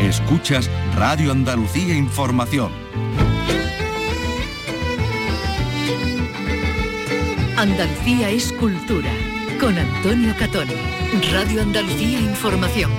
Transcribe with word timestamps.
Escuchas 0.00 0.70
Radio 0.94 1.32
Andalucía 1.32 1.96
Información. 1.96 2.70
Andalucía 7.56 8.30
es 8.30 8.52
cultura. 8.52 9.10
Con 9.58 9.76
Antonio 9.76 10.32
Catoni. 10.38 10.74
Radio 11.32 11.62
Andalucía 11.62 12.20
Información. 12.20 12.92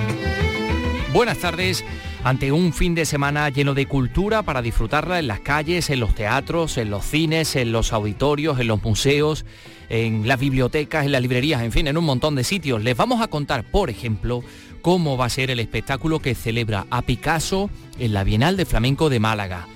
Buenas 1.14 1.38
tardes. 1.38 1.86
Ante 2.26 2.52
un 2.52 2.74
fin 2.74 2.96
de 2.96 3.06
semana 3.06 3.48
lleno 3.48 3.74
de 3.74 3.86
cultura 3.86 4.44
para 4.44 4.62
disfrutarla 4.62 5.20
en 5.20 5.28
las 5.28 5.40
calles, 5.40 5.90
en 5.90 6.02
los 6.02 6.14
teatros, 6.14 6.78
en 6.78 6.90
los 6.90 7.06
cines, 7.06 7.56
en 7.56 7.72
los 7.72 7.94
auditorios, 7.94 8.60
en 8.60 8.68
los 8.68 8.84
museos, 8.84 9.46
en 9.88 10.28
las 10.28 10.38
bibliotecas, 10.38 11.06
en 11.06 11.14
las 11.14 11.22
librerías, 11.22 11.62
en 11.62 11.72
fin, 11.72 11.88
en 11.88 11.98
un 11.98 12.04
montón 12.04 12.36
de 12.36 12.44
sitios. 12.44 12.84
Les 12.84 12.98
vamos 12.98 13.22
a 13.22 13.30
contar, 13.30 13.64
por 13.64 13.90
ejemplo, 13.90 14.44
cómo 14.82 15.18
va 15.18 15.26
a 15.26 15.30
ser 15.30 15.52
el 15.52 15.60
espectáculo 15.60 16.20
que 16.20 16.36
celebra 16.36 16.86
a 16.90 17.02
Picasso 17.02 17.70
en 18.00 18.14
la 18.14 18.24
Bienal 18.24 18.58
de 18.58 18.66
Flamenco 18.66 19.10
de 19.10 19.20
Málaga. 19.20 19.68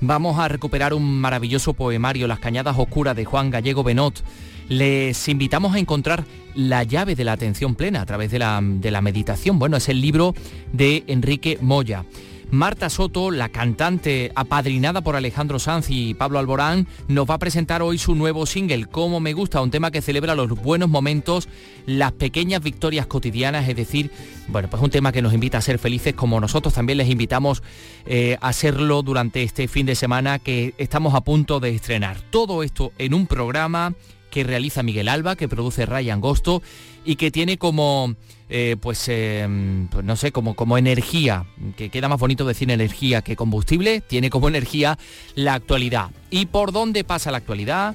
Vamos 0.00 0.38
a 0.38 0.48
recuperar 0.48 0.94
un 0.94 1.20
maravilloso 1.20 1.74
poemario, 1.74 2.26
Las 2.26 2.40
Cañadas 2.40 2.76
Oscuras 2.78 3.14
de 3.14 3.24
Juan 3.24 3.50
Gallego 3.50 3.84
Benot. 3.84 4.22
Les 4.68 5.28
invitamos 5.28 5.74
a 5.74 5.78
encontrar 5.78 6.24
la 6.54 6.82
llave 6.82 7.14
de 7.14 7.24
la 7.24 7.32
atención 7.32 7.74
plena 7.74 8.00
a 8.00 8.06
través 8.06 8.30
de 8.30 8.38
la, 8.38 8.60
de 8.62 8.90
la 8.90 9.00
meditación. 9.00 9.58
Bueno, 9.58 9.76
es 9.76 9.88
el 9.88 10.00
libro 10.00 10.34
de 10.72 11.04
Enrique 11.06 11.58
Moya. 11.60 12.04
Marta 12.52 12.90
Soto, 12.90 13.30
la 13.30 13.48
cantante 13.48 14.30
apadrinada 14.34 15.00
por 15.00 15.16
Alejandro 15.16 15.58
Sanz 15.58 15.86
y 15.88 16.12
Pablo 16.12 16.38
Alborán, 16.38 16.86
nos 17.08 17.24
va 17.24 17.36
a 17.36 17.38
presentar 17.38 17.80
hoy 17.80 17.96
su 17.96 18.14
nuevo 18.14 18.44
single, 18.44 18.84
Como 18.84 19.20
me 19.20 19.32
gusta, 19.32 19.62
un 19.62 19.70
tema 19.70 19.90
que 19.90 20.02
celebra 20.02 20.34
los 20.34 20.50
buenos 20.50 20.90
momentos, 20.90 21.48
las 21.86 22.12
pequeñas 22.12 22.62
victorias 22.62 23.06
cotidianas, 23.06 23.66
es 23.70 23.74
decir, 23.74 24.10
bueno, 24.48 24.68
pues 24.68 24.82
un 24.82 24.90
tema 24.90 25.12
que 25.12 25.22
nos 25.22 25.32
invita 25.32 25.56
a 25.56 25.62
ser 25.62 25.78
felices 25.78 26.12
como 26.12 26.40
nosotros 26.40 26.74
también 26.74 26.98
les 26.98 27.08
invitamos 27.08 27.62
eh, 28.04 28.36
a 28.42 28.48
hacerlo 28.48 29.02
durante 29.02 29.42
este 29.42 29.66
fin 29.66 29.86
de 29.86 29.94
semana 29.94 30.38
que 30.38 30.74
estamos 30.76 31.14
a 31.14 31.22
punto 31.22 31.58
de 31.58 31.74
estrenar. 31.74 32.20
Todo 32.30 32.62
esto 32.62 32.92
en 32.98 33.14
un 33.14 33.26
programa 33.26 33.94
que 34.30 34.44
realiza 34.44 34.82
Miguel 34.82 35.08
Alba, 35.08 35.36
que 35.36 35.48
produce 35.48 35.86
Ryan 35.86 36.20
Gosto 36.20 36.62
y 37.04 37.16
que 37.16 37.30
tiene 37.30 37.56
como, 37.58 38.14
eh, 38.54 38.76
pues, 38.78 39.02
eh, 39.08 39.48
pues, 39.90 40.04
no 40.04 40.14
sé, 40.14 40.30
como, 40.30 40.54
como 40.54 40.76
energía, 40.76 41.46
que 41.74 41.88
queda 41.88 42.08
más 42.08 42.20
bonito 42.20 42.44
decir 42.44 42.70
energía 42.70 43.22
que 43.22 43.34
combustible, 43.34 44.02
tiene 44.02 44.28
como 44.28 44.46
energía 44.46 44.98
la 45.34 45.54
actualidad. 45.54 46.10
¿Y 46.28 46.44
por 46.44 46.70
dónde 46.70 47.02
pasa 47.02 47.30
la 47.30 47.38
actualidad? 47.38 47.94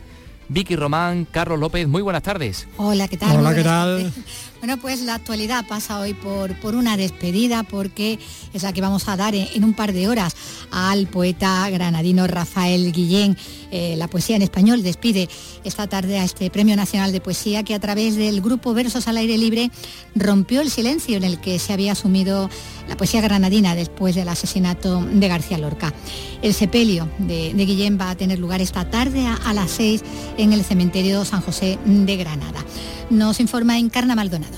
Vicky 0.50 0.76
Román, 0.76 1.26
Carlos 1.30 1.60
López, 1.60 1.88
muy 1.88 2.02
buenas 2.02 2.24
tardes. 2.24 2.68
Hola, 2.78 3.08
¿qué 3.08 3.18
tal? 3.18 3.38
Hola, 3.38 3.54
¿qué 3.54 3.64
tal? 3.64 4.14
Bueno, 4.60 4.78
pues 4.78 5.02
la 5.04 5.14
actualidad 5.14 5.68
pasa 5.68 6.00
hoy 6.00 6.16
por, 6.16 6.60
por 6.60 6.76
una 6.76 6.98
despedida 6.98 7.62
porque 7.62 8.18
es 8.54 8.64
la 8.64 8.74
que 8.74 8.82
vamos 8.82 9.08
a 9.08 9.16
dar 9.16 9.36
en, 9.36 9.64
un 9.64 9.76
par 9.76 9.94
de 9.94 10.08
horas 10.08 10.36
al 10.72 11.06
poeta 11.06 11.70
granadino 11.70 12.26
Rafael 12.26 12.92
Guillén. 12.92 13.38
Eh, 13.70 13.96
la 13.98 14.08
poesía 14.08 14.36
en 14.36 14.42
español 14.42 14.82
despide 14.82 15.30
esta 15.64 15.86
tarde 15.88 16.18
a 16.18 16.24
este 16.24 16.50
Premio 16.50 16.76
Nacional 16.76 17.12
de 17.12 17.22
Poesía 17.22 17.64
que 17.64 17.76
a 17.76 17.80
través 17.80 18.16
del 18.16 18.42
grupo 18.42 18.74
Versos 18.74 19.08
al 19.08 19.18
Aire 19.18 19.38
Libre 19.38 19.70
rompió 20.16 20.62
el 20.62 20.72
silencio 20.72 21.18
en 21.18 21.24
el 21.24 21.40
que 21.40 21.60
se 21.60 21.74
había 21.74 21.92
asumido 21.92 22.50
la 22.88 22.98
poesía 22.98 23.22
granadina 23.22 23.76
después 23.76 24.16
del 24.16 24.28
asesinato 24.28 25.02
de 25.04 25.28
García 25.28 25.60
Lorca. 25.60 25.94
El 26.42 26.56
sepelio 26.56 27.08
de, 27.20 27.54
Guillén 27.54 28.00
va 28.00 28.10
a 28.10 28.16
tener 28.16 28.40
lugar 28.40 28.62
esta 28.62 28.90
tarde 28.90 29.28
a, 29.28 29.36
a 29.36 29.54
las 29.54 29.70
seis 29.70 30.02
en 30.38 30.52
el 30.52 30.64
cementerio 30.64 31.26
San 31.26 31.42
José 31.42 31.78
de 31.86 32.18
Granada. 32.18 32.66
Nos 33.10 33.40
informa 33.40 33.80
Encarna 33.80 34.16
Maldonado. 34.16 34.58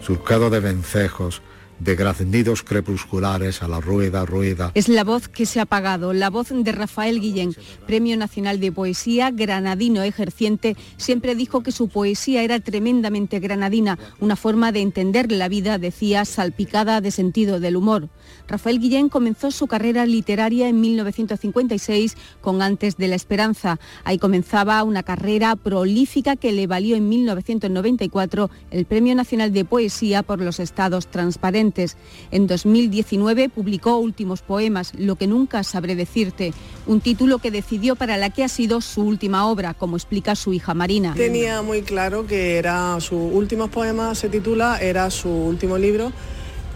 Surcado 0.00 0.48
de 0.48 0.60
vencejos, 0.60 1.42
de 1.80 1.96
graznidos 1.96 2.62
crepusculares 2.62 3.62
a 3.62 3.68
la 3.68 3.80
rueda, 3.80 4.24
rueda. 4.24 4.70
Es 4.74 4.88
la 4.88 5.04
voz 5.04 5.28
que 5.28 5.44
se 5.44 5.60
ha 5.60 5.64
apagado, 5.64 6.14
la 6.14 6.30
voz 6.30 6.48
de 6.50 6.72
Rafael 6.72 7.20
Guillén, 7.20 7.54
Premio 7.86 8.16
Nacional 8.16 8.58
de 8.58 8.72
Poesía, 8.72 9.30
granadino 9.30 10.02
ejerciente, 10.02 10.76
siempre 10.96 11.34
dijo 11.34 11.62
que 11.62 11.72
su 11.72 11.88
poesía 11.88 12.42
era 12.42 12.58
tremendamente 12.60 13.38
granadina, 13.38 13.98
una 14.18 14.36
forma 14.36 14.72
de 14.72 14.80
entender 14.80 15.30
la 15.30 15.48
vida, 15.48 15.76
decía, 15.76 16.24
salpicada 16.24 17.02
de 17.02 17.10
sentido 17.10 17.60
del 17.60 17.76
humor. 17.76 18.08
Rafael 18.50 18.80
Guillén 18.80 19.08
comenzó 19.08 19.52
su 19.52 19.68
carrera 19.68 20.04
literaria 20.06 20.68
en 20.68 20.80
1956 20.80 22.16
con 22.40 22.62
Antes 22.62 22.96
de 22.96 23.06
la 23.06 23.14
Esperanza. 23.14 23.78
Ahí 24.02 24.18
comenzaba 24.18 24.82
una 24.82 25.04
carrera 25.04 25.54
prolífica 25.54 26.34
que 26.34 26.50
le 26.50 26.66
valió 26.66 26.96
en 26.96 27.08
1994 27.08 28.50
el 28.72 28.86
Premio 28.86 29.14
Nacional 29.14 29.52
de 29.52 29.64
Poesía 29.64 30.24
por 30.24 30.40
los 30.40 30.58
Estados 30.58 31.06
Transparentes. 31.06 31.96
En 32.32 32.48
2019 32.48 33.50
publicó 33.50 33.98
Últimos 33.98 34.42
Poemas, 34.42 34.94
Lo 34.98 35.14
que 35.14 35.28
nunca 35.28 35.62
sabré 35.62 35.94
decirte, 35.94 36.52
un 36.88 37.00
título 37.00 37.38
que 37.38 37.52
decidió 37.52 37.94
para 37.94 38.16
la 38.16 38.30
que 38.30 38.42
ha 38.42 38.48
sido 38.48 38.80
su 38.80 39.02
última 39.02 39.46
obra, 39.46 39.74
como 39.74 39.96
explica 39.96 40.34
su 40.34 40.52
hija 40.52 40.74
Marina. 40.74 41.14
Tenía 41.14 41.62
muy 41.62 41.82
claro 41.82 42.26
que 42.26 42.58
era 42.58 42.98
su 43.00 43.16
Últimos 43.16 43.70
Poemas, 43.70 44.18
se 44.18 44.28
titula, 44.28 44.78
era 44.80 45.08
su 45.10 45.28
último 45.28 45.78
libro. 45.78 46.10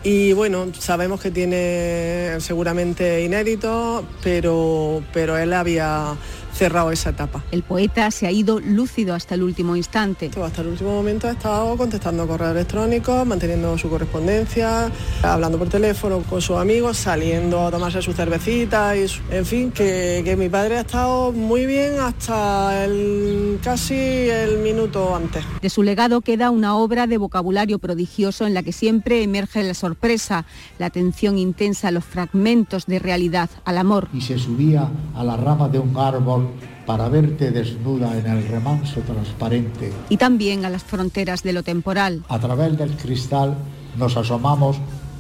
Y 0.07 0.35
bueno, 0.35 0.67
sabemos 0.79 1.19
que 1.19 1.31
tiene 1.31 2.39
seguramente 2.41 3.25
inédito, 3.25 4.05
pero, 4.23 5.03
pero 5.15 5.39
él 5.39 5.55
había 5.55 6.15
cerrado 6.55 6.91
esa 6.91 7.11
etapa. 7.11 7.43
El 7.51 7.63
poeta 7.63 8.11
se 8.11 8.27
ha 8.27 8.31
ido 8.31 8.61
lúcido 8.61 9.15
hasta 9.15 9.35
el 9.35 9.43
último 9.43 9.77
instante. 9.77 10.31
Hasta 10.43 10.63
el 10.63 10.69
último 10.69 10.95
momento 10.95 11.29
ha 11.29 11.33
estado 11.33 11.77
contestando 11.77 12.27
correos 12.27 12.53
electrónicos, 12.53 13.27
manteniendo 13.27 13.77
su 13.77 13.91
correspondencia, 13.91 14.91
hablando 15.23 15.59
por 15.59 15.69
teléfono 15.69 16.21
con 16.21 16.41
sus 16.41 16.57
amigos, 16.57 16.97
saliendo 16.97 17.67
a 17.67 17.71
tomarse 17.71 18.01
su 18.01 18.13
cervecita 18.13 18.97
y 18.97 19.07
en 19.31 19.45
fin, 19.45 19.73
que, 19.73 20.23
que 20.25 20.37
mi 20.37 20.49
padre 20.49 20.79
ha 20.79 20.81
estado 20.81 21.33
muy 21.33 21.67
bien 21.67 21.99
hasta 22.01 22.85
el, 22.85 23.59
casi 23.63 23.95
el 23.95 24.59
minuto 24.59 25.15
antes. 25.15 25.45
De 25.61 25.71
su 25.71 25.83
legado 25.83 26.21
queda 26.21 26.51
una 26.51 26.77
obra 26.77 27.07
de 27.07 27.19
vocabulario 27.19 27.79
prodigioso 27.79 28.47
en 28.47 28.55
la 28.55 28.63
que 28.63 28.73
siempre 28.73 29.23
emerge 29.23 29.63
la 29.63 29.75
sorpresa, 29.75 30.47
la 30.79 30.87
atención 30.87 31.39
intensa 31.39 31.89
a 31.89 31.91
los 31.91 32.05
fragmentos 32.05 32.87
de 32.87 32.99
realidad, 32.99 33.51
al 33.65 33.79
amor. 33.79 34.09
Y 34.13 34.21
se 34.21 34.39
subía 34.39 34.89
a 35.15 35.25
la 35.25 35.37
rama 35.37 35.69
de 35.69 35.79
un 35.79 35.97
árbol 35.97 36.44
para 36.87 37.09
verte 37.09 37.51
desnuda 37.51 38.17
en 38.19 38.27
el 38.27 38.47
remanso 38.47 39.01
transparente. 39.01 39.93
Y 40.09 40.17
también 40.17 40.65
a 40.65 40.71
las 40.71 40.83
fronteras 40.83 41.43
de 41.43 41.53
lo 41.53 41.63
temporal. 41.63 42.25
A 42.29 42.39
través 42.39 42.77
del 42.77 42.97
cristal 42.97 43.57
nos 43.97 44.17
asomamos, 44.17 44.79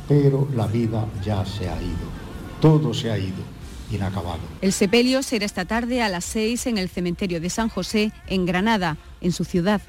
pero 0.08 0.48
la 0.54 0.66
vida 0.66 1.06
ya 1.24 1.44
se 1.44 1.68
ha 1.68 1.80
ido. 1.80 2.14
Todo 2.60 2.92
se 2.92 3.10
ha 3.10 3.18
ido. 3.18 3.54
Inacabado. 3.90 4.40
El 4.60 4.72
sepelio 4.72 5.22
será 5.22 5.44
esta 5.44 5.66
tarde 5.66 6.02
a 6.02 6.08
las 6.08 6.24
6 6.24 6.66
en 6.66 6.78
el 6.78 6.88
cementerio 6.88 7.40
de 7.40 7.50
San 7.50 7.68
José, 7.68 8.12
en 8.26 8.46
Granada, 8.46 8.96
en 9.20 9.32
su 9.32 9.44
ciudad. 9.44 9.82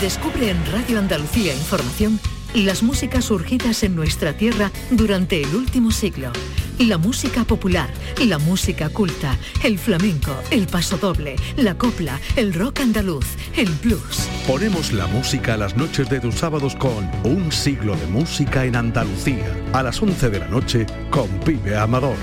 Descubre 0.00 0.50
en 0.50 0.64
Radio 0.72 0.98
Andalucía 0.98 1.52
Información 1.52 2.20
las 2.54 2.82
músicas 2.82 3.26
surgidas 3.26 3.82
en 3.82 3.94
nuestra 3.94 4.36
tierra 4.36 4.70
durante 4.90 5.42
el 5.42 5.54
último 5.54 5.90
siglo. 5.90 6.32
La 6.78 6.98
música 6.98 7.44
popular, 7.44 7.90
la 8.24 8.38
música 8.38 8.88
culta, 8.88 9.36
el 9.62 9.78
flamenco, 9.78 10.34
el 10.50 10.66
pasodoble, 10.66 11.36
la 11.56 11.76
copla, 11.76 12.18
el 12.36 12.54
rock 12.54 12.80
andaluz, 12.80 13.26
el 13.56 13.68
blues. 13.82 14.28
Ponemos 14.46 14.92
la 14.92 15.06
música 15.06 15.54
a 15.54 15.56
las 15.58 15.76
noches 15.76 16.08
de 16.08 16.20
tus 16.20 16.36
sábados 16.36 16.74
con 16.76 17.08
Un 17.22 17.52
siglo 17.52 17.94
de 17.96 18.06
música 18.06 18.64
en 18.64 18.76
Andalucía. 18.76 19.54
A 19.72 19.82
las 19.82 20.00
11 20.02 20.30
de 20.30 20.38
la 20.38 20.48
noche 20.48 20.86
con 21.10 21.28
Pibe 21.40 21.76
Amador. 21.76 22.16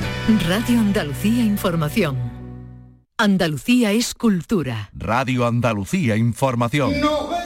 Radio 0.48 0.80
Andalucía 0.80 1.44
Información. 1.44 2.18
Andalucía 3.20 3.92
es 3.92 4.14
cultura. 4.14 4.90
Radio 4.94 5.46
Andalucía 5.46 6.16
Información. 6.16 6.92
Málaga 7.00 7.37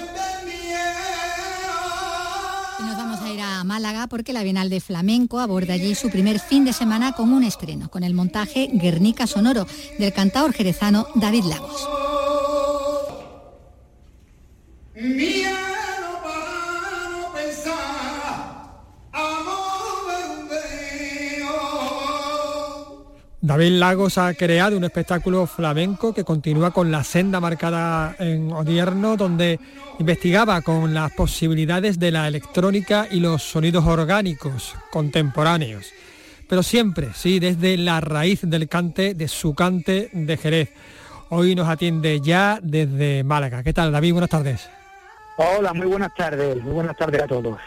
porque 4.12 4.34
la 4.34 4.44
Bienal 4.44 4.70
de 4.70 4.82
Flamenco 4.82 5.40
aborda 5.40 5.74
allí 5.74 5.96
su 5.96 6.10
primer 6.10 6.42
fin 6.42 6.66
de 6.66 6.74
semana 6.74 7.14
con 7.14 7.32
un 7.32 7.46
estreno, 7.46 7.90
con 7.90 8.04
el 8.04 8.14
montaje 8.14 8.70
Guernica 8.74 9.26
Sonoro 9.26 9.66
del 9.98 10.12
cantador 10.12 10.52
jerezano 10.52 11.08
David 11.16 11.46
Lagos. 11.46 11.88
David 23.44 23.80
Lagos 23.80 24.20
ha 24.20 24.32
creado 24.36 24.78
un 24.78 24.84
espectáculo 24.84 25.48
flamenco 25.48 26.14
que 26.14 26.24
continúa 26.24 26.70
con 26.70 26.92
la 26.92 27.04
senda 27.04 27.40
marcada 27.40 28.16
en 28.20 28.52
Odierno, 28.52 29.18
donde 29.18 29.60
investigaba 29.98 30.62
con 30.62 30.94
las 30.94 31.12
posibilidades 31.14 31.98
de 31.98 32.12
la 32.12 32.28
electrónica 32.28 33.08
y 33.10 33.20
los 33.20 33.42
sonidos 33.42 33.84
orgánicos 33.88 34.76
contemporáneos. 34.92 35.92
Pero 36.48 36.62
siempre, 36.62 37.10
sí, 37.16 37.40
desde 37.40 37.78
la 37.78 38.00
raíz 38.00 38.42
del 38.44 38.70
cante, 38.70 39.16
de 39.16 39.28
su 39.28 39.56
cante 39.56 40.12
de 40.14 40.38
Jerez. 40.38 40.70
Hoy 41.30 41.56
nos 41.56 41.68
atiende 41.68 42.22
ya 42.22 42.60
desde 42.62 43.24
Málaga. 43.24 43.64
¿Qué 43.64 43.74
tal, 43.74 43.92
David? 43.92 44.12
Buenas 44.12 44.30
tardes. 44.30 44.70
Hola, 45.38 45.74
muy 45.74 45.88
buenas 45.88 46.14
tardes, 46.14 46.62
muy 46.62 46.74
buenas 46.74 46.96
tardes 46.96 47.24
a 47.24 47.28
todos. 47.28 47.58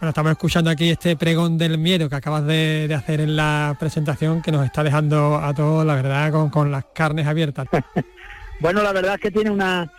Bueno, 0.00 0.10
estamos 0.10 0.30
escuchando 0.30 0.70
aquí 0.70 0.90
este 0.90 1.16
pregón 1.16 1.58
del 1.58 1.76
miedo 1.76 2.08
que 2.08 2.14
acabas 2.14 2.46
de, 2.46 2.88
hacer 2.94 3.20
en 3.20 3.34
la 3.34 3.76
presentación 3.80 4.40
que 4.42 4.52
nos 4.52 4.64
está 4.64 4.84
dejando 4.84 5.38
a 5.38 5.52
todos, 5.52 5.84
la 5.84 5.96
verdad, 5.96 6.50
con, 6.50 6.70
las 6.70 6.84
carnes 6.94 7.26
abiertas. 7.26 7.66
bueno, 8.60 8.80
la 8.84 8.92
verdad 8.92 9.14
es 9.14 9.20
que 9.20 9.32
tiene 9.32 9.50
una, 9.50 9.92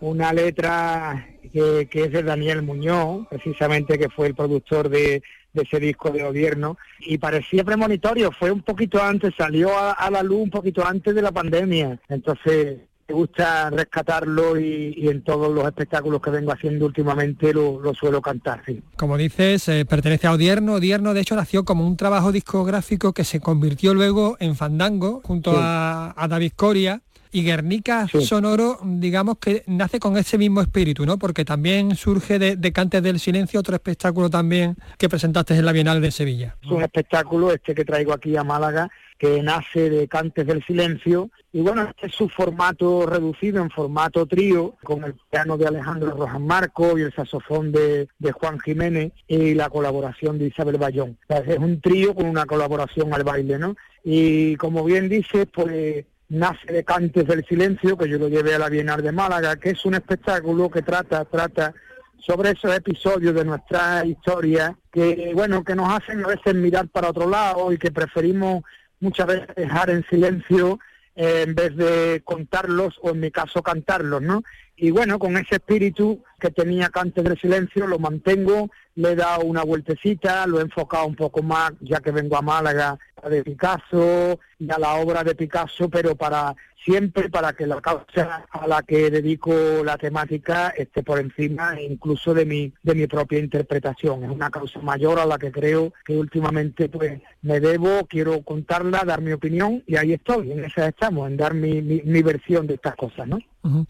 una 0.00 0.32
letra 0.32 1.28
que, 1.52 1.86
es 1.92 2.12
de 2.12 2.22
Daniel 2.22 2.62
Muñoz, 2.62 3.26
precisamente 3.28 3.98
que 3.98 4.08
fue 4.08 4.28
el 4.28 4.34
productor 4.34 4.88
de, 4.88 5.22
ese 5.52 5.78
disco 5.78 6.10
de 6.10 6.22
gobierno, 6.22 6.78
y 7.00 7.18
parecía 7.18 7.62
premonitorio, 7.62 8.32
fue 8.32 8.50
un 8.50 8.62
poquito 8.62 9.02
antes, 9.02 9.34
salió 9.36 9.68
a 9.76 10.10
la 10.10 10.22
luz 10.22 10.44
un 10.44 10.50
poquito 10.50 10.82
antes 10.86 11.14
de 11.14 11.20
la 11.20 11.30
pandemia, 11.30 12.00
entonces 12.08 12.78
me 13.12 13.18
gusta 13.18 13.68
rescatarlo 13.68 14.58
y, 14.58 15.06
en 15.06 15.22
todos 15.22 15.52
los 15.52 15.66
espectáculos 15.66 16.22
que 16.22 16.30
vengo 16.30 16.50
haciendo 16.50 16.86
últimamente 16.86 17.52
lo, 17.52 17.92
suelo 17.94 18.22
cantar. 18.22 18.62
Sí. 18.64 18.82
Como 18.96 19.18
dices, 19.18 19.68
eh, 19.68 19.84
pertenece 19.84 20.26
a 20.26 20.32
Odierno. 20.32 20.74
Odierno 20.74 21.12
de 21.12 21.20
hecho 21.20 21.36
nació 21.36 21.64
como 21.64 21.86
un 21.86 21.98
trabajo 21.98 22.32
discográfico 22.32 23.12
que 23.12 23.24
se 23.24 23.40
convirtió 23.40 23.92
luego 23.92 24.38
en 24.40 24.56
Fandango 24.56 25.20
junto 25.22 25.52
a, 25.54 26.26
David 26.28 26.52
Coria. 26.56 27.02
Y 27.34 27.44
Guernica 27.44 28.06
Sonoro, 28.08 28.78
digamos 28.84 29.38
que 29.38 29.62
nace 29.66 29.98
con 29.98 30.18
ese 30.18 30.36
mismo 30.36 30.60
espíritu, 30.60 31.06
¿no? 31.06 31.18
Porque 31.18 31.46
también 31.46 31.96
surge 31.96 32.38
de, 32.38 32.56
de, 32.56 32.72
Cantes 32.72 33.02
del 33.02 33.18
Silencio, 33.18 33.58
otro 33.60 33.74
espectáculo 33.74 34.28
también 34.28 34.76
que 34.98 35.08
presentaste 35.08 35.54
en 35.54 35.64
la 35.64 35.72
Bienal 35.72 36.02
de 36.02 36.10
Sevilla. 36.10 36.56
Es 36.62 36.70
un 36.70 36.82
espectáculo 36.82 37.50
este 37.50 37.74
que 37.74 37.86
traigo 37.86 38.12
aquí 38.12 38.36
a 38.36 38.44
Málaga, 38.44 38.90
que 39.22 39.40
nace 39.40 39.88
de 39.88 40.08
Cantes 40.08 40.44
del 40.44 40.64
Silencio. 40.64 41.30
Y 41.52 41.60
bueno, 41.60 41.82
este 41.82 42.08
es 42.08 42.12
su 42.12 42.28
formato 42.28 43.06
reducido 43.06 43.62
en 43.62 43.70
formato 43.70 44.26
trío, 44.26 44.74
con 44.82 45.04
el 45.04 45.14
piano 45.30 45.56
de 45.56 45.68
Alejandro 45.68 46.10
Rojas 46.10 46.40
Marco 46.40 46.98
y 46.98 47.02
el 47.02 47.14
saxofón 47.14 47.70
de, 47.70 48.08
Juan 48.32 48.58
Jiménez 48.58 49.12
y 49.28 49.54
la 49.54 49.70
colaboración 49.70 50.40
de 50.40 50.48
Isabel 50.48 50.76
Bayón. 50.76 51.16
es 51.28 51.56
un 51.56 51.80
trío 51.80 52.16
con 52.16 52.26
una 52.26 52.46
colaboración 52.46 53.14
al 53.14 53.22
baile, 53.22 53.60
¿no? 53.60 53.76
Y 54.02 54.56
como 54.56 54.82
bien 54.82 55.08
dice, 55.08 55.46
pues 55.46 56.04
nace 56.28 56.72
de 56.72 56.82
Cantes 56.82 57.24
del 57.24 57.44
Silencio, 57.44 57.96
que 57.96 58.08
yo 58.08 58.18
lo 58.18 58.26
llevé 58.26 58.56
a 58.56 58.58
la 58.58 58.70
Bienal 58.70 59.02
de 59.02 59.12
Málaga, 59.12 59.54
que 59.54 59.70
es 59.70 59.84
un 59.84 59.94
espectáculo 59.94 60.68
que 60.68 60.82
trata, 60.82 61.24
trata 61.26 61.72
sobre 62.18 62.50
esos 62.50 62.74
episodios 62.76 63.36
de 63.36 63.44
nuestra 63.44 64.04
historia 64.04 64.76
que, 64.90 65.30
bueno, 65.32 65.62
que 65.62 65.76
nos 65.76 65.92
hacen 65.92 66.24
a 66.24 66.28
veces 66.28 66.56
mirar 66.56 66.88
para 66.88 67.10
otro 67.10 67.28
lado 67.28 67.72
y 67.72 67.78
que 67.78 67.92
preferimos 67.92 68.64
muchas 69.02 69.26
veces 69.26 69.54
dejar 69.54 69.90
en 69.90 70.06
silencio 70.08 70.78
eh, 71.14 71.44
en 71.46 71.54
vez 71.54 71.76
de 71.76 72.22
contarlos 72.24 72.98
o 73.02 73.10
en 73.10 73.20
mi 73.20 73.30
caso 73.30 73.62
cantarlos, 73.62 74.22
¿no? 74.22 74.42
Y 74.76 74.90
bueno, 74.90 75.18
con 75.18 75.36
ese 75.36 75.56
espíritu 75.56 76.24
que 76.40 76.50
tenía 76.50 76.88
Cantes 76.88 77.22
del 77.22 77.38
Silencio 77.38 77.86
lo 77.86 77.98
mantengo, 77.98 78.70
le 78.94 79.12
he 79.12 79.16
dado 79.16 79.44
una 79.44 79.62
vueltecita, 79.62 80.46
lo 80.46 80.58
he 80.58 80.62
enfocado 80.62 81.06
un 81.06 81.14
poco 81.14 81.42
más, 81.42 81.72
ya 81.80 82.00
que 82.00 82.10
vengo 82.10 82.36
a 82.36 82.42
Málaga, 82.42 82.98
de 83.28 83.44
Picasso 83.44 84.40
y 84.58 84.70
a 84.72 84.78
la 84.78 84.94
obra 84.94 85.22
de 85.22 85.34
Picasso, 85.34 85.88
pero 85.88 86.16
para 86.16 86.56
siempre 86.84 87.28
para 87.28 87.52
que 87.52 87.66
la 87.66 87.80
causa 87.80 88.46
a 88.50 88.66
la 88.66 88.82
que 88.82 89.10
dedico 89.10 89.52
la 89.84 89.96
temática 89.96 90.68
esté 90.68 91.02
por 91.02 91.18
encima 91.18 91.80
incluso 91.80 92.34
de 92.34 92.44
mi 92.44 92.72
de 92.82 92.94
mi 92.94 93.06
propia 93.06 93.38
interpretación. 93.38 94.24
Es 94.24 94.30
una 94.30 94.50
causa 94.50 94.80
mayor 94.80 95.18
a 95.18 95.26
la 95.26 95.38
que 95.38 95.52
creo 95.52 95.92
que 96.04 96.16
últimamente 96.16 96.88
pues 96.88 97.20
me 97.42 97.60
debo, 97.60 98.06
quiero 98.08 98.42
contarla, 98.42 99.04
dar 99.04 99.20
mi 99.20 99.32
opinión 99.32 99.82
y 99.86 99.96
ahí 99.96 100.12
estoy, 100.12 100.52
en 100.52 100.64
esa 100.64 100.88
estamos, 100.88 101.28
en 101.28 101.36
dar 101.36 101.54
mi, 101.54 101.82
mi, 101.82 102.22
versión 102.22 102.66
de 102.66 102.74
estas 102.74 102.94
cosas, 102.94 103.26
¿no? 103.26 103.38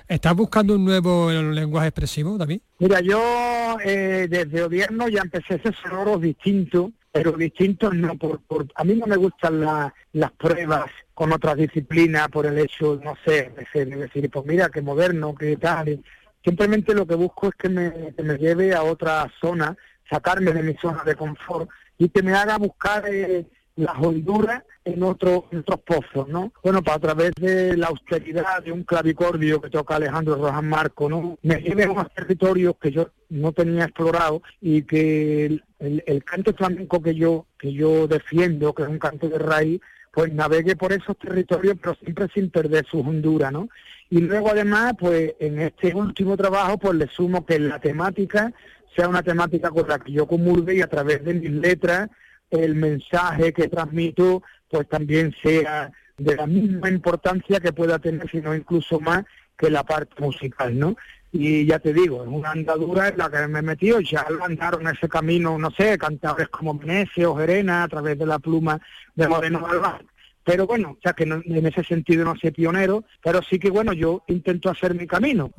¿Estás 0.08 0.34
buscando 0.34 0.74
un 0.74 0.84
nuevo 0.84 1.30
lenguaje 1.30 1.88
expresivo, 1.88 2.36
David? 2.38 2.60
Mira, 2.78 3.00
yo 3.00 3.76
eh, 3.84 4.26
desde 4.28 4.62
gobierno 4.62 5.08
ya 5.08 5.22
empecé 5.22 5.54
a 5.54 5.56
hacer 5.56 5.74
sonoros 5.82 6.20
distintos 6.20 6.90
pero 7.12 7.32
distintos 7.32 7.94
no, 7.94 8.16
por, 8.16 8.40
por, 8.40 8.66
a 8.74 8.84
mí 8.84 8.94
no 8.94 9.06
me 9.06 9.16
gustan 9.16 9.60
las 9.60 10.32
pruebas 10.32 10.86
con 11.12 11.30
otras 11.32 11.56
disciplinas 11.56 12.28
por 12.28 12.46
el 12.46 12.58
hecho, 12.58 12.98
no 13.04 13.14
sé, 13.24 13.52
de, 13.74 13.84
decir, 13.84 14.30
pues 14.30 14.46
mira, 14.46 14.70
qué 14.70 14.80
moderno, 14.80 15.34
qué 15.34 15.56
tal. 15.58 16.02
Simplemente 16.42 16.94
lo 16.94 17.06
que 17.06 17.14
busco 17.14 17.48
es 17.48 17.54
que 17.54 17.68
me, 17.68 18.14
que 18.16 18.22
me 18.22 18.38
lleve 18.38 18.74
a 18.74 18.82
otra 18.82 19.30
zona, 19.40 19.76
sacarme 20.10 20.52
de 20.52 20.62
mi 20.62 20.74
zona 20.74 21.04
de 21.04 21.14
confort 21.14 21.68
y 21.98 22.08
que 22.08 22.22
me 22.22 22.32
haga 22.32 22.56
buscar 22.56 23.04
eh, 23.06 23.46
las 23.76 23.94
honduras 23.98 24.62
en, 24.84 25.02
otros 25.02 25.44
otros 25.52 25.80
pozos, 25.80 26.28
¿no? 26.28 26.52
Bueno, 26.62 26.82
para 26.82 26.96
a 26.96 27.00
través 27.00 27.32
de 27.36 27.76
la 27.76 27.88
austeridad 27.88 28.62
de 28.62 28.72
un 28.72 28.84
clavicordio 28.84 29.60
que 29.60 29.70
toca 29.70 29.96
Alejandro 29.96 30.36
Rojas 30.36 30.62
Marco, 30.62 31.08
¿no? 31.08 31.38
Me 31.42 31.60
lleve 31.60 31.84
a 31.84 31.90
unos 31.90 32.12
territorios 32.12 32.74
que 32.80 32.90
yo 32.90 33.10
no 33.32 33.52
tenía 33.52 33.84
explorado 33.84 34.42
y 34.60 34.82
que 34.82 35.46
el, 35.46 36.04
el, 36.06 36.24
canto 36.24 36.52
flamenco 36.54 37.02
que 37.02 37.14
yo, 37.14 37.46
que 37.58 37.72
yo 37.72 38.06
defiendo, 38.06 38.74
que 38.74 38.82
es 38.82 38.88
un 38.88 38.98
canto 38.98 39.28
de 39.28 39.38
raíz, 39.38 39.80
pues 40.12 40.32
navegue 40.32 40.76
por 40.76 40.92
esos 40.92 41.16
territorios, 41.18 41.76
pero 41.80 41.94
siempre 41.94 42.28
sin 42.34 42.50
perder 42.50 42.86
su 42.86 43.00
hondura, 43.00 43.50
¿no? 43.50 43.68
Y 44.10 44.20
luego 44.20 44.50
además, 44.50 44.94
pues 44.98 45.34
en 45.40 45.58
este 45.60 45.94
último 45.94 46.36
trabajo, 46.36 46.76
pues 46.78 46.94
le 46.94 47.08
sumo 47.08 47.46
que 47.46 47.58
la 47.58 47.80
temática 47.80 48.52
sea 48.94 49.08
una 49.08 49.22
temática 49.22 49.70
con 49.70 49.88
la 49.88 49.98
que 49.98 50.12
yo 50.12 50.26
comulgue 50.26 50.74
y 50.74 50.82
a 50.82 50.86
través 50.86 51.24
de 51.24 51.32
mis 51.32 51.50
letras 51.50 52.10
el 52.50 52.74
mensaje 52.74 53.54
que 53.54 53.68
transmito 53.68 54.42
pues 54.68 54.86
también 54.88 55.34
sea 55.42 55.90
de 56.18 56.36
la 56.36 56.46
misma 56.46 56.90
importancia 56.90 57.60
que 57.60 57.72
pueda 57.72 57.98
tener, 57.98 58.30
sino 58.30 58.54
incluso 58.54 59.00
más 59.00 59.24
que 59.56 59.70
la 59.70 59.84
parte 59.84 60.14
musical, 60.22 60.78
¿no? 60.78 60.96
Y 61.32 61.64
ya 61.64 61.78
te 61.78 61.94
digo, 61.94 62.22
es 62.22 62.28
una 62.28 62.50
andadura 62.50 63.08
en 63.08 63.18
la 63.18 63.30
que 63.30 63.48
me 63.48 63.60
he 63.60 63.62
metido, 63.62 64.00
ya 64.00 64.26
andaron 64.42 64.86
ese 64.86 65.08
camino, 65.08 65.58
no 65.58 65.70
sé, 65.70 65.96
cantadores 65.96 66.48
como 66.48 66.74
Meneses 66.74 67.24
o 67.24 67.36
Gerena 67.36 67.84
a 67.84 67.88
través 67.88 68.18
de 68.18 68.26
la 68.26 68.38
pluma 68.38 68.78
de 69.14 69.28
Moreno 69.28 69.60
Galván 69.60 70.06
pero 70.44 70.66
bueno, 70.66 70.90
o 70.90 70.98
sea 71.02 71.12
que 71.12 71.22
en 71.24 71.66
ese 71.66 71.84
sentido 71.84 72.24
no 72.24 72.34
soy 72.40 72.50
pionero, 72.50 73.04
pero 73.22 73.40
sí 73.42 73.58
que 73.58 73.70
bueno, 73.70 73.92
yo 73.92 74.24
intento 74.26 74.70
hacer 74.70 74.94
mi 74.94 75.06
camino. 75.06 75.50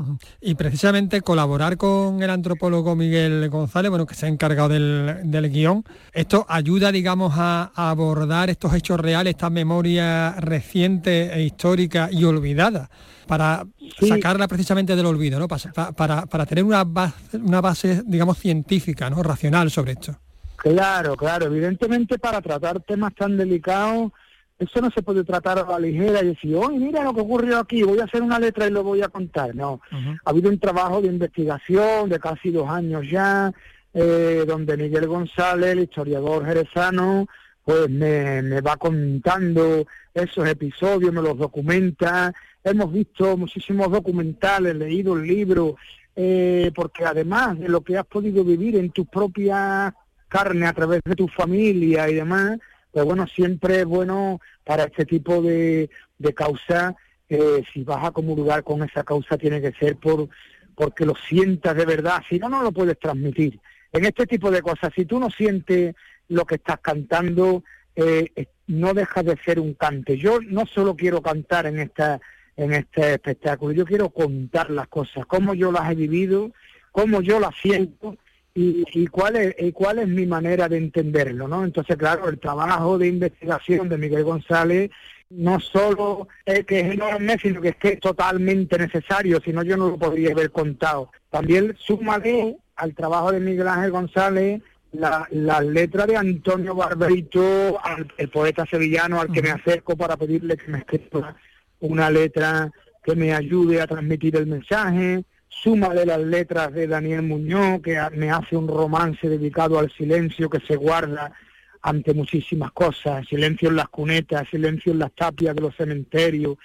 Y 0.41 0.55
precisamente 0.55 1.21
colaborar 1.21 1.77
con 1.77 2.21
el 2.21 2.29
antropólogo 2.29 2.95
Miguel 2.95 3.49
González, 3.49 3.89
bueno, 3.89 4.05
que 4.05 4.15
se 4.15 4.25
ha 4.25 4.29
encargado 4.29 4.69
del, 4.69 5.21
del 5.23 5.49
guion, 5.49 5.83
esto 6.11 6.45
ayuda, 6.49 6.91
digamos, 6.91 7.33
a, 7.37 7.71
abordar 7.75 8.49
estos 8.49 8.73
hechos 8.73 8.99
reales, 8.99 9.31
esta 9.31 9.49
memoria 9.49 10.35
reciente 10.39 11.33
e 11.33 11.43
histórica 11.43 12.09
y 12.11 12.25
olvidada, 12.25 12.89
para 13.27 13.65
sacarla 13.99 14.47
precisamente 14.47 14.95
del 14.95 15.05
olvido, 15.05 15.39
¿no? 15.39 15.47
Para, 15.47 15.91
para, 15.91 16.25
para 16.25 16.45
tener 16.45 16.63
una 16.63 16.83
base, 16.83 17.37
una 17.37 17.61
base, 17.61 18.03
digamos, 18.05 18.37
científica, 18.37 19.09
¿no? 19.09 19.23
Racional 19.23 19.69
sobre 19.71 19.93
esto. 19.93 20.17
Claro, 20.57 21.15
claro, 21.15 21.47
evidentemente 21.47 22.17
para 22.19 22.41
tratar 22.41 22.79
temas 22.81 23.13
tan 23.15 23.37
delicados 23.37 24.11
eso 24.59 24.81
no 24.81 24.89
se 24.91 25.01
puede 25.01 25.23
tratar 25.23 25.59
a 25.59 25.63
la 25.63 25.79
ligera 25.79 26.23
y 26.23 26.27
decir, 26.27 26.55
oye, 26.55 26.77
mira 26.77 27.03
lo 27.03 27.13
que 27.13 27.21
ocurrió 27.21 27.59
aquí, 27.59 27.83
voy 27.83 27.99
a 27.99 28.05
hacer 28.05 28.21
una 28.21 28.39
letra 28.39 28.67
y 28.67 28.71
lo 28.71 28.83
voy 28.83 29.01
a 29.01 29.09
contar. 29.09 29.55
No, 29.55 29.81
ha 29.91 30.29
habido 30.29 30.49
un 30.49 30.59
trabajo 30.59 31.01
de 31.01 31.07
investigación 31.07 32.09
de 32.09 32.19
casi 32.19 32.51
dos 32.51 32.69
años 32.69 33.05
ya, 33.09 33.51
eh, 33.93 34.43
donde 34.47 34.77
Miguel 34.77 35.07
González, 35.07 35.71
el 35.71 35.79
historiador 35.79 36.45
jerezano, 36.45 37.27
pues 37.65 37.89
me, 37.89 38.41
me 38.41 38.61
va 38.61 38.77
contando 38.77 39.85
esos 40.13 40.47
episodios, 40.47 41.11
me 41.11 41.21
los 41.21 41.37
documenta. 41.37 42.33
Hemos 42.63 42.93
visto 42.93 43.35
muchísimos 43.37 43.91
documentales, 43.91 44.75
leído 44.75 45.17
el 45.17 45.27
libro, 45.27 45.75
eh, 46.15 46.71
porque 46.73 47.05
además 47.05 47.59
de 47.59 47.67
lo 47.67 47.81
que 47.81 47.97
has 47.97 48.05
podido 48.05 48.43
vivir 48.43 48.77
en 48.77 48.91
tu 48.91 49.05
propia 49.05 49.93
carne 50.29 50.65
a 50.65 50.73
través 50.73 51.01
de 51.03 51.15
tu 51.15 51.27
familia 51.27 52.09
y 52.09 52.15
demás, 52.15 52.57
pero 52.91 53.05
bueno, 53.05 53.27
siempre 53.27 53.81
es 53.81 53.85
bueno 53.85 54.39
para 54.63 54.85
este 54.85 55.05
tipo 55.05 55.41
de, 55.41 55.89
de 56.17 56.33
causa, 56.33 56.95
eh, 57.29 57.63
si 57.73 57.83
vas 57.83 58.05
a 58.05 58.11
comulgar 58.11 58.63
con 58.63 58.83
esa 58.83 59.03
causa 59.03 59.37
tiene 59.37 59.61
que 59.61 59.71
ser 59.73 59.97
por 59.97 60.29
porque 60.75 61.05
lo 61.05 61.13
sientas 61.15 61.75
de 61.75 61.85
verdad, 61.85 62.23
si 62.27 62.39
no, 62.39 62.49
no 62.49 62.63
lo 62.63 62.71
puedes 62.71 62.97
transmitir. 62.97 63.59
En 63.91 64.05
este 64.05 64.25
tipo 64.25 64.49
de 64.49 64.61
cosas, 64.61 64.91
si 64.95 65.05
tú 65.05 65.19
no 65.19 65.29
sientes 65.29 65.95
lo 66.29 66.45
que 66.45 66.55
estás 66.55 66.79
cantando, 66.79 67.63
eh, 67.95 68.47
no 68.67 68.93
deja 68.93 69.21
de 69.21 69.37
ser 69.37 69.59
un 69.59 69.75
cante. 69.75 70.17
Yo 70.17 70.39
no 70.41 70.65
solo 70.65 70.95
quiero 70.95 71.21
cantar 71.21 71.67
en 71.67 71.79
esta 71.79 72.19
en 72.55 72.73
este 72.73 73.13
espectáculo, 73.13 73.73
yo 73.73 73.85
quiero 73.85 74.09
contar 74.09 74.69
las 74.69 74.87
cosas, 74.87 75.25
cómo 75.25 75.53
yo 75.53 75.71
las 75.71 75.91
he 75.91 75.95
vivido, 75.95 76.51
cómo 76.91 77.21
yo 77.21 77.39
las 77.39 77.55
siento 77.55 78.17
y, 78.55 79.07
cuál 79.07 79.35
es 79.35 79.55
y 79.57 79.71
cuál 79.71 79.99
es 79.99 80.07
mi 80.07 80.25
manera 80.25 80.69
de 80.69 80.77
entenderlo, 80.77 81.47
¿no? 81.47 81.63
Entonces, 81.63 81.97
claro, 81.97 82.29
el 82.29 82.39
trabajo 82.39 82.97
de 82.97 83.07
investigación 83.07 83.89
de 83.89 83.97
Miguel 83.97 84.23
González 84.23 84.91
no 85.31 85.59
solo 85.59 86.27
es 86.45 86.63
que 86.65 86.81
es 86.81 86.93
enorme, 86.93 87.37
sino 87.39 87.59
que 87.61 87.69
es 87.69 87.75
que 87.77 87.87
es 87.93 87.99
totalmente 87.99 88.77
necesario, 88.77 89.41
si 89.43 89.51
no 89.51 89.63
yo 89.63 89.75
no 89.75 89.89
lo 89.89 89.97
podría 89.97 90.31
haber 90.31 90.51
contado. 90.51 91.11
También 91.31 91.75
súmale 91.79 92.57
al 92.75 92.93
trabajo 92.93 93.31
de 93.31 93.39
Miguel 93.39 93.67
Ángel 93.67 93.91
González 93.91 94.61
la, 94.91 95.27
la 95.31 95.59
letra 95.59 96.05
de 96.05 96.15
Antonio 96.15 96.75
Barberito, 96.75 97.79
el 98.17 98.29
poeta 98.29 98.63
sevillano 98.69 99.19
al 99.19 99.31
que 99.31 99.41
me 99.41 99.49
acerco 99.49 99.97
para 99.97 100.15
pedirle 100.15 100.55
que 100.55 100.71
me 100.71 100.77
escriba 100.79 101.35
una 101.83 102.09
letra 102.09 102.71
que 103.03 103.15
me 103.15 103.33
ayude 103.33 103.81
a 103.81 103.87
transmitir 103.87 104.35
el 104.37 104.47
mensaje, 104.47 105.25
súmale 105.49 106.05
las 106.05 106.19
letras 106.19 106.73
de 106.73 106.87
Daniel 106.87 107.23
Muñoz, 107.23 107.81
que 107.81 107.99
me 108.13 108.31
hace 108.31 108.55
un 108.55 108.67
romance 108.67 109.27
dedicado 109.27 109.77
al 109.77 109.91
silencio 109.91 110.49
que 110.49 110.61
se 110.61 110.75
guarda 110.75 111.33
ante 111.81 112.13
muchísimas 112.13 112.71
cosas, 112.71 113.27
silencio 113.27 113.69
en 113.69 113.75
las 113.75 113.89
cunetas, 113.89 114.47
silencio 114.49 114.93
en 114.93 114.99
las 114.99 115.11
tapias 115.11 115.53
de 115.53 115.61
los 115.61 115.75
cementerios, 115.75 116.57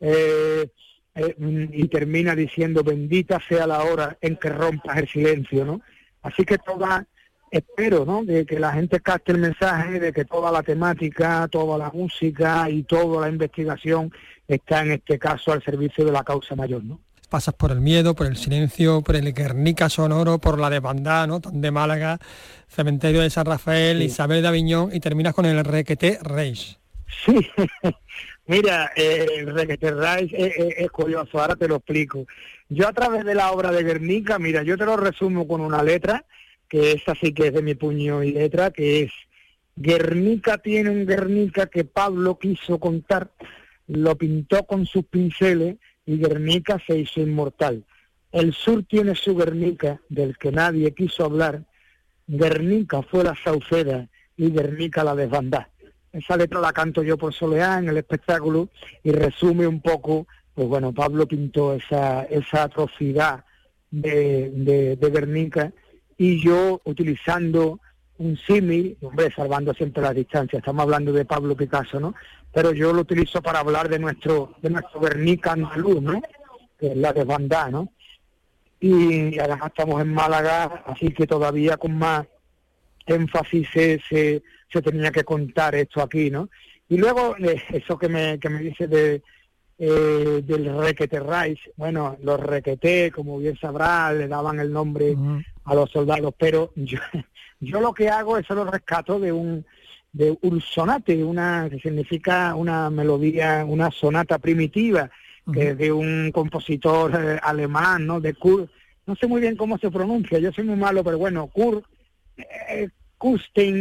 eh, 0.00 0.68
eh, 1.14 1.34
y 1.72 1.88
termina 1.88 2.34
diciendo, 2.34 2.84
bendita 2.84 3.40
sea 3.48 3.66
la 3.66 3.82
hora 3.84 4.18
en 4.20 4.36
que 4.36 4.50
rompas 4.50 4.98
el 4.98 5.08
silencio, 5.08 5.64
¿no? 5.64 5.80
Así 6.22 6.44
que 6.44 6.58
toda, 6.58 7.06
espero, 7.50 8.04
¿no? 8.04 8.22
De 8.22 8.44
que 8.44 8.60
la 8.60 8.74
gente 8.74 9.00
capte 9.00 9.32
el 9.32 9.38
mensaje 9.38 9.98
de 9.98 10.12
que 10.12 10.26
toda 10.26 10.52
la 10.52 10.62
temática, 10.62 11.48
toda 11.50 11.78
la 11.78 11.90
música 11.90 12.68
y 12.68 12.82
toda 12.82 13.22
la 13.22 13.30
investigación 13.30 14.12
está 14.48 14.82
en 14.82 14.92
este 14.92 15.18
caso 15.18 15.52
al 15.52 15.62
servicio 15.62 16.04
de 16.04 16.12
la 16.12 16.24
causa 16.24 16.56
mayor, 16.56 16.82
¿no? 16.82 17.00
pasas 17.28 17.54
por 17.54 17.70
el 17.70 17.80
miedo, 17.80 18.14
por 18.14 18.26
el 18.26 18.36
silencio, 18.36 19.02
por 19.02 19.16
el 19.16 19.32
Guernica 19.32 19.88
sonoro, 19.88 20.38
por 20.38 20.58
la 20.58 20.70
de 20.70 20.80
Bandá, 20.80 21.26
¿no? 21.26 21.40
de 21.40 21.70
Málaga, 21.70 22.18
Cementerio 22.68 23.20
de 23.20 23.30
San 23.30 23.46
Rafael, 23.46 24.02
Isabel 24.02 24.42
de 24.42 24.48
Aviñón 24.48 24.90
y 24.92 25.00
terminas 25.00 25.34
con 25.34 25.46
el 25.46 25.64
Requeté 25.64 26.18
Reis. 26.22 26.78
Sí, 27.24 27.34
mira, 28.46 28.92
eh, 28.96 29.26
el 29.38 29.54
Requeté 29.54 29.90
Reis 29.92 30.32
es, 30.34 30.90
curioso, 30.90 31.40
ahora 31.40 31.56
te 31.56 31.68
lo 31.68 31.76
explico. 31.76 32.26
Yo 32.68 32.88
a 32.88 32.92
través 32.92 33.24
de 33.24 33.34
la 33.34 33.52
obra 33.52 33.72
de 33.72 33.82
Guernica, 33.82 34.38
mira, 34.38 34.62
yo 34.62 34.76
te 34.76 34.84
lo 34.84 34.96
resumo 34.96 35.46
con 35.46 35.60
una 35.60 35.82
letra, 35.82 36.24
que 36.68 36.92
es 36.92 37.02
así 37.08 37.32
que 37.32 37.48
es 37.48 37.54
de 37.54 37.62
mi 37.62 37.74
puño 37.74 38.22
y 38.22 38.32
letra, 38.32 38.70
que 38.70 39.02
es 39.02 39.12
Guernica 39.76 40.58
tiene 40.58 40.90
un 40.90 41.06
Guernica 41.06 41.66
que 41.66 41.84
Pablo 41.84 42.38
quiso 42.38 42.78
contar, 42.78 43.30
lo 43.88 44.16
pintó 44.16 44.64
con 44.64 44.86
sus 44.86 45.04
pinceles 45.04 45.76
y 46.06 46.18
Guernica 46.18 46.80
se 46.86 46.98
hizo 46.98 47.20
inmortal. 47.20 47.84
El 48.30 48.52
sur 48.52 48.84
tiene 48.84 49.14
su 49.14 49.34
Guernica, 49.34 50.00
del 50.08 50.36
que 50.36 50.52
nadie 50.52 50.94
quiso 50.94 51.24
hablar. 51.24 51.64
Guernica 52.26 53.02
fue 53.02 53.24
la 53.24 53.34
sauceda 53.42 54.08
y 54.36 54.50
Guernica 54.50 55.02
la 55.02 55.14
desbandá. 55.14 55.70
Esa 56.12 56.36
letra 56.36 56.60
la 56.60 56.72
canto 56.72 57.02
yo 57.02 57.16
por 57.16 57.32
Soleá 57.32 57.78
en 57.78 57.88
el 57.88 57.96
espectáculo 57.96 58.68
y 59.02 59.12
resume 59.12 59.66
un 59.66 59.80
poco, 59.80 60.26
pues 60.54 60.68
bueno, 60.68 60.92
Pablo 60.92 61.26
pintó 61.26 61.74
esa, 61.74 62.24
esa 62.24 62.64
atrocidad 62.64 63.44
de, 63.90 64.50
de, 64.50 64.96
de 64.96 65.10
Guernica 65.10 65.72
y 66.18 66.42
yo 66.42 66.82
utilizando 66.84 67.80
un 68.18 68.36
símil, 68.36 68.96
hombre, 69.00 69.32
salvando 69.34 69.72
siempre 69.72 70.02
la 70.02 70.12
distancia, 70.12 70.58
estamos 70.58 70.82
hablando 70.82 71.12
de 71.12 71.24
Pablo 71.24 71.56
Picasso, 71.56 72.00
¿no? 72.00 72.14
Pero 72.52 72.72
yo 72.72 72.92
lo 72.92 73.02
utilizo 73.02 73.40
para 73.40 73.60
hablar 73.60 73.88
de 73.88 73.98
nuestro, 73.98 74.54
de 74.60 74.70
nuestro 74.70 75.00
Guernica 75.00 75.52
andaluz, 75.52 76.02
¿no? 76.02 76.20
Que 76.78 76.88
es 76.88 76.96
la 76.96 77.12
de 77.12 77.24
Bandá, 77.24 77.70
¿no? 77.70 77.92
Y 78.80 79.38
además 79.38 79.68
estamos 79.68 80.00
en 80.02 80.12
Málaga, 80.12 80.84
así 80.86 81.10
que 81.10 81.26
todavía 81.26 81.76
con 81.76 81.96
más 81.96 82.26
énfasis 83.06 83.68
se, 83.72 84.00
se, 84.08 84.82
tenía 84.82 85.10
que 85.10 85.24
contar 85.24 85.74
esto 85.74 86.02
aquí, 86.02 86.30
¿no? 86.30 86.48
Y 86.88 86.96
luego, 86.96 87.36
eh, 87.38 87.62
eso 87.70 87.98
que 87.98 88.08
me, 88.08 88.38
que 88.38 88.48
me 88.48 88.60
dice 88.60 88.86
de, 88.86 89.22
eh, 89.78 90.42
del 90.44 90.76
requete 90.76 91.20
rice, 91.20 91.72
bueno, 91.76 92.16
los 92.22 92.40
requete, 92.40 93.12
como 93.12 93.38
bien 93.38 93.56
sabrá, 93.58 94.12
le 94.12 94.26
daban 94.26 94.58
el 94.58 94.72
nombre 94.72 95.16
a 95.68 95.74
los 95.74 95.90
soldados, 95.90 96.34
pero 96.38 96.72
yo, 96.74 96.98
yo 97.60 97.80
lo 97.80 97.92
que 97.92 98.08
hago 98.08 98.38
es 98.38 98.46
solo 98.46 98.64
rescato 98.64 99.20
de 99.20 99.32
un 99.32 99.64
de 100.10 100.36
un 100.40 100.60
sonate, 100.60 101.22
una 101.22 101.68
que 101.70 101.78
significa 101.78 102.54
una 102.54 102.88
melodía, 102.88 103.64
una 103.68 103.90
sonata 103.90 104.38
primitiva, 104.38 105.10
que 105.52 105.70
es 105.70 105.78
de 105.78 105.92
un 105.92 106.30
compositor 106.32 107.14
eh, 107.14 107.38
alemán, 107.42 108.06
¿no? 108.06 108.18
De 108.18 108.34
Kurt, 108.34 108.70
no 109.06 109.14
sé 109.16 109.26
muy 109.26 109.40
bien 109.40 109.56
cómo 109.56 109.78
se 109.78 109.90
pronuncia, 109.90 110.38
yo 110.38 110.50
soy 110.52 110.64
muy 110.64 110.76
malo, 110.76 111.04
pero 111.04 111.18
bueno, 111.18 111.46
Kurt, 111.48 111.84
eh, 112.36 112.88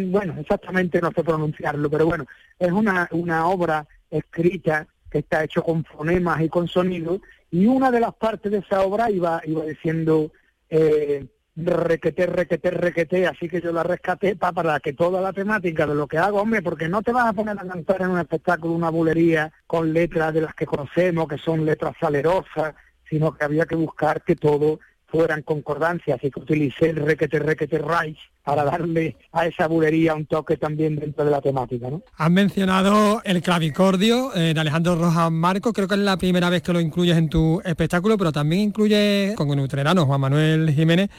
bueno, 0.08 0.36
exactamente 0.40 1.00
no 1.02 1.12
sé 1.12 1.24
pronunciarlo, 1.24 1.90
pero 1.90 2.06
bueno, 2.06 2.26
es 2.60 2.72
una, 2.72 3.08
una 3.12 3.48
obra 3.48 3.88
escrita 4.10 4.88
que 5.12 5.20
está 5.20 5.44
hecho 5.44 5.64
con 5.64 5.84
fonemas 5.86 6.42
y 6.42 6.50
con 6.50 6.68
sonidos, 6.68 7.22
y 7.52 7.66
una 7.66 7.92
de 7.92 8.00
las 8.00 8.14
partes 8.16 8.52
de 8.52 8.60
esa 8.60 8.82
obra 8.82 9.10
iba, 9.10 9.42
iba 9.46 9.64
diciendo 9.64 10.32
eh, 10.70 11.26
requete, 11.58 12.28
requete, 12.28 12.70
requete, 12.70 13.28
así 13.28 13.50
que 13.50 13.62
yo 13.62 13.72
la 13.72 13.84
rescaté 13.84 14.36
para 14.36 14.80
que 14.80 14.94
toda 14.94 15.20
la 15.22 15.34
temática 15.34 15.88
de 15.88 15.96
lo 15.96 16.08
que 16.08 16.18
hago, 16.18 16.42
hombre, 16.42 16.62
porque 16.62 16.88
no 16.88 17.02
te 17.02 17.12
vas 17.12 17.26
a 17.26 17.34
poner 17.34 17.58
a 17.60 17.68
cantar 17.68 18.04
en 18.04 18.12
un 18.12 18.20
espectáculo 18.20 18.74
una 18.74 18.92
bulería 18.92 19.52
con 19.66 19.92
letras 19.92 20.34
de 20.34 20.42
las 20.42 20.54
que 20.54 20.68
conocemos, 20.68 21.28
que 21.28 21.38
son 21.40 21.66
letras 21.66 21.96
salerosas, 22.00 22.76
sino 23.10 23.34
que 23.36 23.44
había 23.44 23.66
que 23.66 23.76
buscar 23.76 24.22
que 24.24 24.36
todo 24.36 24.80
fueran 25.08 25.42
concordancias, 25.42 26.20
así 26.20 26.30
que 26.30 26.40
utilicé 26.40 26.90
el 26.90 26.98
requete, 26.98 27.40
requete, 27.40 27.80
rice 27.80 28.20
para 28.44 28.64
darle 28.64 29.18
a 29.34 29.46
esa 29.46 29.68
bulería 29.68 30.16
un 30.16 30.26
toque 30.26 30.56
también 30.56 30.96
dentro 30.96 31.26
de 31.26 31.32
la 31.32 31.42
temática. 31.42 31.90
¿no? 31.90 32.02
Has 32.16 32.32
mencionado 32.32 33.22
el 33.26 33.42
clavicordio 33.42 34.34
eh, 34.36 34.54
de 34.54 34.60
Alejandro 34.60 34.96
Rojas 34.96 35.30
Marco, 35.32 35.74
creo 35.74 35.88
que 35.88 35.96
es 35.96 36.00
la 36.00 36.18
primera 36.18 36.50
vez 36.50 36.62
que 36.62 36.72
lo 36.72 36.80
incluyes 36.80 37.18
en 37.18 37.28
tu 37.28 37.62
espectáculo, 37.66 38.18
pero 38.18 38.32
también 38.32 38.62
incluye 38.62 39.34
con 39.36 39.50
un 39.50 39.60
utrerano, 39.60 40.06
Juan 40.06 40.22
Manuel 40.22 40.72
Jiménez, 40.74 41.10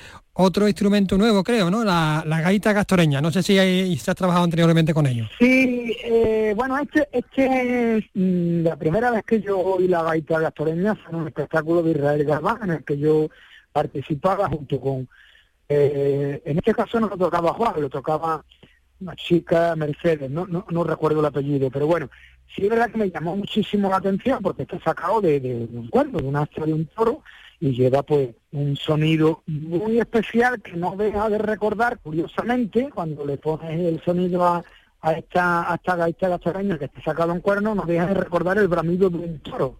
otro 0.40 0.68
instrumento 0.68 1.18
nuevo, 1.18 1.42
creo, 1.42 1.70
¿no? 1.70 1.84
La, 1.84 2.22
gaita 2.24 2.72
castoreña. 2.72 3.20
No 3.20 3.30
sé 3.30 3.42
si, 3.42 3.58
hay, 3.58 3.96
si 3.96 4.10
has 4.10 4.16
trabajado 4.16 4.44
anteriormente 4.44 4.94
con 4.94 5.06
ellos. 5.06 5.28
Sí, 5.38 5.96
eh, 6.04 6.54
bueno, 6.56 6.78
este, 6.78 7.08
este 7.12 7.96
es 7.96 8.04
mm, 8.14 8.62
la 8.62 8.76
primera 8.76 9.10
vez 9.10 9.24
que 9.24 9.40
yo 9.40 9.58
oí 9.58 9.88
la 9.88 10.02
gaita 10.02 10.40
castoreña 10.40 10.94
fue 10.94 11.12
en 11.12 11.16
un 11.16 11.26
espectáculo 11.26 11.82
de 11.82 11.90
Israel 11.90 12.24
Galván, 12.24 12.58
en 12.62 12.70
el 12.70 12.84
que 12.84 12.96
yo 12.96 13.28
participaba 13.78 14.48
junto 14.48 14.80
con 14.80 15.08
eh, 15.68 16.40
en 16.44 16.58
este 16.58 16.74
caso 16.74 16.98
no 16.98 17.08
lo 17.08 17.16
tocaba 17.16 17.52
Juan, 17.52 17.80
lo 17.80 17.90
tocaba 17.90 18.42
una 19.00 19.14
chica, 19.14 19.76
Mercedes, 19.76 20.30
no, 20.30 20.46
no, 20.46 20.64
no 20.70 20.82
recuerdo 20.82 21.20
el 21.20 21.26
apellido, 21.26 21.70
pero 21.70 21.86
bueno, 21.86 22.10
sí 22.54 22.64
es 22.64 22.70
verdad 22.70 22.90
que 22.90 22.98
me 22.98 23.10
llamó 23.10 23.36
muchísimo 23.36 23.88
la 23.88 23.96
atención 23.96 24.40
porque 24.42 24.62
está 24.62 24.80
sacado 24.80 25.20
de, 25.20 25.68
un 25.72 25.88
cuerpo, 25.88 26.20
de 26.20 26.26
un 26.26 26.36
astro 26.36 26.66
de 26.66 26.72
un 26.72 26.86
toro, 26.86 27.22
y 27.60 27.72
lleva 27.72 28.02
pues 28.02 28.30
un 28.52 28.76
sonido 28.76 29.42
muy 29.46 30.00
especial 30.00 30.60
que 30.62 30.72
no 30.72 30.96
deja 30.96 31.28
de 31.28 31.38
recordar, 31.38 31.98
curiosamente, 31.98 32.88
cuando 32.94 33.26
le 33.26 33.36
pones 33.36 33.78
el 33.78 34.00
sonido 34.02 34.44
a, 34.44 34.64
a 35.00 35.12
esta, 35.12 35.70
a 35.70 35.76
esta 35.76 35.96
gaita 35.96 36.38
que 36.78 36.84
está 36.86 37.02
sacado 37.04 37.32
en 37.32 37.40
cuerno, 37.40 37.74
nos 37.74 37.86
deja 37.86 38.06
de 38.06 38.14
recordar 38.14 38.58
el 38.58 38.68
bramido 38.68 39.08
de 39.08 39.18
un 39.18 39.38
toro. 39.38 39.78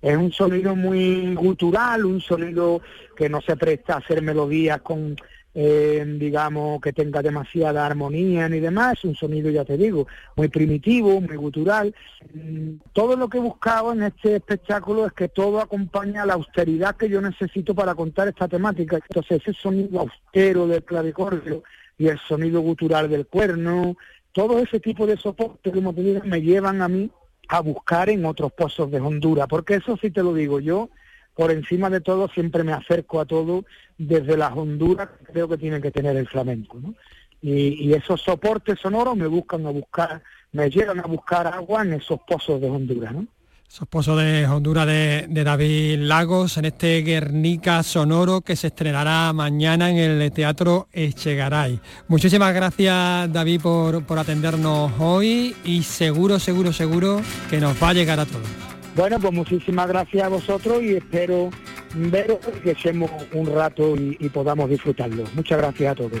Es 0.00 0.16
un 0.16 0.30
sonido 0.32 0.76
muy 0.76 1.34
gutural, 1.34 2.04
un 2.04 2.20
sonido 2.20 2.80
que 3.16 3.28
no 3.28 3.40
se 3.40 3.56
presta 3.56 3.94
a 3.94 3.98
hacer 3.98 4.22
melodías 4.22 4.80
con, 4.80 5.16
eh, 5.54 6.04
digamos, 6.18 6.80
que 6.80 6.92
tenga 6.92 7.22
demasiada 7.22 7.84
armonía 7.84 8.48
ni 8.48 8.60
demás, 8.60 9.04
un 9.04 9.16
sonido, 9.16 9.50
ya 9.50 9.64
te 9.64 9.76
digo, 9.76 10.06
muy 10.36 10.46
primitivo, 10.46 11.20
muy 11.20 11.36
gutural. 11.36 11.92
Mm, 12.32 12.74
todo 12.92 13.16
lo 13.16 13.28
que 13.28 13.38
he 13.38 13.40
buscado 13.40 13.92
en 13.92 14.04
este 14.04 14.36
espectáculo 14.36 15.06
es 15.06 15.12
que 15.12 15.28
todo 15.28 15.60
acompaña 15.60 16.22
a 16.22 16.26
la 16.26 16.34
austeridad 16.34 16.96
que 16.96 17.08
yo 17.08 17.20
necesito 17.20 17.74
para 17.74 17.96
contar 17.96 18.28
esta 18.28 18.46
temática. 18.46 18.96
Entonces, 18.96 19.42
ese 19.42 19.52
sonido 19.54 20.00
austero 20.00 20.68
del 20.68 20.84
clavicordio 20.84 21.64
y 21.98 22.06
el 22.06 22.18
sonido 22.20 22.60
gutural 22.60 23.10
del 23.10 23.26
cuerno, 23.26 23.96
todo 24.32 24.58
ese 24.58 24.80
tipo 24.80 25.06
de 25.06 25.16
soporte, 25.16 25.70
como 25.70 25.94
te 25.94 26.02
digo, 26.02 26.20
me 26.24 26.40
llevan 26.40 26.82
a 26.82 26.88
mí 26.88 27.10
a 27.48 27.60
buscar 27.60 28.08
en 28.08 28.24
otros 28.24 28.52
pozos 28.52 28.90
de 28.90 29.00
Honduras, 29.00 29.46
porque 29.48 29.74
eso 29.74 29.96
sí 30.00 30.10
te 30.10 30.22
lo 30.22 30.32
digo 30.34 30.60
yo, 30.60 30.90
por 31.34 31.50
encima 31.50 31.90
de 31.90 32.00
todo 32.00 32.28
siempre 32.28 32.64
me 32.64 32.72
acerco 32.72 33.20
a 33.20 33.26
todo 33.26 33.64
desde 33.98 34.36
las 34.36 34.52
Honduras 34.56 35.08
que 35.18 35.32
creo 35.32 35.48
que 35.48 35.58
tiene 35.58 35.80
que 35.80 35.90
tener 35.90 36.16
el 36.16 36.28
flamenco, 36.28 36.78
¿no? 36.80 36.94
Y, 37.40 37.88
y, 37.88 37.92
esos 37.94 38.20
soportes 38.20 38.78
sonoros 38.78 39.16
me 39.16 39.26
buscan 39.26 39.66
a 39.66 39.70
buscar, 39.70 40.22
me 40.52 40.70
llegan 40.70 41.00
a 41.00 41.08
buscar 41.08 41.48
agua 41.48 41.82
en 41.82 41.94
esos 41.94 42.20
pozos 42.20 42.60
de 42.60 42.70
Honduras, 42.70 43.12
¿no? 43.12 43.26
Su 43.72 43.84
esposo 43.84 44.14
de 44.16 44.46
Honduras 44.46 44.86
de, 44.86 45.26
David 45.30 46.00
Lagos 46.00 46.58
en 46.58 46.66
este 46.66 47.00
Guernica 47.00 47.82
sonoro 47.82 48.42
que 48.42 48.54
se 48.54 48.66
estrenará 48.66 49.32
mañana 49.32 49.88
en 49.88 49.96
el 49.96 50.30
Teatro 50.30 50.88
Echegaray. 50.92 51.80
Muchísimas 52.06 52.52
gracias 52.52 53.32
David 53.32 53.62
por, 53.62 54.04
por 54.04 54.18
atendernos 54.18 54.92
hoy 54.98 55.56
y 55.64 55.84
seguro, 55.84 56.38
seguro, 56.38 56.74
seguro 56.74 57.22
que 57.48 57.60
nos 57.60 57.82
va 57.82 57.88
a 57.88 57.94
llegar 57.94 58.20
a 58.20 58.26
todos. 58.26 58.46
Bueno, 58.94 59.18
pues 59.18 59.32
muchísimas 59.32 59.88
gracias 59.88 60.22
a 60.22 60.28
vosotros 60.28 60.82
y 60.82 60.96
espero 60.96 61.48
veros 61.94 62.40
que 62.62 62.72
echemos 62.72 63.10
un 63.32 63.46
rato 63.46 63.96
y, 63.96 64.18
y 64.20 64.28
podamos 64.28 64.68
disfrutarlo. 64.68 65.24
Muchas 65.34 65.56
gracias 65.56 65.92
a 65.92 65.94
todos. 65.94 66.20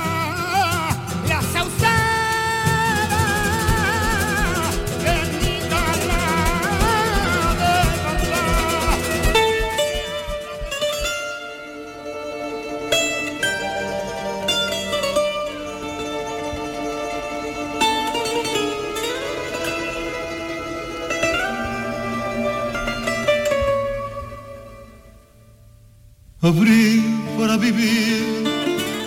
Abril 26.43 27.03
para 27.37 27.55
vivir, 27.55 28.23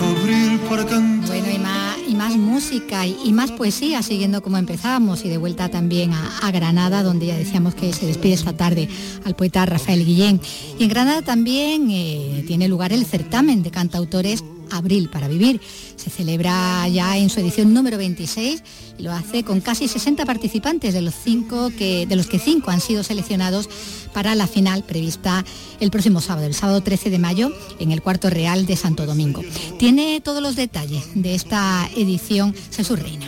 abril 0.00 0.60
para 0.70 0.86
cantar. 0.86 1.26
Bueno, 1.26 1.50
y 1.52 1.58
más, 1.58 1.96
y 2.06 2.14
más 2.14 2.36
música 2.36 3.08
y, 3.08 3.32
más 3.32 3.50
poesía, 3.50 4.04
siguiendo 4.04 4.40
como 4.40 4.56
empezábamos 4.56 5.24
y 5.24 5.28
de 5.28 5.36
vuelta 5.36 5.68
también 5.68 6.12
a, 6.12 6.50
Granada, 6.52 7.02
donde 7.02 7.26
ya 7.26 7.36
decíamos 7.36 7.74
que 7.74 7.92
se 7.92 8.06
despide 8.06 8.34
esta 8.34 8.52
tarde 8.52 8.88
al 9.24 9.34
poeta 9.34 9.66
Rafael 9.66 10.04
Guillén. 10.04 10.40
Y 10.78 10.84
en 10.84 10.88
Granada 10.88 11.22
también 11.22 11.90
eh, 11.90 12.44
tiene 12.46 12.68
lugar 12.68 12.92
el 12.92 13.04
certamen 13.04 13.64
de 13.64 13.72
cantautores 13.72 14.44
Abril 14.76 15.08
para 15.08 15.28
Vivir. 15.28 15.60
Se 15.96 16.10
celebra 16.10 16.86
ya 16.88 17.16
en 17.16 17.30
su 17.30 17.40
edición 17.40 17.72
número 17.72 17.98
26 17.98 18.62
y 18.98 19.02
lo 19.02 19.12
hace 19.12 19.42
con 19.42 19.60
casi 19.60 19.88
60 19.88 20.24
participantes, 20.24 20.94
de 20.94 21.00
los, 21.00 21.14
cinco 21.14 21.70
que, 21.76 22.06
de 22.06 22.16
los 22.16 22.26
que 22.26 22.38
cinco 22.38 22.70
han 22.70 22.80
sido 22.80 23.02
seleccionados 23.02 23.68
para 24.12 24.34
la 24.34 24.46
final 24.46 24.84
prevista 24.84 25.44
el 25.80 25.90
próximo 25.90 26.20
sábado, 26.20 26.46
el 26.46 26.54
sábado 26.54 26.82
13 26.82 27.10
de 27.10 27.18
mayo, 27.18 27.52
en 27.78 27.90
el 27.90 28.02
Cuarto 28.02 28.30
Real 28.30 28.66
de 28.66 28.76
Santo 28.76 29.06
Domingo. 29.06 29.42
Tiene 29.78 30.20
todos 30.20 30.42
los 30.42 30.56
detalles 30.56 31.04
de 31.14 31.34
esta 31.34 31.88
edición 31.96 32.54
Jesús 32.72 32.98
Reina. 32.98 33.26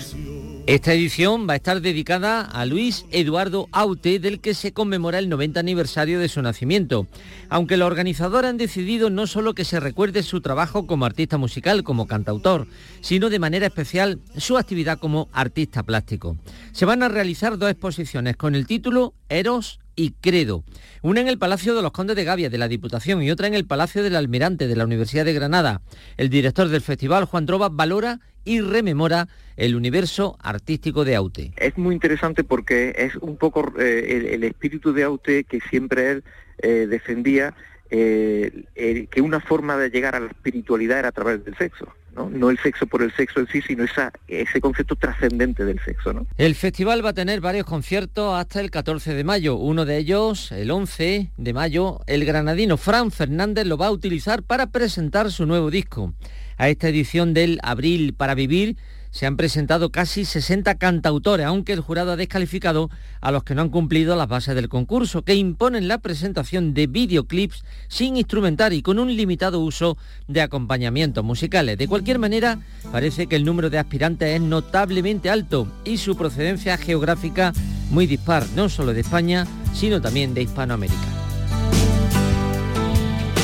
Esta 0.67 0.93
edición 0.93 1.47
va 1.49 1.53
a 1.53 1.57
estar 1.57 1.81
dedicada 1.81 2.41
a 2.41 2.67
Luis 2.67 3.07
Eduardo 3.13 3.69
Aute, 3.71 4.19
del 4.19 4.41
que 4.41 4.53
se 4.53 4.73
conmemora 4.73 5.21
el 5.21 5.29
90 5.29 5.61
aniversario 5.61 6.19
de 6.19 6.29
su 6.29 6.43
nacimiento. 6.43 7.07
Aunque 7.49 7.77
los 7.77 7.87
organizadores 7.87 8.51
han 8.51 8.57
decidido 8.57 9.09
no 9.09 9.29
solo 9.29 9.55
que 9.55 9.65
se 9.65 9.79
recuerde 9.79 10.25
su 10.25 10.41
trabajo 10.41 10.89
como 10.89 11.05
artista 11.05 11.39
musical, 11.39 11.85
como 11.85 12.09
cantautor, 12.09 12.67
sino 13.01 13.31
de 13.31 13.39
manera 13.39 13.69
especial 13.69 14.19
su 14.37 14.59
actividad 14.59 14.99
como 14.99 15.29
artista 15.33 15.85
plástico. 15.85 16.37
Se 16.73 16.85
van 16.85 17.05
a 17.05 17.09
realizar 17.09 17.59
dos 17.59 17.71
exposiciones 17.71 18.37
con 18.37 18.57
el 18.57 18.67
título 18.67 19.15
Eros 19.29 19.79
y 19.97 20.13
Credo. 20.21 20.63
Una 21.03 21.21
en 21.21 21.29
el 21.29 21.39
Palacio 21.39 21.75
de 21.75 21.83
los 21.83 21.91
Condes 21.91 22.15
de 22.15 22.25
Gavia 22.25 22.51
de 22.51 22.59
la 22.59 22.69
Diputación 22.69 23.23
y 23.23 23.31
otra 23.31 23.47
en 23.47 23.55
el 23.55 23.67
Palacio 23.67 24.03
del 24.03 24.15
Almirante 24.15 24.69
de 24.69 24.77
la 24.77 24.85
Universidad 24.85 25.25
de 25.25 25.33
Granada. 25.33 25.81
El 26.17 26.29
director 26.29 26.69
del 26.69 26.83
festival, 26.83 27.25
Juan 27.25 27.47
Droba, 27.47 27.71
valora 27.71 28.21
y 28.45 28.61
rememora 28.61 29.29
el 29.57 29.75
universo 29.75 30.37
artístico 30.41 31.05
de 31.05 31.17
Aute. 31.17 31.53
Es 31.57 31.77
muy 31.77 31.95
interesante 31.95 32.45
porque 32.45 32.95
es 32.97 33.17
un 33.17 33.37
poco 33.37 33.73
eh, 33.79 34.31
el, 34.33 34.45
espíritu 34.45 34.93
de 34.93 35.03
Aute 35.03 35.45
que 35.45 35.61
siempre 35.61 36.11
él 36.11 36.25
eh, 36.59 36.87
defendía, 36.89 37.55
eh, 37.91 38.65
que 39.11 39.21
una 39.21 39.41
forma 39.41 39.77
de 39.77 39.91
llegar 39.91 40.15
a 40.15 40.21
la 40.21 40.27
espiritualidad 40.27 41.01
era 41.01 41.09
a 41.09 41.13
través 41.13 41.45
del 41.45 41.57
sexo. 41.57 41.89
¿No? 42.17 42.51
el 42.51 42.59
sexo 42.59 42.87
por 42.87 43.03
el 43.03 43.13
sexo 43.15 43.41
en 43.41 43.49
sí, 43.49 43.63
sino 43.63 43.85
ese 44.29 44.61
concepto 44.61 44.97
trascendente 44.97 45.65
del 45.65 45.79
sexo. 45.85 46.27
El 46.37 46.55
festival 46.55 47.05
va 47.05 47.11
a 47.11 47.15
tener 47.15 47.41
varios 47.41 47.67
conciertos 47.67 48.35
hasta 48.39 48.61
el 48.61 48.71
14 48.71 49.15
de 49.15 49.25
mayo. 49.25 49.57
Uno 49.57 49.85
de 49.85 49.99
ellos, 49.99 50.53
el 50.53 50.71
11 50.71 51.31
de 51.37 51.53
mayo, 51.53 52.01
el 52.07 52.25
granadino 52.25 52.77
Fran 52.77 53.11
Fernández 53.11 53.67
lo 53.67 53.77
va 53.77 53.89
a 53.89 53.93
utilizar 53.93 54.43
para 54.43 54.69
presentar 54.69 55.31
su 55.31 55.47
nuevo 55.47 55.71
disco. 55.71 56.15
A 56.59 56.71
esta 56.71 56.89
edición 56.89 57.35
del 57.35 57.59
Abril 57.63 58.15
para 58.15 58.35
Vivir 58.35 58.77
se 59.17 59.25
han 59.25 59.39
presentado 59.39 59.89
casi 59.89 60.27
60 60.27 60.75
cantautores, 60.75 61.47
aunque 61.47 61.73
el 61.73 61.81
jurado 61.81 62.13
ha 62.13 62.17
descalificado 62.17 62.91
a 63.23 63.33
los 63.33 63.45
que 63.45 63.55
no 63.55 63.63
han 63.63 63.71
cumplido 63.71 64.15
las 64.15 64.29
bases 64.29 64.55
del 64.55 64.69
concurso, 64.69 65.23
que 65.23 65.35
imponen 65.35 65.89
la 65.89 65.97
presentación 65.97 66.75
de 66.75 66.87
videoclips 66.87 67.65
sin 67.89 68.19
instrumentar 68.19 68.75
y 68.75 68.83
con 68.83 68.99
un 68.99 69.17
limitado 69.17 69.61
uso 69.61 69.97
de 70.29 70.43
acompañamientos 70.43 71.25
musicales. 71.25 71.79
De 71.79 71.89
cualquier 71.89 72.19
manera, 72.19 72.59
parece 72.93 73.27
que 73.27 73.37
el 73.37 73.47
número 73.47 73.71
de 73.71 73.79
aspirantes 73.79 74.35
es 74.35 74.41
notablemente 74.43 75.31
alto 75.31 75.67
y 75.87 75.97
su 75.97 76.15
procedencia 76.15 76.77
geográfica 76.77 77.55
muy 77.89 78.07
dispar, 78.07 78.45
no 78.55 78.69
solo 78.69 78.93
de 78.93 79.01
España, 79.01 79.47
sino 79.73 79.99
también 79.99 80.35
de 80.35 80.43
Hispanoamérica. 80.43 81.09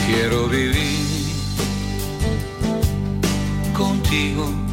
Quiero 0.05 0.49
vivir 0.49 1.01
contigo 3.73 4.72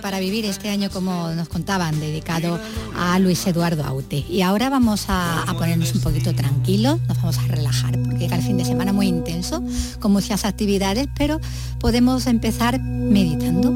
para, 0.00 0.20
vivir 0.20 0.44
este 0.44 0.68
año, 0.68 0.90
como 0.90 1.30
nos 1.30 1.48
contaban, 1.48 1.98
dedicado 2.00 2.58
a 2.96 3.18
Luis 3.18 3.46
Eduardo 3.46 3.84
Aute. 3.84 4.24
Y 4.28 4.42
ahora 4.42 4.68
vamos 4.68 5.06
a, 5.08 5.42
a 5.42 5.54
ponernos 5.54 5.94
un 5.94 6.00
poquito 6.00 6.34
tranquilos, 6.34 7.00
nos 7.08 7.16
vamos 7.18 7.38
a 7.38 7.46
relajar, 7.46 7.98
porque 8.02 8.18
llega 8.18 8.36
el 8.36 8.42
fin 8.42 8.56
de 8.56 8.64
semana 8.64 8.92
muy 8.92 9.06
intenso, 9.06 9.62
con 10.00 10.12
muchas 10.12 10.44
actividades, 10.44 11.08
pero 11.16 11.40
podemos 11.78 12.26
empezar 12.26 12.80
meditando. 12.80 13.70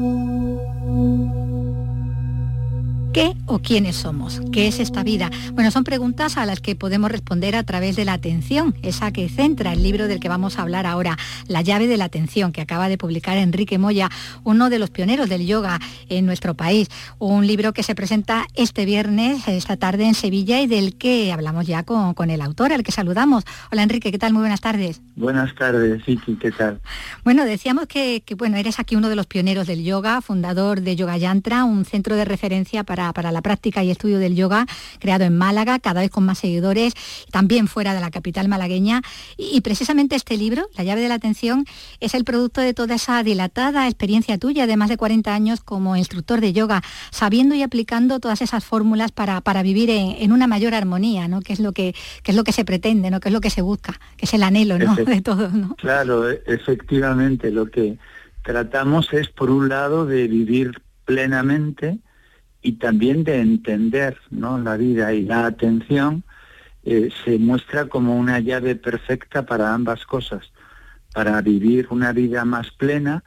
¿Qué 3.15 3.33
o 3.45 3.59
quiénes 3.59 3.95
somos? 3.95 4.41
¿Qué 4.51 4.67
es 4.67 4.81
esta 4.81 5.01
vida? 5.01 5.31
Bueno, 5.53 5.71
son 5.71 5.85
preguntas 5.85 6.35
a 6.35 6.45
las 6.45 6.59
que 6.59 6.75
podemos 6.75 7.09
responder 7.09 7.55
a 7.55 7.63
través 7.63 7.95
de 7.95 8.03
la 8.03 8.11
atención, 8.11 8.75
esa 8.81 9.13
que 9.13 9.29
centra 9.29 9.71
el 9.71 9.83
libro 9.83 10.09
del 10.09 10.19
que 10.19 10.27
vamos 10.27 10.59
a 10.59 10.63
hablar 10.63 10.85
ahora, 10.85 11.17
La 11.47 11.61
llave 11.61 11.87
de 11.87 11.95
la 11.95 12.03
atención, 12.03 12.51
que 12.51 12.59
acaba 12.59 12.89
de 12.89 12.97
publicar 12.97 13.37
Enrique 13.37 13.77
Moya, 13.77 14.09
uno 14.43 14.69
de 14.69 14.79
los 14.79 14.89
pioneros 14.89 15.29
del 15.29 15.47
yoga 15.47 15.79
en 16.09 16.25
nuestro 16.25 16.55
país. 16.55 16.89
Un 17.17 17.47
libro 17.47 17.71
que 17.71 17.83
se 17.83 17.95
presenta 17.95 18.47
este 18.53 18.83
viernes, 18.83 19.47
esta 19.47 19.77
tarde 19.77 20.03
en 20.03 20.13
Sevilla 20.13 20.59
y 20.59 20.67
del 20.67 20.97
que 20.97 21.31
hablamos 21.31 21.67
ya 21.67 21.83
con, 21.83 22.29
el 22.29 22.41
autor, 22.41 22.73
al 22.73 22.83
que 22.83 22.91
saludamos. 22.91 23.45
Hola 23.71 23.83
Enrique, 23.83 24.11
¿qué 24.11 24.19
tal? 24.19 24.33
Muy 24.33 24.41
buenas 24.41 24.59
tardes. 24.59 25.01
Buenas 25.15 25.55
tardes, 25.55 26.05
Vicky, 26.05 26.35
¿qué 26.35 26.51
tal? 26.51 26.81
Bueno, 27.23 27.45
decíamos 27.45 27.87
que, 27.87 28.23
que 28.25 28.35
bueno, 28.35 28.57
eres 28.57 28.77
aquí 28.77 28.97
uno 28.97 29.07
de 29.07 29.15
los 29.15 29.25
pioneros 29.25 29.67
del 29.67 29.85
yoga, 29.85 30.19
fundador 30.19 30.81
de 30.81 30.97
Yoga 30.97 31.15
Yantra, 31.15 31.63
un 31.63 31.85
centro 31.85 32.17
de 32.17 32.25
referencia 32.25 32.83
para 32.83 33.04
para, 33.13 33.31
la 33.31 33.41
práctica 33.41 33.83
y 33.83 33.91
estudio 33.91 34.19
del 34.19 34.35
yoga, 34.35 34.65
creado 34.99 35.23
en 35.25 35.37
Málaga, 35.37 35.79
cada 35.79 36.01
vez 36.01 36.11
con 36.11 36.25
más 36.25 36.39
seguidores, 36.39 36.93
también 37.31 37.67
fuera 37.67 37.93
de 37.93 38.01
la 38.01 38.11
capital 38.11 38.47
malagueña. 38.47 39.01
Y, 39.37 39.61
precisamente 39.61 40.15
este 40.15 40.37
libro, 40.37 40.67
La 40.75 40.83
llave 40.83 41.01
de 41.01 41.09
la 41.09 41.15
atención, 41.15 41.65
es 41.99 42.13
el 42.13 42.23
producto 42.23 42.61
de 42.61 42.73
toda 42.73 42.95
esa 42.95 43.23
dilatada 43.23 43.87
experiencia 43.87 44.37
tuya 44.37 44.67
de 44.67 44.77
más 44.77 44.89
de 44.89 44.97
40 44.97 45.33
años 45.33 45.61
como 45.61 45.95
instructor 45.95 46.41
de 46.41 46.53
yoga, 46.53 46.81
sabiendo 47.11 47.55
y 47.55 47.63
aplicando 47.63 48.19
todas 48.19 48.41
esas 48.41 48.63
fórmulas 48.63 49.11
para, 49.11 49.41
vivir 49.63 49.89
en, 49.89 50.31
una 50.31 50.47
mayor 50.47 50.73
armonía, 50.73 51.27
¿no? 51.27 51.41
que 51.41 51.53
es 51.53 51.59
lo 51.59 51.71
que, 51.71 51.95
es 52.23 52.35
lo 52.35 52.43
que 52.43 52.51
se 52.51 52.65
pretende, 52.65 53.09
¿no? 53.09 53.19
que 53.19 53.29
es 53.29 53.33
lo 53.33 53.41
que 53.41 53.49
se 53.49 53.61
busca, 53.61 53.99
que 54.17 54.25
es 54.25 54.33
el 54.33 54.43
anhelo 54.43 54.77
¿no? 54.77 54.95
de 55.13 55.21
todo. 55.21 55.49
¿no? 55.49 55.75
Claro, 55.75 56.29
e, 56.29 56.41
efectivamente, 56.45 57.51
lo 57.51 57.67
que 57.67 57.97
tratamos 58.43 59.11
es, 59.13 59.29
por 59.29 59.49
un 59.49 59.69
lado, 59.69 60.05
de 60.05 60.27
vivir 60.27 60.81
plenamente 61.05 61.99
y 62.65 62.73
también 62.73 63.23
de 63.23 63.41
entender 63.41 64.17
¿no? 64.31 64.57
la 64.57 64.75
vida 64.75 65.13
y 65.13 65.21
la 65.21 65.45
atención 65.45 66.23
eh, 66.83 67.09
se 67.23 67.37
muestra 67.37 67.85
como 67.85 68.17
una 68.17 68.39
llave 68.39 68.75
perfecta 68.75 69.45
para 69.45 69.71
ambas 69.71 70.03
cosas, 70.07 70.51
para 71.13 71.39
vivir 71.41 71.87
una 71.91 72.11
vida 72.11 72.43
más 72.43 72.71
plena, 72.71 73.23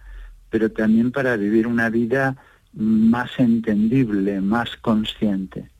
pero 0.50 0.72
también 0.72 1.12
para 1.12 1.36
vivir 1.36 1.68
una 1.68 1.88
vida 1.88 2.36
más 2.72 3.30
entendible, 3.38 4.40
más 4.40 4.70
consciente. 4.80 5.70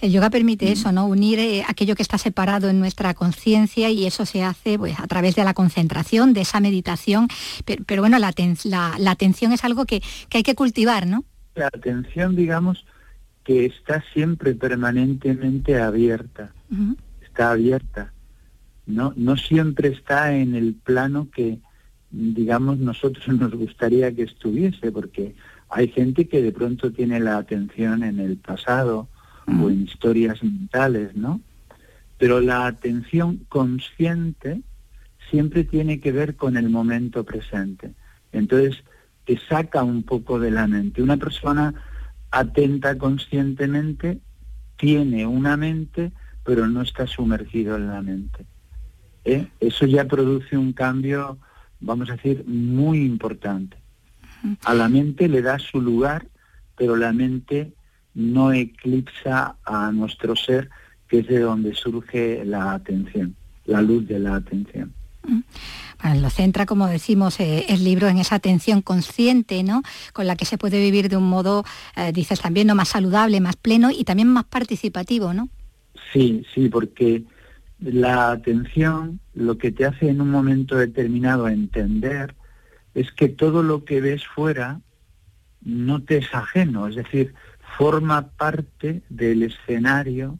El 0.00 0.12
yoga 0.12 0.30
permite 0.30 0.70
eso, 0.70 0.92
¿no? 0.92 1.06
Unir 1.06 1.38
eh, 1.40 1.64
aquello 1.66 1.96
que 1.96 2.02
está 2.02 2.18
separado 2.18 2.68
en 2.70 2.78
nuestra 2.78 3.14
conciencia 3.14 3.90
y 3.90 4.06
eso 4.06 4.24
se 4.24 4.44
hace 4.44 4.78
pues, 4.78 4.98
a 4.98 5.06
través 5.08 5.34
de 5.34 5.44
la 5.44 5.54
concentración, 5.54 6.32
de 6.34 6.42
esa 6.42 6.60
meditación. 6.60 7.28
Pero, 7.64 8.00
bueno, 8.00 8.18
la, 8.18 8.30
atención 9.10 9.52
es 9.52 9.64
algo 9.64 9.86
que, 9.86 10.02
que 10.28 10.38
hay 10.38 10.42
que 10.44 10.54
cultivar, 10.54 11.06
¿no? 11.06 11.24
La 11.60 11.66
atención, 11.66 12.34
digamos, 12.34 12.86
que 13.44 13.66
está 13.66 14.02
siempre 14.12 14.54
permanentemente 14.54 15.80
abierta, 15.80 16.52
está 17.22 17.52
abierta, 17.52 18.12
no, 18.86 19.12
no 19.16 19.36
siempre 19.36 19.88
está 19.88 20.34
en 20.34 20.54
el 20.54 20.74
plano 20.74 21.28
que, 21.30 21.58
digamos, 22.10 22.78
nosotros 22.78 23.28
nos 23.42 23.52
gustaría 23.54 24.12
que 24.12 24.24
estuviese, 24.24 24.90
porque 24.90 25.34
hay 25.68 25.88
gente 25.88 26.28
que 26.28 26.42
de 26.42 26.52
pronto 26.52 26.90
tiene 26.92 27.20
la 27.20 27.36
atención 27.36 28.02
en 28.02 28.18
el 28.18 28.36
pasado 28.36 29.08
o 29.46 29.68
en 29.68 29.82
historias 29.82 30.42
mentales, 30.42 31.16
¿no? 31.16 31.40
Pero 32.18 32.40
la 32.40 32.66
atención 32.66 33.38
consciente 33.48 34.62
siempre 35.30 35.64
tiene 35.64 36.00
que 36.00 36.12
ver 36.12 36.36
con 36.36 36.56
el 36.56 36.68
momento 36.68 37.24
presente. 37.24 37.92
Entonces, 38.32 38.82
te 39.30 39.38
saca 39.48 39.84
un 39.84 40.02
poco 40.02 40.40
de 40.40 40.50
la 40.50 40.66
mente. 40.66 41.00
Una 41.00 41.16
persona 41.16 41.72
atenta 42.32 42.98
conscientemente 42.98 44.18
tiene 44.76 45.24
una 45.24 45.56
mente, 45.56 46.10
pero 46.42 46.66
no 46.66 46.82
está 46.82 47.06
sumergido 47.06 47.76
en 47.76 47.86
la 47.86 48.02
mente. 48.02 48.44
¿Eh? 49.24 49.46
Eso 49.60 49.86
ya 49.86 50.06
produce 50.06 50.56
un 50.56 50.72
cambio, 50.72 51.38
vamos 51.78 52.10
a 52.10 52.14
decir, 52.16 52.44
muy 52.44 53.02
importante. 53.02 53.76
A 54.64 54.74
la 54.74 54.88
mente 54.88 55.28
le 55.28 55.42
da 55.42 55.60
su 55.60 55.80
lugar, 55.80 56.26
pero 56.76 56.96
la 56.96 57.12
mente 57.12 57.72
no 58.14 58.52
eclipsa 58.52 59.54
a 59.64 59.92
nuestro 59.92 60.34
ser, 60.34 60.70
que 61.06 61.20
es 61.20 61.28
de 61.28 61.38
donde 61.38 61.72
surge 61.74 62.44
la 62.44 62.72
atención, 62.72 63.36
la 63.64 63.80
luz 63.80 64.08
de 64.08 64.18
la 64.18 64.34
atención 64.34 64.92
lo 66.16 66.30
centra, 66.30 66.66
como 66.66 66.86
decimos, 66.86 67.40
eh, 67.40 67.66
el 67.68 67.84
libro 67.84 68.08
en 68.08 68.18
esa 68.18 68.36
atención 68.36 68.82
consciente, 68.82 69.62
¿no? 69.62 69.82
Con 70.12 70.26
la 70.26 70.36
que 70.36 70.44
se 70.44 70.58
puede 70.58 70.80
vivir 70.80 71.08
de 71.08 71.16
un 71.16 71.28
modo, 71.28 71.64
eh, 71.96 72.12
dices 72.12 72.40
también, 72.40 72.66
¿no? 72.66 72.74
más 72.74 72.88
saludable, 72.88 73.40
más 73.40 73.56
pleno 73.56 73.90
y 73.90 74.04
también 74.04 74.28
más 74.28 74.44
participativo, 74.44 75.34
¿no? 75.34 75.48
Sí, 76.12 76.44
sí, 76.54 76.68
porque 76.68 77.24
la 77.80 78.32
atención 78.32 79.20
lo 79.34 79.58
que 79.58 79.72
te 79.72 79.84
hace 79.84 80.08
en 80.08 80.20
un 80.20 80.30
momento 80.30 80.76
determinado 80.76 81.48
entender 81.48 82.34
es 82.94 83.12
que 83.12 83.28
todo 83.28 83.62
lo 83.62 83.84
que 83.84 84.00
ves 84.00 84.26
fuera 84.26 84.80
no 85.62 86.02
te 86.02 86.18
es 86.18 86.34
ajeno, 86.34 86.88
es 86.88 86.96
decir, 86.96 87.34
forma 87.78 88.30
parte 88.30 89.02
del 89.08 89.42
escenario 89.42 90.38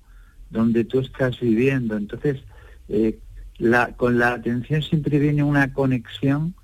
donde 0.51 0.85
tú 0.85 1.01
estás 1.01 1.39
viviendo. 1.41 1.97
Entonces, 1.97 2.43
eh, 2.89 3.19
la, 3.61 3.93
con 3.93 4.19
la 4.19 4.33
atención 4.33 4.83
siempre 4.83 5.19
viene 5.19 5.43
una 5.43 5.73
conexión 5.73 6.55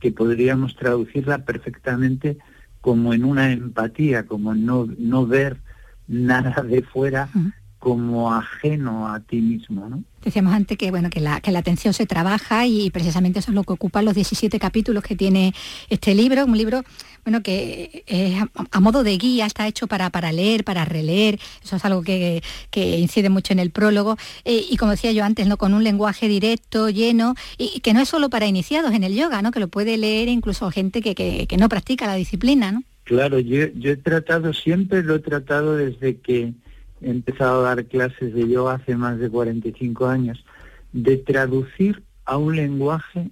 que 0.00 0.12
podríamos 0.12 0.76
traducirla 0.76 1.44
perfectamente 1.44 2.38
como 2.80 3.12
en 3.12 3.24
una 3.24 3.52
empatía, 3.52 4.26
como 4.26 4.54
no, 4.54 4.86
no 4.96 5.26
ver 5.26 5.58
nada 6.06 6.62
de 6.62 6.82
fuera 6.82 7.28
como 7.78 8.32
ajeno 8.32 9.08
a 9.08 9.20
ti 9.20 9.40
mismo, 9.40 9.88
¿no? 9.88 10.02
Decíamos 10.24 10.54
antes 10.54 10.76
que 10.76 10.90
bueno 10.90 11.08
que 11.08 11.20
la, 11.20 11.40
que 11.40 11.52
la 11.52 11.60
atención 11.60 11.94
se 11.94 12.06
trabaja 12.06 12.66
y 12.66 12.90
precisamente 12.90 13.38
eso 13.38 13.52
es 13.52 13.54
lo 13.54 13.62
que 13.62 13.74
ocupa 13.74 14.02
los 14.02 14.14
17 14.14 14.58
capítulos 14.58 15.04
que 15.04 15.14
tiene 15.14 15.54
este 15.88 16.14
libro, 16.14 16.44
un 16.44 16.58
libro 16.58 16.82
bueno 17.26 17.42
que 17.42 18.04
es 18.06 18.40
a, 18.70 18.80
modo 18.80 19.02
de 19.02 19.18
guía, 19.18 19.46
está 19.46 19.66
hecho 19.66 19.88
para, 19.88 20.10
para 20.10 20.30
leer, 20.30 20.62
para 20.62 20.84
releer, 20.84 21.40
eso 21.62 21.74
es 21.74 21.84
algo 21.84 22.02
que, 22.02 22.40
incide 22.72 23.30
mucho 23.30 23.52
en 23.52 23.58
el 23.58 23.72
prólogo, 23.72 24.16
eh, 24.44 24.64
y 24.70 24.76
como 24.76 24.92
decía 24.92 25.10
yo 25.10 25.24
antes, 25.24 25.48
¿no? 25.48 25.56
con 25.56 25.74
un 25.74 25.82
lenguaje 25.82 26.28
directo, 26.28 26.88
lleno, 26.88 27.34
y, 27.58 27.80
que 27.80 27.94
no 27.94 28.00
es 28.00 28.08
solo 28.08 28.30
para 28.30 28.46
iniciados 28.46 28.92
en 28.94 29.02
el 29.02 29.14
yoga, 29.14 29.42
¿no? 29.42 29.50
que 29.50 29.58
lo 29.58 29.66
puede 29.66 29.98
leer 29.98 30.28
incluso 30.28 30.70
gente 30.70 31.02
que, 31.02 31.14
que, 31.14 31.56
no 31.56 31.68
practica 31.68 32.06
la 32.06 32.14
disciplina. 32.14 32.70
¿no? 32.70 32.84
Claro, 33.02 33.40
yo, 33.40 33.66
yo 33.74 33.90
he 33.90 33.96
tratado, 33.96 34.52
siempre 34.52 35.02
lo 35.02 35.16
he 35.16 35.20
tratado 35.20 35.76
desde 35.76 36.18
que 36.18 36.52
he 37.00 37.10
empezado 37.10 37.60
a 37.60 37.74
dar 37.74 37.84
clases 37.86 38.34
de 38.34 38.48
yoga 38.48 38.74
hace 38.74 38.96
más 38.96 39.18
de 39.18 39.30
45 39.30 40.06
años, 40.06 40.44
de 40.92 41.16
traducir 41.18 42.02
a 42.24 42.36
un 42.36 42.56
lenguaje 42.56 43.30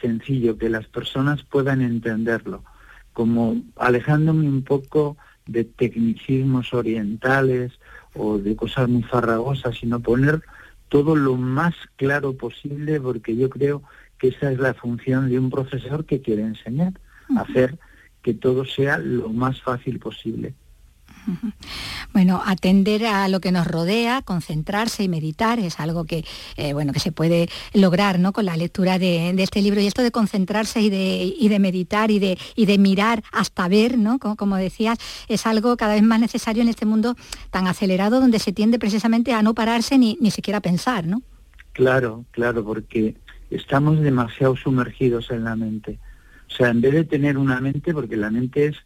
sencillo, 0.00 0.58
que 0.58 0.68
las 0.68 0.86
personas 0.86 1.42
puedan 1.42 1.82
entenderlo, 1.82 2.64
como 3.12 3.62
alejándome 3.76 4.48
un 4.48 4.62
poco 4.62 5.16
de 5.46 5.64
tecnicismos 5.64 6.74
orientales 6.74 7.72
o 8.14 8.38
de 8.38 8.56
cosas 8.56 8.88
muy 8.88 9.02
farragosas, 9.02 9.76
sino 9.78 10.00
poner 10.00 10.42
todo 10.88 11.16
lo 11.16 11.36
más 11.36 11.74
claro 11.96 12.36
posible, 12.36 13.00
porque 13.00 13.36
yo 13.36 13.48
creo 13.50 13.82
que 14.18 14.28
esa 14.28 14.50
es 14.50 14.58
la 14.58 14.74
función 14.74 15.28
de 15.28 15.38
un 15.38 15.50
profesor 15.50 16.04
que 16.04 16.20
quiere 16.20 16.42
enseñar, 16.42 16.94
hacer 17.36 17.78
que 18.22 18.34
todo 18.34 18.64
sea 18.64 18.98
lo 18.98 19.28
más 19.28 19.60
fácil 19.62 19.98
posible. 19.98 20.54
Bueno, 22.12 22.42
atender 22.44 23.04
a 23.04 23.28
lo 23.28 23.40
que 23.40 23.52
nos 23.52 23.66
rodea, 23.66 24.22
concentrarse 24.22 25.02
y 25.02 25.08
meditar 25.08 25.58
es 25.58 25.80
algo 25.80 26.04
que, 26.04 26.24
eh, 26.56 26.72
bueno, 26.72 26.92
que 26.92 27.00
se 27.00 27.12
puede 27.12 27.48
lograr 27.74 28.18
¿no? 28.18 28.32
con 28.32 28.46
la 28.46 28.56
lectura 28.56 28.98
de, 28.98 29.30
este 29.42 29.60
libro. 29.60 29.80
Y 29.80 29.86
esto 29.86 30.02
de 30.02 30.10
concentrarse 30.10 30.80
y 30.80 30.88
de, 30.88 31.48
de 31.48 31.58
meditar 31.58 32.10
y 32.10 32.18
de, 32.18 32.38
y 32.54 32.66
de 32.66 32.78
mirar 32.78 33.22
hasta 33.32 33.68
ver, 33.68 33.98
¿no? 33.98 34.18
Como, 34.18 34.56
decías, 34.56 34.98
es 35.28 35.46
algo 35.46 35.76
cada 35.76 35.94
vez 35.94 36.02
más 36.02 36.20
necesario 36.20 36.62
en 36.62 36.68
este 36.68 36.86
mundo 36.86 37.16
tan 37.50 37.66
acelerado 37.66 38.20
donde 38.20 38.38
se 38.38 38.52
tiende 38.52 38.78
precisamente 38.78 39.32
a 39.32 39.42
no 39.42 39.54
pararse 39.54 39.98
ni, 39.98 40.16
ni 40.20 40.30
siquiera 40.30 40.60
pensar, 40.60 41.06
¿no? 41.06 41.22
Claro, 41.72 42.24
claro, 42.30 42.64
porque 42.64 43.16
estamos 43.50 44.00
demasiado 44.00 44.56
sumergidos 44.56 45.30
en 45.30 45.44
la 45.44 45.56
mente. 45.56 45.98
O 46.48 46.54
sea, 46.54 46.70
en 46.70 46.80
vez 46.80 46.94
de 46.94 47.04
tener 47.04 47.36
una 47.36 47.60
mente, 47.60 47.92
porque 47.92 48.16
la 48.16 48.30
mente 48.30 48.66
es 48.66 48.76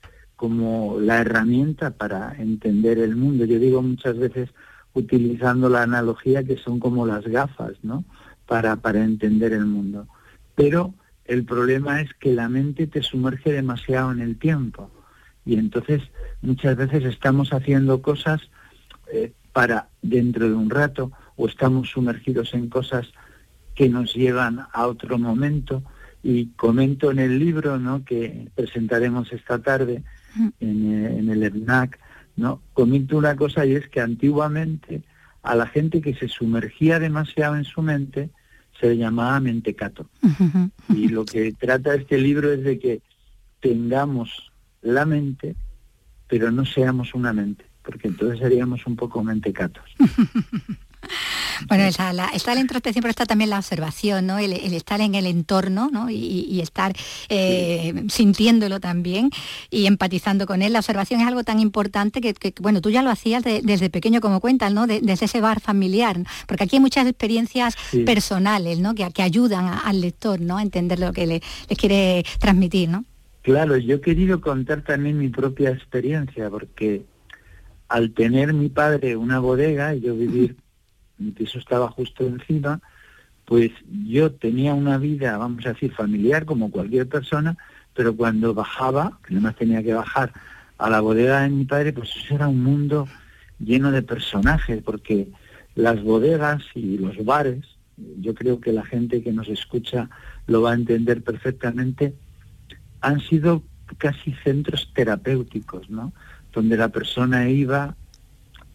como 0.41 0.99
la 0.99 1.21
herramienta 1.21 1.91
para 1.91 2.35
entender 2.39 2.97
el 2.99 3.15
mundo. 3.15 3.45
Yo 3.45 3.59
digo 3.59 3.83
muchas 3.83 4.17
veces 4.17 4.49
utilizando 4.95 5.69
la 5.69 5.83
analogía 5.83 6.43
que 6.43 6.57
son 6.57 6.81
como 6.81 7.05
las 7.05 7.27
gafas, 7.27 7.73
¿no? 7.83 8.05
Para, 8.47 8.77
para 8.77 9.05
entender 9.05 9.53
el 9.53 9.67
mundo. 9.67 10.09
Pero 10.55 10.95
el 11.27 11.45
problema 11.45 12.01
es 12.01 12.15
que 12.15 12.33
la 12.33 12.49
mente 12.49 12.87
te 12.87 13.03
sumerge 13.03 13.53
demasiado 13.53 14.13
en 14.13 14.21
el 14.21 14.39
tiempo. 14.39 14.91
Y 15.45 15.57
entonces 15.57 16.01
muchas 16.41 16.75
veces 16.75 17.05
estamos 17.05 17.53
haciendo 17.53 18.01
cosas 18.01 18.41
eh, 19.13 19.35
para 19.53 19.91
dentro 20.01 20.49
de 20.49 20.55
un 20.55 20.71
rato 20.71 21.13
o 21.37 21.49
estamos 21.49 21.91
sumergidos 21.91 22.55
en 22.55 22.71
cosas 22.71 23.13
que 23.75 23.91
nos 23.91 24.15
llevan 24.15 24.61
a 24.73 24.87
otro 24.87 25.19
momento. 25.19 25.83
Y 26.23 26.47
comento 26.57 27.11
en 27.11 27.19
el 27.19 27.39
libro 27.39 27.79
¿no? 27.79 28.07
que 28.07 28.49
presentaremos 28.55 29.35
esta 29.35 29.59
tarde 29.59 30.03
en, 30.61 31.29
el 31.29 31.43
ERNAC, 31.43 31.99
¿no? 32.37 32.61
Comento 32.73 33.17
una 33.17 33.37
cosa 33.37 33.67
y 33.67 33.75
es 33.75 33.89
que 33.89 34.01
antiguamente 34.01 35.03
a 35.43 35.55
la 35.55 35.67
gente 35.67 36.01
que 36.01 36.15
se 36.15 36.29
sumergía 36.29 36.99
demasiado 36.99 37.57
en 37.57 37.65
su 37.65 37.83
mente 37.83 38.31
se 38.79 38.89
le 38.89 38.97
llamaba 38.99 39.41
mentecato. 39.41 40.09
Y 40.89 41.09
lo 41.09 41.25
que 41.25 41.53
trata 41.53 41.95
este 41.95 42.19
libro 42.19 42.53
es 42.53 42.63
de 42.63 42.79
que 42.79 43.03
tengamos 43.61 44.53
la 44.83 45.05
mente, 45.05 45.57
pero 46.29 46.51
no 46.51 46.65
seamos 46.65 47.15
una 47.15 47.33
mente, 47.33 47.65
porque 47.83 48.09
entonces 48.09 48.39
seríamos 48.39 48.87
un 48.87 48.97
poco 48.97 49.23
mentecatos. 49.23 49.85
Bueno, 51.69 51.85
está 51.85 52.13
la, 52.13 52.31
introspección, 52.61 53.03
pero 53.03 53.11
está 53.11 53.27
también 53.27 53.51
la 53.51 53.59
observación, 53.59 54.27
¿no? 54.27 54.39
El, 54.39 54.53
estar 54.53 55.01
en 55.01 55.15
el 55.15 55.27
entorno 55.27 55.89
¿no? 55.93 56.11
y, 56.11 56.61
estar 56.61 56.93
eh, 57.29 58.05
sintiéndolo 58.09 58.81
también 58.81 59.31
y 59.71 59.87
empatizando 59.87 60.47
con 60.47 60.63
él. 60.63 60.73
La 60.73 60.81
observación 60.81 61.21
es 61.21 61.27
algo 61.27 61.45
tan 61.45 61.61
importante 61.61 62.21
que, 62.21 62.55
bueno, 62.61 62.81
tú 62.81 62.91
ya 62.91 63.03
lo 63.03 63.11
hacías 63.11 63.43
desde 63.43 63.91
pequeño, 63.91 64.21
como 64.21 64.41
cuentas, 64.41 64.73
¿no? 64.73 64.87
desde 64.87 65.25
ese 65.25 65.41
bar 65.41 65.61
familiar, 65.61 66.19
porque 66.47 66.65
aquí 66.65 66.77
hay 66.77 66.81
muchas 66.81 67.07
experiencias 67.07 67.77
personales, 68.05 68.79
¿no? 68.79 68.95
Que, 68.95 69.11
que 69.13 69.23
ayudan 69.23 69.67
al 69.85 70.01
lector, 70.01 70.41
¿no? 70.41 70.59
A 70.59 70.63
entender 70.63 70.99
lo 70.99 71.13
que 71.13 71.27
le, 71.27 71.43
quiere 71.77 72.25
transmitir, 72.39 72.89
¿no? 72.89 73.05
Claro, 73.43 73.77
yo 73.77 73.97
he 73.97 74.01
querido 74.01 74.41
contar 74.41 74.83
también 74.83 75.19
mi 75.19 75.29
propia 75.29 75.71
experiencia, 75.71 76.51
porque 76.51 77.05
al 77.89 78.13
tener 78.13 78.53
mi 78.53 78.69
padre 78.69 79.17
una 79.17 79.39
bodega 79.39 79.95
y 79.95 80.01
yo 80.01 80.15
vivir 80.15 80.57
mi 81.21 81.31
piso 81.31 81.59
estaba 81.59 81.89
justo 81.89 82.27
encima, 82.27 82.81
pues 83.45 83.71
yo 84.07 84.33
tenía 84.33 84.75
una 84.75 84.99
vida, 84.99 85.37
vamos 85.37 85.67
a 85.67 85.71
decir, 85.71 85.93
familiar 85.93 86.45
como 86.45 86.71
cualquier 86.71 87.09
persona, 87.09 87.57
pero 87.95 88.17
cuando 88.17 88.55
bajaba, 88.55 89.19
que 89.27 89.35
más 89.35 89.57
tenía 89.57 89.83
que 89.83 89.93
bajar 89.93 90.33
a 90.79 90.89
la 90.89 91.01
bodega 91.01 91.43
de 91.43 91.51
mi 91.51 91.65
padre, 91.65 91.93
pues 91.93 92.11
eso 92.17 92.35
era 92.35 92.49
un 92.49 92.63
mundo 92.63 93.07
lleno 93.59 93.91
de 93.91 94.03
personajes, 94.03 94.83
porque 94.83 95.29
las 95.75 96.03
bodegas 96.03 96.63
y 96.75 96.99
los 96.99 97.25
bares, 97.25 97.65
yo 97.97 98.35
creo 98.35 98.61
que 98.61 98.73
la 98.73 98.85
gente 98.85 99.23
que 99.23 99.33
nos 99.33 99.49
escucha 99.49 100.09
lo 100.47 100.63
va 100.63 100.73
a 100.73 100.75
entender 100.75 101.23
perfectamente, 101.23 102.15
han 103.01 103.21
sido 103.21 103.63
casi 103.99 104.33
centros 104.45 104.91
terapéuticos, 104.95 105.91
¿no? 105.91 106.13
Donde 106.53 106.77
la 106.77 106.89
persona 106.89 107.49
iba 107.49 107.97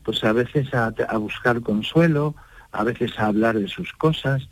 pues 0.06 0.24
a 0.24 0.32
veces 0.32 0.72
a, 0.74 0.92
buscar 1.18 1.62
consuelo, 1.62 2.36
a 2.72 2.84
veces 2.84 3.18
a 3.18 3.26
hablar 3.26 3.60
de 3.60 3.68
sus 3.68 3.92
cosas. 3.94 4.48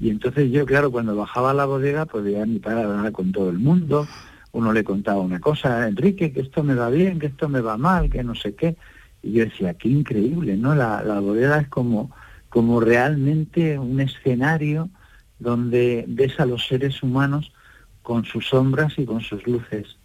Y 0.00 0.10
entonces 0.10 0.50
yo, 0.50 0.66
claro, 0.66 0.90
cuando 0.90 1.14
bajaba 1.14 1.52
a 1.52 1.54
la 1.54 1.64
bodega, 1.64 2.04
pues, 2.04 2.24
mi 2.24 2.58
padre 2.58 3.12
con 3.12 3.32
todo 3.32 3.48
el 3.48 3.58
mundo. 3.58 4.06
Uno 4.52 4.72
le 4.72 4.84
contaba 4.84 5.20
una 5.20 5.38
cosa, 5.38 5.86
Enrique, 5.86 6.32
que 6.32 6.40
esto 6.40 6.64
me 6.64 6.74
va 6.74 6.90
bien, 6.90 7.18
que 7.18 7.26
esto 7.26 7.48
me 7.48 7.60
va 7.60 7.76
mal, 7.76 8.10
que 8.10 8.24
no 8.24 8.34
sé 8.34 8.54
qué. 8.54 8.76
Y 9.22 9.32
yo 9.32 9.44
decía, 9.44 9.74
qué 9.74 9.88
increíble, 9.88 10.56
¿no? 10.56 10.74
La, 10.74 11.02
la 11.02 11.20
bodega 11.20 11.60
es 11.60 11.68
como, 11.68 12.10
como 12.48 12.80
realmente 12.80 13.78
un 13.78 14.00
escenario 14.00 14.88
donde 15.38 16.04
ves 16.08 16.40
a 16.40 16.46
los 16.46 16.66
seres 16.66 17.02
humanos 17.02 17.52
con 18.02 18.24
sus 18.24 18.48
sombras 18.48 18.98
y 18.98 19.04
con 19.04 19.20
sus 19.20 19.46
luces. 19.46 19.98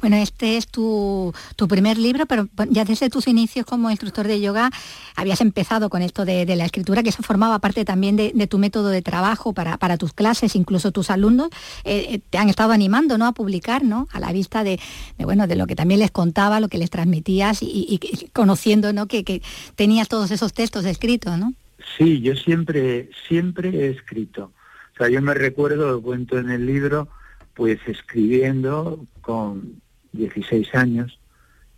Bueno, 0.00 0.16
este 0.16 0.56
es 0.56 0.66
tu, 0.66 1.32
primer 1.68 1.96
libro, 1.96 2.26
pero 2.26 2.48
ya 2.68 2.84
desde 2.84 3.08
tus 3.08 3.26
inicios 3.26 3.64
como 3.64 3.90
instructor 3.90 4.26
de 4.26 4.40
yoga 4.40 4.70
habías 5.16 5.40
empezado 5.40 5.88
con 5.88 6.02
esto 6.02 6.24
de, 6.24 6.44
la 6.56 6.64
escritura, 6.64 7.02
que 7.02 7.08
eso 7.08 7.22
formaba 7.22 7.58
parte 7.58 7.84
también 7.84 8.16
de, 8.16 8.46
tu 8.46 8.58
método 8.58 8.88
de 8.88 9.02
trabajo 9.02 9.52
para, 9.52 9.96
tus 9.96 10.12
clases, 10.12 10.56
incluso 10.56 10.92
tus 10.92 11.10
alumnos 11.10 11.48
eh, 11.84 12.06
eh, 12.10 12.20
te 12.30 12.38
han 12.38 12.48
estado 12.48 12.72
animando 12.72 13.18
¿no? 13.18 13.26
a 13.26 13.32
publicar, 13.32 13.84
¿no? 13.84 14.08
a 14.12 14.20
la 14.20 14.32
vista 14.32 14.64
de, 14.64 14.78
bueno, 15.18 15.46
de 15.46 15.56
lo 15.56 15.66
que 15.66 15.76
también 15.76 16.00
les 16.00 16.10
contaba, 16.10 16.60
lo 16.60 16.68
que 16.68 16.78
les 16.78 16.90
transmitías 16.90 17.62
y, 17.62 18.00
conociendo 18.32 18.92
¿no? 18.92 19.06
que, 19.06 19.24
que, 19.24 19.42
tenías 19.76 20.08
todos 20.08 20.30
esos 20.30 20.52
textos 20.52 20.84
escritos. 20.84 21.38
¿no? 21.38 21.54
Sí, 21.96 22.20
yo 22.20 22.34
siempre, 22.36 23.10
siempre 23.28 23.70
he 23.70 23.90
escrito. 23.90 24.52
O 24.94 24.98
sea, 24.98 25.08
yo 25.08 25.22
me 25.22 25.34
recuerdo, 25.34 25.90
lo 25.90 26.02
cuento 26.02 26.38
en 26.38 26.50
el 26.50 26.66
libro, 26.66 27.08
pues 27.54 27.78
escribiendo 27.86 29.04
con 29.20 29.80
16 30.12 30.74
años, 30.74 31.18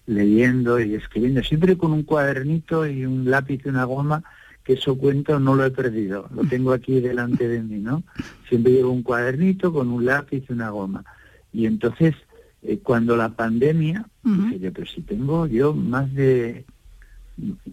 leyendo 0.06 0.80
y 0.80 0.94
escribiendo, 0.94 1.42
siempre 1.42 1.76
con 1.76 1.92
un 1.92 2.02
cuadernito 2.02 2.86
y 2.86 3.04
un 3.04 3.30
lápiz 3.30 3.60
y 3.64 3.68
una 3.68 3.84
goma, 3.84 4.22
que 4.64 4.74
eso 4.74 4.96
cuento 4.96 5.38
no 5.38 5.54
lo 5.54 5.64
he 5.64 5.70
perdido, 5.70 6.28
lo 6.34 6.42
tengo 6.44 6.72
aquí 6.72 7.00
delante 7.00 7.46
de 7.48 7.62
mí, 7.62 7.78
¿no? 7.78 8.02
Siempre 8.48 8.72
llevo 8.72 8.92
un 8.92 9.02
cuadernito 9.02 9.72
con 9.72 9.90
un 9.90 10.06
lápiz 10.06 10.44
y 10.48 10.52
una 10.52 10.70
goma. 10.70 11.04
Y 11.52 11.66
entonces, 11.66 12.14
eh, 12.62 12.78
cuando 12.82 13.14
la 13.16 13.28
pandemia, 13.28 14.06
dije 14.22 14.58
yo, 14.58 14.72
pero 14.72 14.86
si 14.86 15.02
tengo 15.02 15.46
yo 15.46 15.74
más 15.74 16.12
de, 16.14 16.64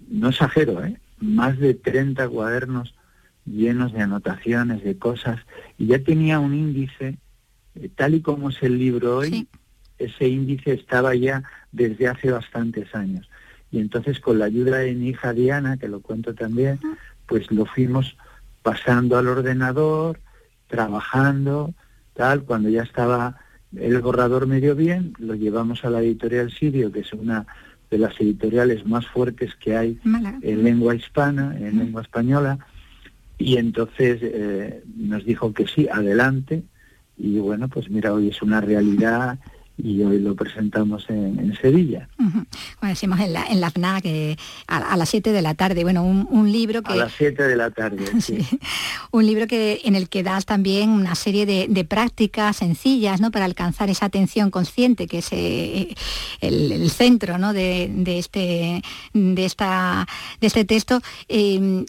no 0.10 0.30
exagero, 0.30 0.84
¿eh? 0.84 0.98
más 1.20 1.58
de 1.60 1.76
30 1.76 2.28
cuadernos 2.28 2.94
llenos 3.46 3.94
de 3.94 4.02
anotaciones, 4.02 4.84
de 4.84 4.98
cosas, 4.98 5.40
y 5.78 5.88
ya 5.88 6.00
tenía 6.00 6.40
un 6.40 6.54
índice, 6.54 7.18
tal 7.96 8.16
y 8.16 8.22
como 8.22 8.50
es 8.50 8.62
el 8.62 8.78
libro 8.78 9.18
hoy, 9.18 9.48
ese 9.98 10.28
índice 10.28 10.74
estaba 10.74 11.16
ya 11.16 11.44
desde 11.72 12.08
hace 12.08 12.32
bastantes 12.32 12.94
años. 12.96 13.30
Y 13.72 13.80
entonces 13.80 14.20
con 14.20 14.40
la 14.40 14.46
ayuda 14.46 14.80
de 14.80 14.94
mi 14.94 15.10
hija 15.10 15.34
Diana, 15.34 15.78
que 15.78 15.88
lo 15.88 16.02
cuento 16.02 16.34
también, 16.34 16.80
pues 17.26 17.50
lo 17.52 17.66
fuimos 17.66 18.18
pasando 18.64 19.18
al 19.18 19.28
ordenador, 19.28 20.20
trabajando, 20.68 21.74
tal, 22.14 22.44
cuando 22.44 22.70
ya 22.70 22.84
estaba 22.84 23.38
el 23.76 24.00
borrador 24.00 24.48
medio 24.48 24.76
bien, 24.76 25.14
lo 25.18 25.36
llevamos 25.36 25.86
a 25.86 25.90
la 25.90 26.02
editorial 26.02 26.52
Sirio, 26.52 26.92
que 26.92 27.00
es 27.00 27.14
una 27.14 27.46
de 27.90 27.98
las 27.98 28.20
editoriales 28.20 28.86
más 28.86 29.06
fuertes 29.08 29.56
que 29.56 29.76
hay 29.78 30.00
en 30.42 30.64
lengua 30.64 30.96
hispana, 30.96 31.58
en 31.58 31.78
lengua 31.78 32.02
española, 32.02 32.60
y 33.38 33.58
entonces 33.58 34.20
eh, 34.22 34.84
nos 34.96 35.26
dijo 35.26 35.54
que 35.54 35.68
sí, 35.68 35.88
adelante, 35.92 36.64
y 37.18 37.40
bueno, 37.40 37.68
pues 37.68 37.90
mira, 37.90 38.14
hoy 38.14 38.30
es 38.30 38.42
una 38.42 38.62
realidad 38.62 39.38
y 39.84 40.04
hoy 40.04 40.20
lo 40.20 40.36
presentamos 40.36 41.06
en, 41.10 41.56
Sevilla. 41.60 42.08
Como 42.18 42.90
decimos 42.90 43.20
en 43.20 43.34
la, 43.34 43.46
en 43.48 43.62
la 43.62 43.72
FNAC 43.72 44.06
eh, 44.06 44.38
a, 44.68 44.96
las 44.96 45.10
7 45.10 45.32
de 45.32 45.42
la 45.42 45.56
tarde. 45.56 45.84
Bueno, 45.84 46.04
un, 46.04 46.52
libro 46.52 46.82
que... 46.82 46.94
A 46.94 46.96
las 46.96 47.14
7 47.14 47.44
de 47.44 47.56
la 47.56 47.72
tarde, 47.72 48.06
sí. 48.22 48.38
Un 49.12 49.26
libro 49.26 49.48
que, 49.48 49.82
en 49.84 49.96
el 49.96 50.10
que 50.10 50.24
das 50.24 50.46
también 50.46 50.90
una 50.90 51.16
serie 51.16 51.46
de, 51.46 51.86
prácticas 51.86 52.58
sencillas 52.58 53.22
¿no? 53.22 53.32
para 53.32 53.46
alcanzar 53.46 53.90
esa 53.90 54.06
atención 54.06 54.52
consciente, 54.52 55.08
que 55.08 55.20
es 55.20 55.30
eh, 55.32 55.96
el, 56.42 56.90
centro 56.92 57.38
¿no? 57.38 57.54
de, 57.54 57.90
este, 58.06 58.82
de, 59.14 59.46
esta, 59.46 60.08
de 60.40 60.48
este 60.48 60.64
texto. 60.66 61.02
Eh, 61.28 61.86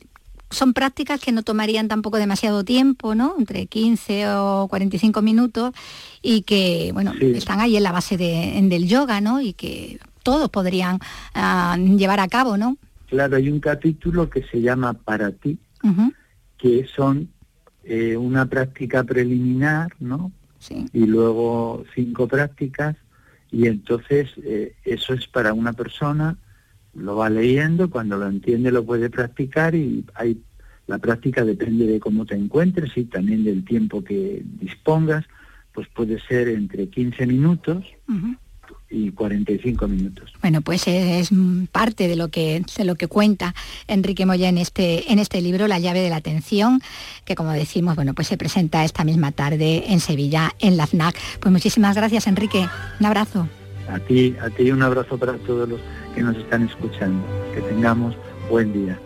son 0.53 0.73
prácticas 0.73 1.21
que 1.21 1.33
no 1.33 1.43
tomarían 1.43 1.89
tampoco 1.89 2.19
demasiado 2.19 2.65
tiempo, 2.65 3.15
¿no? 3.15 3.35
Entre 3.39 3.67
15 3.67 4.29
o 4.29 4.69
45 4.69 5.23
minutos 5.23 5.73
y 6.21 6.43
que, 6.43 6.91
bueno, 6.93 7.13
están 7.21 7.61
ahí 7.61 7.77
en 7.77 7.83
la 7.83 7.93
base 7.93 8.17
del 8.17 8.87
yoga, 8.87 9.21
¿no? 9.21 9.41
Y 9.41 9.55
que 9.55 9.99
todos 10.23 10.49
podrían 10.51 10.99
ah, 11.35 11.77
llevar 11.79 12.21
a 12.21 12.29
cabo, 12.29 12.57
¿no? 12.57 12.77
Claro, 13.09 13.37
hay 13.37 13.49
un 13.49 13.61
capítulo 13.61 14.31
que 14.31 14.43
se 14.45 14.61
llama 14.61 14.95
Para 14.95 15.33
ti, 15.33 15.59
que 16.57 16.87
son 16.95 17.29
eh, 17.85 18.17
una 18.17 18.47
práctica 18.47 19.03
preliminar, 19.05 19.93
¿no? 20.01 20.33
Sí. 20.59 20.87
Y 20.93 21.07
luego 21.07 21.85
cinco 21.95 22.29
prácticas, 22.29 22.97
y 23.51 23.67
entonces 23.67 24.31
eh, 24.45 24.75
eso 24.85 25.13
es 25.13 25.27
para 25.27 25.53
una 25.53 25.73
persona 25.73 26.39
lo 26.95 27.17
va 27.17 27.31
leyendo, 27.31 27.91
cuando 27.91 28.17
lo 28.17 28.29
entiende 28.29 28.71
lo 28.71 28.85
puede 28.85 29.11
practicar 29.11 29.75
y 29.75 30.05
hay, 30.15 30.39
la 30.87 30.99
práctica 30.99 31.45
depende 31.45 31.87
de 31.87 32.01
cómo 32.01 32.27
te 32.27 32.35
encuentres 32.35 32.97
y 32.97 33.05
también 33.05 33.45
del 33.45 33.65
tiempo 33.65 34.05
que 34.05 34.43
dispongas, 34.61 35.25
pues 35.73 35.89
puede 35.89 36.21
ser 36.21 36.49
entre 36.49 36.89
15 36.89 37.27
minutos 37.27 37.85
y 38.91 39.11
45 39.11 39.89
minutos. 39.89 40.33
Bueno, 40.43 40.61
pues 40.61 40.87
es 40.87 41.31
parte 41.73 42.09
de 42.09 42.17
lo 42.17 42.29
que 42.29 42.63
de 42.77 42.85
lo 42.85 42.95
que 42.95 43.09
cuenta 43.09 43.55
Enrique 43.89 44.27
Moya 44.27 44.49
en 44.49 44.59
este 44.59 45.11
en 45.11 45.19
este 45.19 45.41
libro 45.41 45.67
La 45.67 45.79
llave 45.79 46.01
de 46.01 46.11
la 46.11 46.17
atención, 46.17 46.81
que 47.25 47.35
como 47.35 47.53
decimos, 47.53 47.97
bueno, 47.97 48.13
pues 48.15 48.29
se 48.29 48.37
presenta 48.37 48.85
esta 48.85 49.05
misma 49.05 49.33
tarde 49.33 49.85
en 49.93 50.01
Sevilla 50.01 50.55
en 50.59 50.77
la 50.77 50.87
FNAC. 50.87 51.17
Pues 51.41 51.53
muchísimas 51.53 51.97
gracias, 51.97 52.27
Enrique. 52.27 52.67
Un 53.01 53.07
abrazo. 53.07 53.49
A 53.89 53.99
ti, 53.99 54.37
a 54.41 54.51
ti 54.51 54.71
un 54.71 54.83
abrazo 54.83 55.19
para 55.19 55.35
todos 55.39 55.69
los 55.69 55.81
que 56.15 56.23
nos 56.23 56.37
están 56.37 56.63
escuchando. 56.63 57.25
Que 57.55 57.61
tengamos 57.63 58.15
buen 58.49 58.73
día. 58.73 58.99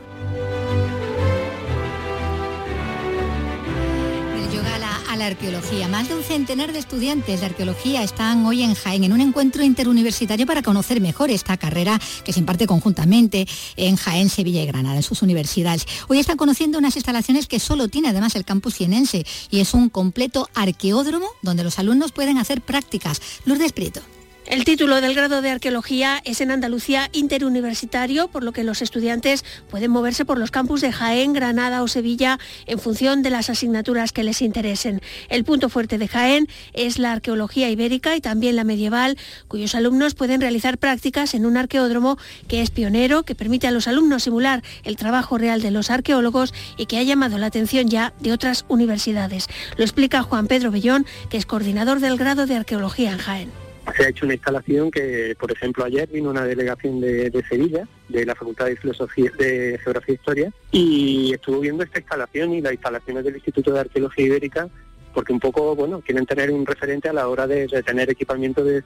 la 5.16 5.26
arqueología. 5.26 5.88
Más 5.88 6.08
de 6.08 6.14
un 6.14 6.22
centenar 6.22 6.72
de 6.72 6.78
estudiantes 6.78 7.40
de 7.40 7.46
arqueología 7.46 8.02
están 8.02 8.44
hoy 8.44 8.62
en 8.62 8.74
Jaén 8.74 9.04
en 9.04 9.12
un 9.12 9.20
encuentro 9.20 9.64
interuniversitario 9.64 10.46
para 10.46 10.62
conocer 10.62 11.00
mejor 11.00 11.30
esta 11.30 11.56
carrera 11.56 11.98
que 12.24 12.32
se 12.32 12.40
imparte 12.40 12.66
conjuntamente 12.66 13.46
en 13.76 13.96
Jaén, 13.96 14.28
Sevilla 14.28 14.62
y 14.62 14.66
Granada, 14.66 14.96
en 14.96 15.02
sus 15.02 15.22
universidades. 15.22 15.86
Hoy 16.08 16.18
están 16.18 16.36
conociendo 16.36 16.78
unas 16.78 16.96
instalaciones 16.96 17.46
que 17.46 17.60
solo 17.60 17.88
tiene 17.88 18.08
además 18.08 18.36
el 18.36 18.44
campus 18.44 18.74
cienense 18.74 19.24
y 19.50 19.60
es 19.60 19.74
un 19.74 19.88
completo 19.88 20.48
arqueódromo 20.54 21.28
donde 21.42 21.64
los 21.64 21.78
alumnos 21.78 22.12
pueden 22.12 22.38
hacer 22.38 22.60
prácticas. 22.60 23.20
Lourdes 23.46 23.72
Prieto. 23.72 24.02
El 24.46 24.64
título 24.64 25.00
del 25.00 25.16
grado 25.16 25.42
de 25.42 25.50
arqueología 25.50 26.22
es 26.24 26.40
en 26.40 26.52
Andalucía 26.52 27.10
interuniversitario, 27.12 28.28
por 28.28 28.44
lo 28.44 28.52
que 28.52 28.62
los 28.62 28.80
estudiantes 28.80 29.44
pueden 29.68 29.90
moverse 29.90 30.24
por 30.24 30.38
los 30.38 30.52
campus 30.52 30.80
de 30.82 30.92
Jaén, 30.92 31.32
Granada 31.32 31.82
o 31.82 31.88
Sevilla 31.88 32.38
en 32.66 32.78
función 32.78 33.22
de 33.22 33.30
las 33.30 33.50
asignaturas 33.50 34.12
que 34.12 34.22
les 34.22 34.42
interesen. 34.42 35.02
El 35.30 35.42
punto 35.42 35.68
fuerte 35.68 35.98
de 35.98 36.06
Jaén 36.06 36.46
es 36.74 37.00
la 37.00 37.10
arqueología 37.10 37.70
ibérica 37.70 38.14
y 38.14 38.20
también 38.20 38.54
la 38.54 38.62
medieval, 38.62 39.18
cuyos 39.48 39.74
alumnos 39.74 40.14
pueden 40.14 40.40
realizar 40.40 40.78
prácticas 40.78 41.34
en 41.34 41.44
un 41.44 41.56
arqueódromo 41.56 42.16
que 42.46 42.62
es 42.62 42.70
pionero, 42.70 43.24
que 43.24 43.34
permite 43.34 43.66
a 43.66 43.72
los 43.72 43.88
alumnos 43.88 44.22
simular 44.22 44.62
el 44.84 44.94
trabajo 44.94 45.38
real 45.38 45.60
de 45.60 45.72
los 45.72 45.90
arqueólogos 45.90 46.54
y 46.76 46.86
que 46.86 46.98
ha 46.98 47.02
llamado 47.02 47.36
la 47.38 47.46
atención 47.46 47.88
ya 47.88 48.12
de 48.20 48.32
otras 48.32 48.64
universidades. 48.68 49.48
Lo 49.76 49.82
explica 49.82 50.22
Juan 50.22 50.46
Pedro 50.46 50.70
Bellón, 50.70 51.04
que 51.30 51.36
es 51.36 51.46
coordinador 51.46 51.98
del 51.98 52.16
grado 52.16 52.46
de 52.46 52.54
arqueología 52.54 53.10
en 53.10 53.18
Jaén 53.18 53.65
se 53.94 54.04
ha 54.04 54.08
hecho 54.08 54.24
una 54.24 54.34
instalación 54.34 54.90
que, 54.90 55.36
por 55.38 55.52
ejemplo, 55.52 55.84
ayer 55.84 56.08
vino 56.08 56.30
una 56.30 56.44
delegación 56.44 57.00
de, 57.00 57.44
Sevilla, 57.48 57.86
de 58.08 58.26
la 58.26 58.34
Facultad 58.34 58.66
de 58.66 58.76
Filosofía, 58.76 59.30
de 59.38 59.78
Geografía 59.82 60.14
e 60.14 60.16
Historia, 60.16 60.52
y 60.70 61.34
estuvo 61.34 61.60
viendo 61.60 61.84
esta 61.84 61.98
instalación 61.98 62.54
y 62.54 62.60
las 62.60 62.72
instalaciones 62.72 63.24
del 63.24 63.34
Instituto 63.36 63.72
de 63.72 63.80
Arqueología 63.80 64.26
Ibérica, 64.26 64.68
porque 65.14 65.32
un 65.32 65.40
poco, 65.40 65.74
bueno, 65.74 66.00
quieren 66.00 66.26
tener 66.26 66.50
un 66.50 66.66
referente 66.66 67.08
a 67.08 67.12
la 67.12 67.28
hora 67.28 67.46
de, 67.46 67.66
tener 67.84 68.10
equipamiento 68.10 68.62
de, 68.64 68.82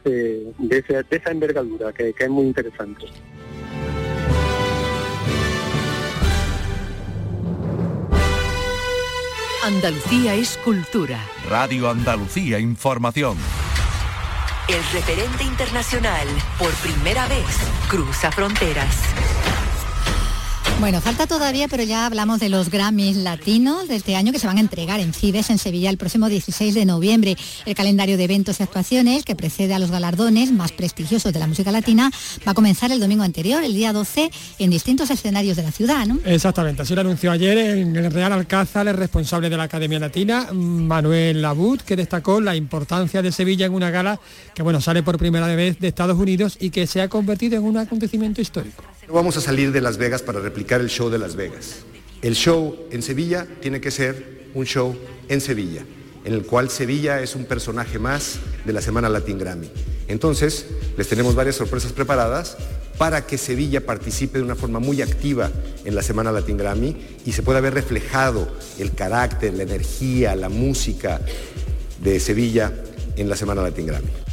esa 1.10 1.30
envergadura, 1.30 1.92
que, 1.92 2.12
que 2.12 2.24
es 2.24 2.30
muy 2.30 2.46
interesante. 2.46 3.06
Andalucía 9.62 10.34
es 10.34 10.56
cultura. 10.64 11.18
Radio 11.48 11.90
Andalucía 11.90 12.58
Información. 12.58 13.36
El 14.70 14.84
referente 14.92 15.42
internacional, 15.42 16.28
por 16.56 16.70
primera 16.74 17.26
vez, 17.26 17.44
cruza 17.88 18.30
fronteras. 18.30 19.02
Bueno, 20.80 21.02
falta 21.02 21.26
todavía, 21.26 21.68
pero 21.68 21.82
ya 21.82 22.06
hablamos 22.06 22.40
de 22.40 22.48
los 22.48 22.70
Grammys 22.70 23.18
latinos 23.18 23.86
de 23.86 23.96
este 23.96 24.16
año 24.16 24.32
que 24.32 24.38
se 24.38 24.46
van 24.46 24.56
a 24.56 24.60
entregar 24.60 24.98
en 24.98 25.12
Fibes, 25.12 25.50
en 25.50 25.58
Sevilla, 25.58 25.90
el 25.90 25.98
próximo 25.98 26.30
16 26.30 26.74
de 26.74 26.86
noviembre. 26.86 27.36
El 27.66 27.74
calendario 27.74 28.16
de 28.16 28.24
eventos 28.24 28.58
y 28.58 28.62
actuaciones 28.62 29.24
que 29.26 29.36
precede 29.36 29.74
a 29.74 29.78
los 29.78 29.90
galardones 29.90 30.52
más 30.52 30.72
prestigiosos 30.72 31.34
de 31.34 31.38
la 31.38 31.46
música 31.46 31.70
latina 31.70 32.10
va 32.48 32.52
a 32.52 32.54
comenzar 32.54 32.90
el 32.92 32.98
domingo 32.98 33.22
anterior, 33.22 33.62
el 33.62 33.74
día 33.74 33.92
12, 33.92 34.30
en 34.58 34.70
distintos 34.70 35.10
escenarios 35.10 35.58
de 35.58 35.64
la 35.64 35.70
ciudad. 35.70 36.06
Exactamente, 36.24 36.80
así 36.80 36.94
lo 36.94 37.02
anunció 37.02 37.30
ayer 37.30 37.58
en 37.58 37.94
el 37.94 38.10
Real 38.10 38.32
Alcázar 38.32 38.88
el 38.88 38.96
responsable 38.96 39.50
de 39.50 39.58
la 39.58 39.64
Academia 39.64 39.98
Latina, 39.98 40.48
Manuel 40.50 41.42
Labut, 41.42 41.82
que 41.82 41.94
destacó 41.94 42.40
la 42.40 42.56
importancia 42.56 43.20
de 43.20 43.32
Sevilla 43.32 43.66
en 43.66 43.74
una 43.74 43.90
gala 43.90 44.18
que, 44.54 44.62
bueno, 44.62 44.80
sale 44.80 45.02
por 45.02 45.18
primera 45.18 45.46
vez 45.48 45.78
de 45.78 45.88
Estados 45.88 46.18
Unidos 46.18 46.56
y 46.58 46.70
que 46.70 46.86
se 46.86 47.02
ha 47.02 47.08
convertido 47.08 47.58
en 47.58 47.64
un 47.64 47.76
acontecimiento 47.76 48.40
histórico. 48.40 48.82
Vamos 49.12 49.36
a 49.36 49.40
salir 49.40 49.72
de 49.72 49.80
Las 49.80 49.96
Vegas 49.98 50.22
para 50.22 50.38
replicar 50.38 50.80
el 50.80 50.88
show 50.88 51.10
de 51.10 51.18
Las 51.18 51.34
Vegas. 51.34 51.78
El 52.22 52.34
show 52.34 52.76
en 52.92 53.02
Sevilla 53.02 53.44
tiene 53.60 53.80
que 53.80 53.90
ser 53.90 54.46
un 54.54 54.64
show 54.66 54.96
en 55.28 55.40
Sevilla, 55.40 55.84
en 56.24 56.32
el 56.32 56.46
cual 56.46 56.70
Sevilla 56.70 57.20
es 57.20 57.34
un 57.34 57.44
personaje 57.44 57.98
más 57.98 58.38
de 58.64 58.72
la 58.72 58.80
Semana 58.80 59.08
Latin 59.08 59.38
Grammy. 59.38 59.68
Entonces, 60.06 60.66
les 60.96 61.08
tenemos 61.08 61.34
varias 61.34 61.56
sorpresas 61.56 61.92
preparadas 61.92 62.56
para 62.98 63.26
que 63.26 63.36
Sevilla 63.36 63.84
participe 63.84 64.38
de 64.38 64.44
una 64.44 64.54
forma 64.54 64.78
muy 64.78 65.02
activa 65.02 65.50
en 65.84 65.96
la 65.96 66.02
Semana 66.02 66.30
Latin 66.30 66.56
Grammy 66.56 66.96
y 67.26 67.32
se 67.32 67.42
pueda 67.42 67.60
ver 67.60 67.74
reflejado 67.74 68.48
el 68.78 68.92
carácter, 68.92 69.54
la 69.54 69.64
energía, 69.64 70.36
la 70.36 70.48
música 70.48 71.20
de 72.00 72.20
Sevilla 72.20 72.72
en 73.16 73.28
la 73.28 73.34
Semana 73.34 73.62
Latin 73.62 73.86
Grammy. 73.86 74.29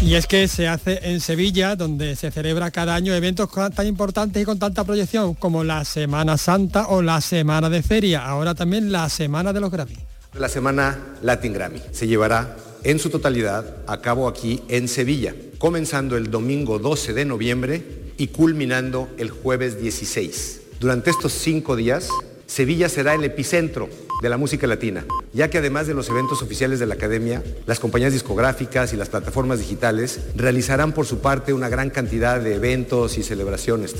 Y 0.00 0.14
es 0.14 0.26
que 0.26 0.46
se 0.46 0.68
hace 0.68 1.00
en 1.02 1.20
Sevilla, 1.20 1.74
donde 1.74 2.14
se 2.14 2.30
celebra 2.30 2.70
cada 2.70 2.94
año 2.94 3.14
eventos 3.14 3.50
tan 3.74 3.86
importantes 3.86 4.40
y 4.40 4.46
con 4.46 4.58
tanta 4.58 4.84
proyección 4.84 5.34
como 5.34 5.64
la 5.64 5.84
Semana 5.84 6.38
Santa 6.38 6.86
o 6.86 7.02
la 7.02 7.20
Semana 7.20 7.68
de 7.68 7.82
Feria, 7.82 8.24
ahora 8.24 8.54
también 8.54 8.92
la 8.92 9.08
Semana 9.08 9.52
de 9.52 9.60
los 9.60 9.70
Grammy. 9.70 9.96
La 10.34 10.48
Semana 10.48 10.98
Latin 11.22 11.52
Grammy 11.52 11.82
se 11.90 12.06
llevará 12.06 12.56
en 12.84 13.00
su 13.00 13.10
totalidad 13.10 13.78
a 13.88 14.00
cabo 14.00 14.28
aquí 14.28 14.62
en 14.68 14.86
Sevilla, 14.86 15.34
comenzando 15.58 16.16
el 16.16 16.30
domingo 16.30 16.78
12 16.78 17.12
de 17.12 17.24
noviembre 17.24 18.12
y 18.16 18.28
culminando 18.28 19.08
el 19.18 19.30
jueves 19.30 19.80
16. 19.80 20.60
Durante 20.78 21.10
estos 21.10 21.32
cinco 21.32 21.74
días, 21.74 22.08
Sevilla 22.48 22.88
será 22.88 23.14
el 23.14 23.22
epicentro 23.24 23.90
de 24.22 24.28
la 24.30 24.38
música 24.38 24.66
latina, 24.66 25.04
ya 25.34 25.50
que 25.50 25.58
además 25.58 25.86
de 25.86 25.92
los 25.92 26.08
eventos 26.08 26.42
oficiales 26.42 26.80
de 26.80 26.86
la 26.86 26.94
Academia, 26.94 27.44
las 27.66 27.78
compañías 27.78 28.14
discográficas 28.14 28.94
y 28.94 28.96
las 28.96 29.10
plataformas 29.10 29.58
digitales 29.58 30.20
realizarán 30.34 30.92
por 30.92 31.04
su 31.04 31.20
parte 31.20 31.52
una 31.52 31.68
gran 31.68 31.90
cantidad 31.90 32.40
de 32.40 32.54
eventos 32.54 33.18
y 33.18 33.22
celebraciones. 33.22 33.94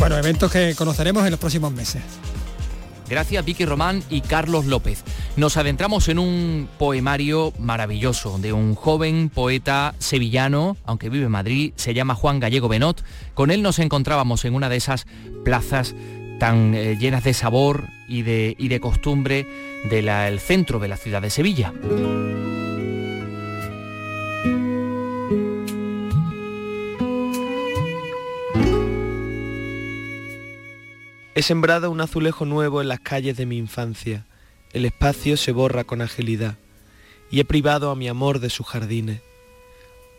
Bueno, 0.00 0.18
eventos 0.18 0.50
que 0.50 0.74
conoceremos 0.74 1.24
en 1.24 1.30
los 1.30 1.40
próximos 1.40 1.72
meses. 1.72 2.02
Gracias 3.08 3.44
Vicky 3.44 3.64
Román 3.64 4.02
y 4.10 4.22
Carlos 4.22 4.64
López. 4.64 5.04
Nos 5.36 5.56
adentramos 5.56 6.08
en 6.08 6.18
un 6.18 6.68
poemario 6.78 7.52
maravilloso 7.60 8.38
de 8.38 8.52
un 8.52 8.74
joven 8.74 9.30
poeta 9.32 9.94
sevillano, 9.98 10.76
aunque 10.84 11.10
vive 11.10 11.26
en 11.26 11.30
Madrid, 11.30 11.72
se 11.76 11.94
llama 11.94 12.16
Juan 12.16 12.40
Gallego 12.40 12.68
Benot. 12.68 13.04
Con 13.34 13.52
él 13.52 13.62
nos 13.62 13.78
encontrábamos 13.78 14.44
en 14.44 14.54
una 14.54 14.68
de 14.68 14.76
esas 14.76 15.06
plazas 15.44 15.94
tan 16.38 16.74
eh, 16.74 16.96
llenas 16.98 17.24
de 17.24 17.34
sabor 17.34 17.84
y 18.08 18.22
de, 18.22 18.54
y 18.58 18.68
de 18.68 18.80
costumbre 18.80 19.46
del 19.88 20.40
centro 20.40 20.78
de 20.78 20.88
la 20.88 20.96
ciudad 20.96 21.22
de 21.22 21.30
Sevilla. 21.30 21.72
He 31.36 31.42
sembrado 31.42 31.90
un 31.90 32.00
azulejo 32.00 32.44
nuevo 32.44 32.80
en 32.80 32.86
las 32.86 33.00
calles 33.00 33.36
de 33.36 33.44
mi 33.44 33.58
infancia. 33.58 34.24
El 34.72 34.84
espacio 34.84 35.36
se 35.36 35.50
borra 35.50 35.82
con 35.82 36.00
agilidad 36.00 36.56
y 37.28 37.40
he 37.40 37.44
privado 37.44 37.90
a 37.90 37.96
mi 37.96 38.06
amor 38.06 38.38
de 38.38 38.50
sus 38.50 38.66
jardines. 38.66 39.20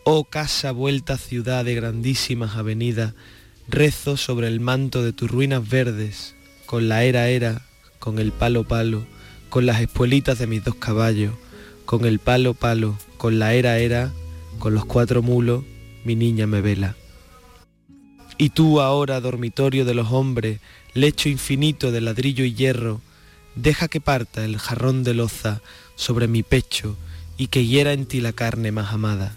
Oh 0.03 0.25
casa 0.25 0.71
vuelta 0.71 1.17
ciudad 1.17 1.63
de 1.63 1.73
grandísimas 1.73 2.57
avenidas, 2.57 3.13
rezo 3.67 4.17
sobre 4.17 4.47
el 4.47 4.59
manto 4.59 5.03
de 5.03 5.13
tus 5.13 5.29
ruinas 5.29 5.67
verdes, 5.67 6.35
con 6.65 6.87
la 6.87 7.03
era 7.03 7.29
era, 7.29 7.61
con 7.99 8.19
el 8.19 8.31
palo 8.31 8.63
palo, 8.63 9.05
con 9.49 9.65
las 9.65 9.81
espuelitas 9.81 10.39
de 10.39 10.47
mis 10.47 10.63
dos 10.63 10.75
caballos, 10.75 11.33
con 11.85 12.05
el 12.05 12.19
palo 12.19 12.53
palo, 12.53 12.97
con 13.17 13.39
la 13.39 13.53
era 13.53 13.77
era, 13.77 14.11
con 14.59 14.73
los 14.73 14.85
cuatro 14.85 15.21
mulos, 15.21 15.63
mi 16.03 16.15
niña 16.15 16.47
me 16.47 16.61
vela. 16.61 16.95
Y 18.37 18.49
tú 18.49 18.81
ahora, 18.81 19.21
dormitorio 19.21 19.85
de 19.85 19.93
los 19.93 20.11
hombres, 20.11 20.59
lecho 20.93 21.29
infinito 21.29 21.91
de 21.91 22.01
ladrillo 22.01 22.43
y 22.43 22.53
hierro, 22.53 23.01
deja 23.55 23.87
que 23.87 24.01
parta 24.01 24.43
el 24.43 24.57
jarrón 24.57 25.03
de 25.03 25.13
loza 25.13 25.61
sobre 25.95 26.27
mi 26.27 26.43
pecho 26.43 26.97
y 27.37 27.47
que 27.47 27.65
hiera 27.65 27.93
en 27.93 28.05
ti 28.05 28.21
la 28.21 28.33
carne 28.33 28.71
más 28.71 28.93
amada. 28.93 29.35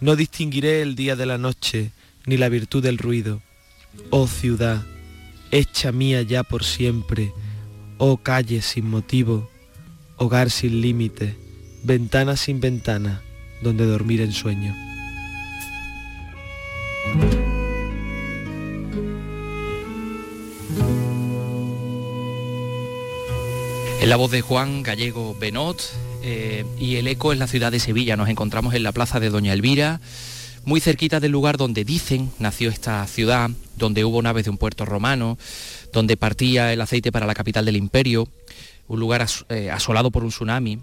No 0.00 0.16
distinguiré 0.16 0.82
el 0.82 0.94
día 0.94 1.16
de 1.16 1.26
la 1.26 1.38
noche, 1.38 1.90
ni 2.26 2.36
la 2.36 2.48
virtud 2.48 2.82
del 2.82 2.98
ruido. 2.98 3.40
Oh 4.10 4.26
ciudad, 4.26 4.84
hecha 5.50 5.92
mía 5.92 6.22
ya 6.22 6.42
por 6.42 6.64
siempre, 6.64 7.32
oh 7.98 8.18
calle 8.18 8.60
sin 8.60 8.90
motivo, 8.90 9.48
hogar 10.16 10.50
sin 10.50 10.82
límite, 10.82 11.36
ventana 11.82 12.36
sin 12.36 12.60
ventana, 12.60 13.22
donde 13.62 13.86
dormir 13.86 14.20
en 14.20 14.32
sueño. 14.32 14.74
En 24.00 24.10
la 24.10 24.16
voz 24.16 24.30
de 24.30 24.40
Juan 24.40 24.82
Gallego 24.82 25.34
Benot 25.40 25.82
eh, 26.22 26.64
y 26.78 26.96
el 26.96 27.08
eco 27.08 27.32
es 27.32 27.38
la 27.38 27.46
ciudad 27.46 27.72
de 27.72 27.80
Sevilla. 27.80 28.16
Nos 28.16 28.28
encontramos 28.28 28.74
en 28.74 28.82
la 28.82 28.92
plaza 28.92 29.18
de 29.18 29.30
Doña 29.30 29.52
Elvira, 29.52 30.00
muy 30.66 30.80
cerquita 30.80 31.20
del 31.20 31.30
lugar 31.30 31.56
donde 31.56 31.84
dicen 31.84 32.30
nació 32.40 32.70
esta 32.70 33.06
ciudad, 33.06 33.50
donde 33.76 34.04
hubo 34.04 34.20
naves 34.20 34.44
de 34.44 34.50
un 34.50 34.58
puerto 34.58 34.84
romano, 34.84 35.38
donde 35.92 36.16
partía 36.16 36.72
el 36.72 36.80
aceite 36.80 37.12
para 37.12 37.24
la 37.24 37.34
capital 37.34 37.64
del 37.64 37.76
imperio, 37.76 38.28
un 38.88 38.98
lugar 38.98 39.24
eh, 39.48 39.70
asolado 39.70 40.10
por 40.10 40.24
un 40.24 40.30
tsunami. 40.30 40.80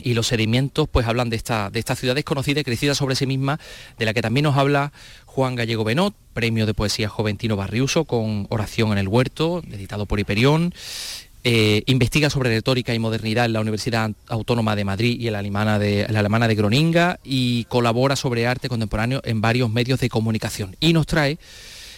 Y 0.00 0.12
los 0.12 0.26
sedimentos 0.26 0.88
pues 0.90 1.06
hablan 1.06 1.30
de 1.30 1.36
esta, 1.36 1.70
de 1.70 1.78
esta 1.78 1.94
ciudad 1.94 2.16
desconocida 2.16 2.60
y 2.60 2.64
crecida 2.64 2.94
sobre 2.94 3.14
sí 3.14 3.26
misma, 3.26 3.58
de 3.96 4.04
la 4.04 4.12
que 4.12 4.20
también 4.20 4.44
nos 4.44 4.56
habla 4.56 4.92
Juan 5.24 5.54
Gallego 5.54 5.84
Benot, 5.84 6.14
premio 6.34 6.66
de 6.66 6.74
poesía 6.74 7.08
Joventino 7.08 7.56
Barriuso 7.56 8.04
con 8.04 8.46
Oración 8.50 8.92
en 8.92 8.98
el 8.98 9.08
Huerto, 9.08 9.62
editado 9.70 10.04
por 10.04 10.20
Hiperión, 10.20 10.74
eh, 11.48 11.84
investiga 11.86 12.28
sobre 12.28 12.50
retórica 12.50 12.92
y 12.92 12.98
modernidad 12.98 13.44
en 13.44 13.52
la 13.52 13.60
Universidad 13.60 14.10
Autónoma 14.26 14.74
de 14.74 14.84
Madrid 14.84 15.16
y 15.20 15.28
en 15.28 15.34
la 15.34 15.38
alemana 15.38 15.78
de, 15.78 16.04
la 16.10 16.18
alemana 16.18 16.48
de 16.48 16.56
Groninga 16.56 17.20
y 17.22 17.66
colabora 17.66 18.16
sobre 18.16 18.48
arte 18.48 18.68
contemporáneo 18.68 19.20
en 19.22 19.40
varios 19.40 19.70
medios 19.70 20.00
de 20.00 20.08
comunicación. 20.08 20.74
Y 20.80 20.92
nos 20.92 21.06
trae 21.06 21.38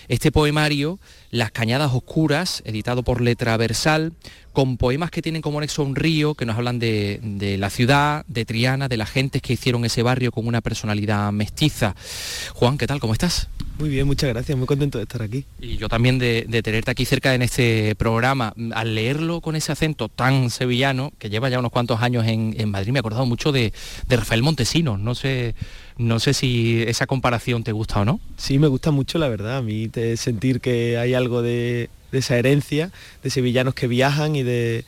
este 0.08 0.32
poemario, 0.32 0.98
Las 1.30 1.50
Cañadas 1.50 1.92
Oscuras, 1.92 2.62
editado 2.64 3.02
por 3.02 3.20
Letra 3.20 3.56
Versal, 3.56 4.12
con 4.58 4.76
poemas 4.76 5.12
que 5.12 5.22
tienen 5.22 5.40
como 5.40 5.60
nexo 5.60 5.84
un 5.84 5.94
río, 5.94 6.34
que 6.34 6.44
nos 6.44 6.56
hablan 6.56 6.80
de, 6.80 7.56
la 7.60 7.70
ciudad, 7.70 8.24
de 8.26 8.44
Triana, 8.44 8.88
de 8.88 8.96
las 8.96 9.08
gentes 9.08 9.40
que 9.40 9.52
hicieron 9.52 9.84
ese 9.84 10.02
barrio 10.02 10.32
con 10.32 10.48
una 10.48 10.60
personalidad 10.60 11.30
mestiza. 11.30 11.94
Juan, 12.54 12.76
¿qué 12.76 12.88
tal? 12.88 12.98
¿Cómo 12.98 13.12
estás? 13.12 13.48
Muy 13.78 13.88
bien, 13.88 14.08
muchas 14.08 14.30
gracias, 14.30 14.58
muy 14.58 14.66
contento 14.66 14.98
de 14.98 15.04
estar 15.04 15.22
aquí. 15.22 15.44
Y 15.60 15.76
yo 15.76 15.88
también 15.88 16.18
de, 16.18 16.44
tenerte 16.64 16.90
aquí 16.90 17.04
cerca 17.04 17.36
en 17.36 17.42
este 17.42 17.94
programa. 17.94 18.52
Al 18.72 18.96
leerlo 18.96 19.40
con 19.40 19.54
ese 19.54 19.70
acento 19.70 20.08
tan 20.08 20.50
sevillano, 20.50 21.12
que 21.20 21.30
lleva 21.30 21.48
ya 21.48 21.60
unos 21.60 21.70
cuantos 21.70 22.02
años 22.02 22.26
en, 22.26 22.68
Madrid, 22.68 22.90
me 22.90 22.98
he 22.98 23.00
acordado 23.00 23.26
mucho 23.26 23.52
de, 23.52 23.72
Rafael 24.08 24.42
Montesinos. 24.42 24.98
No 24.98 25.14
sé, 25.14 25.54
no 25.98 26.20
sé 26.20 26.32
si 26.32 26.82
esa 26.82 27.06
comparación 27.06 27.64
te 27.64 27.72
gusta 27.72 28.00
o 28.00 28.04
no. 28.04 28.20
Sí, 28.36 28.58
me 28.58 28.68
gusta 28.68 28.90
mucho, 28.90 29.18
la 29.18 29.28
verdad. 29.28 29.58
A 29.58 29.62
mí 29.62 29.88
te 29.88 30.16
sentir 30.16 30.60
que 30.60 30.96
hay 30.96 31.14
algo 31.14 31.42
de, 31.42 31.90
de 32.12 32.18
esa 32.18 32.36
herencia, 32.36 32.90
de 33.22 33.30
sevillanos 33.30 33.74
que 33.74 33.86
viajan 33.86 34.36
y 34.36 34.42
de, 34.42 34.84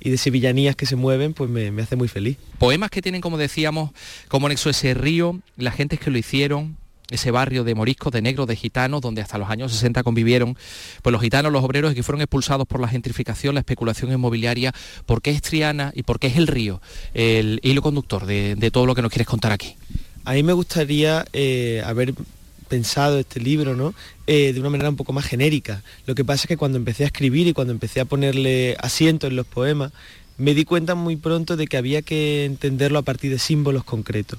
y 0.00 0.10
de 0.10 0.18
sevillanías 0.18 0.76
que 0.76 0.86
se 0.86 0.96
mueven, 0.96 1.32
pues 1.32 1.50
me, 1.50 1.82
hace 1.82 1.96
muy 1.96 2.08
feliz. 2.08 2.36
Poemas 2.58 2.90
que 2.90 3.02
tienen, 3.02 3.20
como 3.20 3.38
decíamos, 3.38 3.90
como 4.28 4.48
nexo 4.48 4.70
ese 4.70 4.94
río, 4.94 5.40
las 5.56 5.74
gentes 5.74 6.00
que 6.00 6.10
lo 6.10 6.18
hicieron, 6.18 6.76
ese 7.10 7.30
barrio 7.30 7.64
de 7.64 7.74
moriscos, 7.74 8.12
de 8.12 8.22
negros, 8.22 8.46
de 8.46 8.56
gitanos, 8.56 9.00
donde 9.00 9.22
hasta 9.22 9.38
los 9.38 9.48
años 9.48 9.72
60 9.72 10.02
convivieron, 10.02 10.56
pues 11.02 11.12
los 11.12 11.22
gitanos, 11.22 11.52
los 11.52 11.62
obreros 11.62 11.94
que 11.94 12.02
fueron 12.02 12.22
expulsados 12.22 12.66
por 12.66 12.80
la 12.80 12.88
gentrificación, 12.88 13.54
la 13.54 13.60
especulación 13.60 14.12
inmobiliaria, 14.12 14.74
¿por 15.06 15.22
qué 15.22 15.30
es 15.30 15.42
Triana 15.42 15.92
y 15.94 16.02
por 16.02 16.18
qué 16.18 16.28
es 16.28 16.36
el 16.36 16.46
río 16.46 16.80
el 17.12 17.60
hilo 17.62 17.82
conductor 17.82 18.26
de, 18.26 18.70
todo 18.72 18.86
lo 18.86 18.94
que 18.94 19.02
nos 19.02 19.10
quieres 19.10 19.26
contar 19.26 19.52
aquí? 19.52 19.76
A 20.24 20.32
mí 20.32 20.42
me 20.42 20.54
gustaría 20.54 21.26
eh, 21.34 21.82
haber 21.84 22.14
pensado 22.68 23.18
este 23.18 23.40
libro 23.40 23.76
¿no? 23.76 23.94
Eh, 24.26 24.52
de 24.54 24.60
una 24.60 24.70
manera 24.70 24.88
un 24.88 24.96
poco 24.96 25.12
más 25.12 25.26
genérica. 25.26 25.82
Lo 26.06 26.14
que 26.14 26.24
pasa 26.24 26.44
es 26.44 26.48
que 26.48 26.56
cuando 26.56 26.78
empecé 26.78 27.04
a 27.04 27.06
escribir 27.06 27.46
y 27.46 27.52
cuando 27.52 27.72
empecé 27.72 28.00
a 28.00 28.06
ponerle 28.06 28.76
asiento 28.80 29.26
en 29.26 29.36
los 29.36 29.46
poemas, 29.46 29.92
me 30.38 30.54
di 30.54 30.64
cuenta 30.64 30.94
muy 30.94 31.16
pronto 31.16 31.56
de 31.56 31.66
que 31.66 31.76
había 31.76 32.00
que 32.00 32.46
entenderlo 32.46 32.98
a 32.98 33.02
partir 33.02 33.30
de 33.30 33.38
símbolos 33.38 33.84
concretos. 33.84 34.38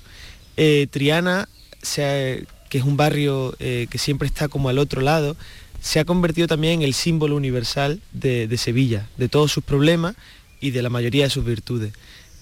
Eh, 0.57 0.87
Triana, 0.89 1.47
que 1.95 2.77
es 2.77 2.83
un 2.83 2.97
barrio 2.97 3.55
que 3.59 3.97
siempre 3.97 4.27
está 4.27 4.47
como 4.47 4.69
al 4.69 4.79
otro 4.79 5.01
lado, 5.01 5.37
se 5.81 5.99
ha 5.99 6.05
convertido 6.05 6.47
también 6.47 6.73
en 6.73 6.81
el 6.81 6.95
símbolo 6.95 7.35
universal 7.35 8.01
de 8.11 8.57
Sevilla, 8.57 9.07
de 9.17 9.29
todos 9.29 9.51
sus 9.51 9.63
problemas 9.63 10.15
y 10.59 10.71
de 10.71 10.81
la 10.81 10.89
mayoría 10.89 11.25
de 11.25 11.29
sus 11.29 11.45
virtudes. 11.45 11.93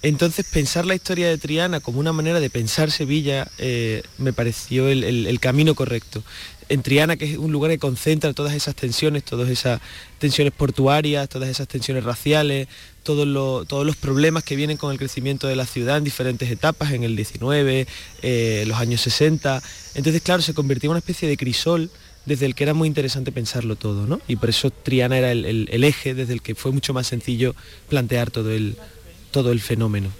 Entonces 0.04 0.44
pensar 0.44 0.84
la 0.84 0.94
historia 0.94 1.30
de 1.30 1.38
Triana 1.38 1.80
como 1.80 1.98
una 1.98 2.12
manera 2.12 2.38
de 2.38 2.50
pensar 2.50 2.90
Sevilla 2.90 3.50
eh, 3.56 4.02
me 4.18 4.34
pareció 4.34 4.88
el, 4.88 5.40
camino 5.40 5.74
correcto. 5.74 6.22
En 6.68 6.82
Triana, 6.82 7.16
que 7.16 7.24
es 7.24 7.38
un 7.38 7.52
lugar 7.52 7.70
que 7.70 7.78
concentra 7.78 8.34
todas 8.34 8.52
esas 8.52 8.74
tensiones, 8.74 9.24
todas 9.24 9.48
esas 9.48 9.80
tensiones 10.18 10.52
portuarias, 10.52 11.26
todas 11.30 11.48
esas 11.48 11.68
tensiones 11.68 12.04
raciales, 12.04 12.68
todos, 13.02 13.26
los 13.26 13.96
problemas 13.96 14.44
que 14.44 14.56
vienen 14.56 14.76
con 14.76 14.92
el 14.92 14.98
crecimiento 14.98 15.46
de 15.46 15.56
la 15.56 15.64
ciudad 15.64 15.96
en 15.96 16.04
diferentes 16.04 16.50
etapas, 16.50 16.92
en 16.92 17.02
el 17.02 17.16
19, 17.16 17.86
eh, 18.20 18.64
los 18.66 18.76
años 18.76 19.00
60. 19.00 19.62
Entonces, 19.94 20.20
claro, 20.20 20.42
se 20.42 20.52
convirtió 20.52 20.88
en 20.88 20.92
una 20.92 20.98
especie 20.98 21.26
de 21.26 21.38
crisol 21.38 21.90
desde 22.26 22.44
el 22.44 22.54
que 22.54 22.64
era 22.64 22.74
muy 22.74 22.88
interesante 22.88 23.32
pensarlo 23.32 23.76
todo, 23.76 24.06
¿no? 24.06 24.20
Y 24.28 24.36
por 24.36 24.50
eso 24.50 24.70
Triana 24.70 25.16
era 25.16 25.32
el 25.32 25.84
eje 25.84 26.12
desde 26.12 26.34
el 26.34 26.42
que 26.42 26.54
fue 26.54 26.72
mucho 26.72 26.92
más 26.92 27.06
sencillo 27.06 27.54
plantear 27.88 28.30
todo 28.30 28.50
el, 28.50 28.76
todo 29.34 29.50
el 29.50 29.60
fenómeno. 29.60 30.10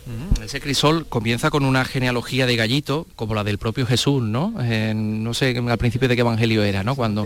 Ese 0.44 0.60
crisol 0.60 1.06
comienza 1.06 1.48
con 1.48 1.64
una 1.64 1.84
genealogía 1.84 2.46
de 2.46 2.56
gallito, 2.56 3.06
como 3.14 3.36
la 3.36 3.44
del 3.44 3.58
propio 3.58 3.86
Jesús, 3.86 4.20
¿no? 4.20 4.52
no 4.52 5.34
sé 5.34 5.56
al 5.56 5.78
principio 5.78 6.08
de 6.08 6.16
qué 6.16 6.22
evangelio 6.22 6.64
era, 6.64 6.82
¿no? 6.82 6.96
Cuando 6.96 7.24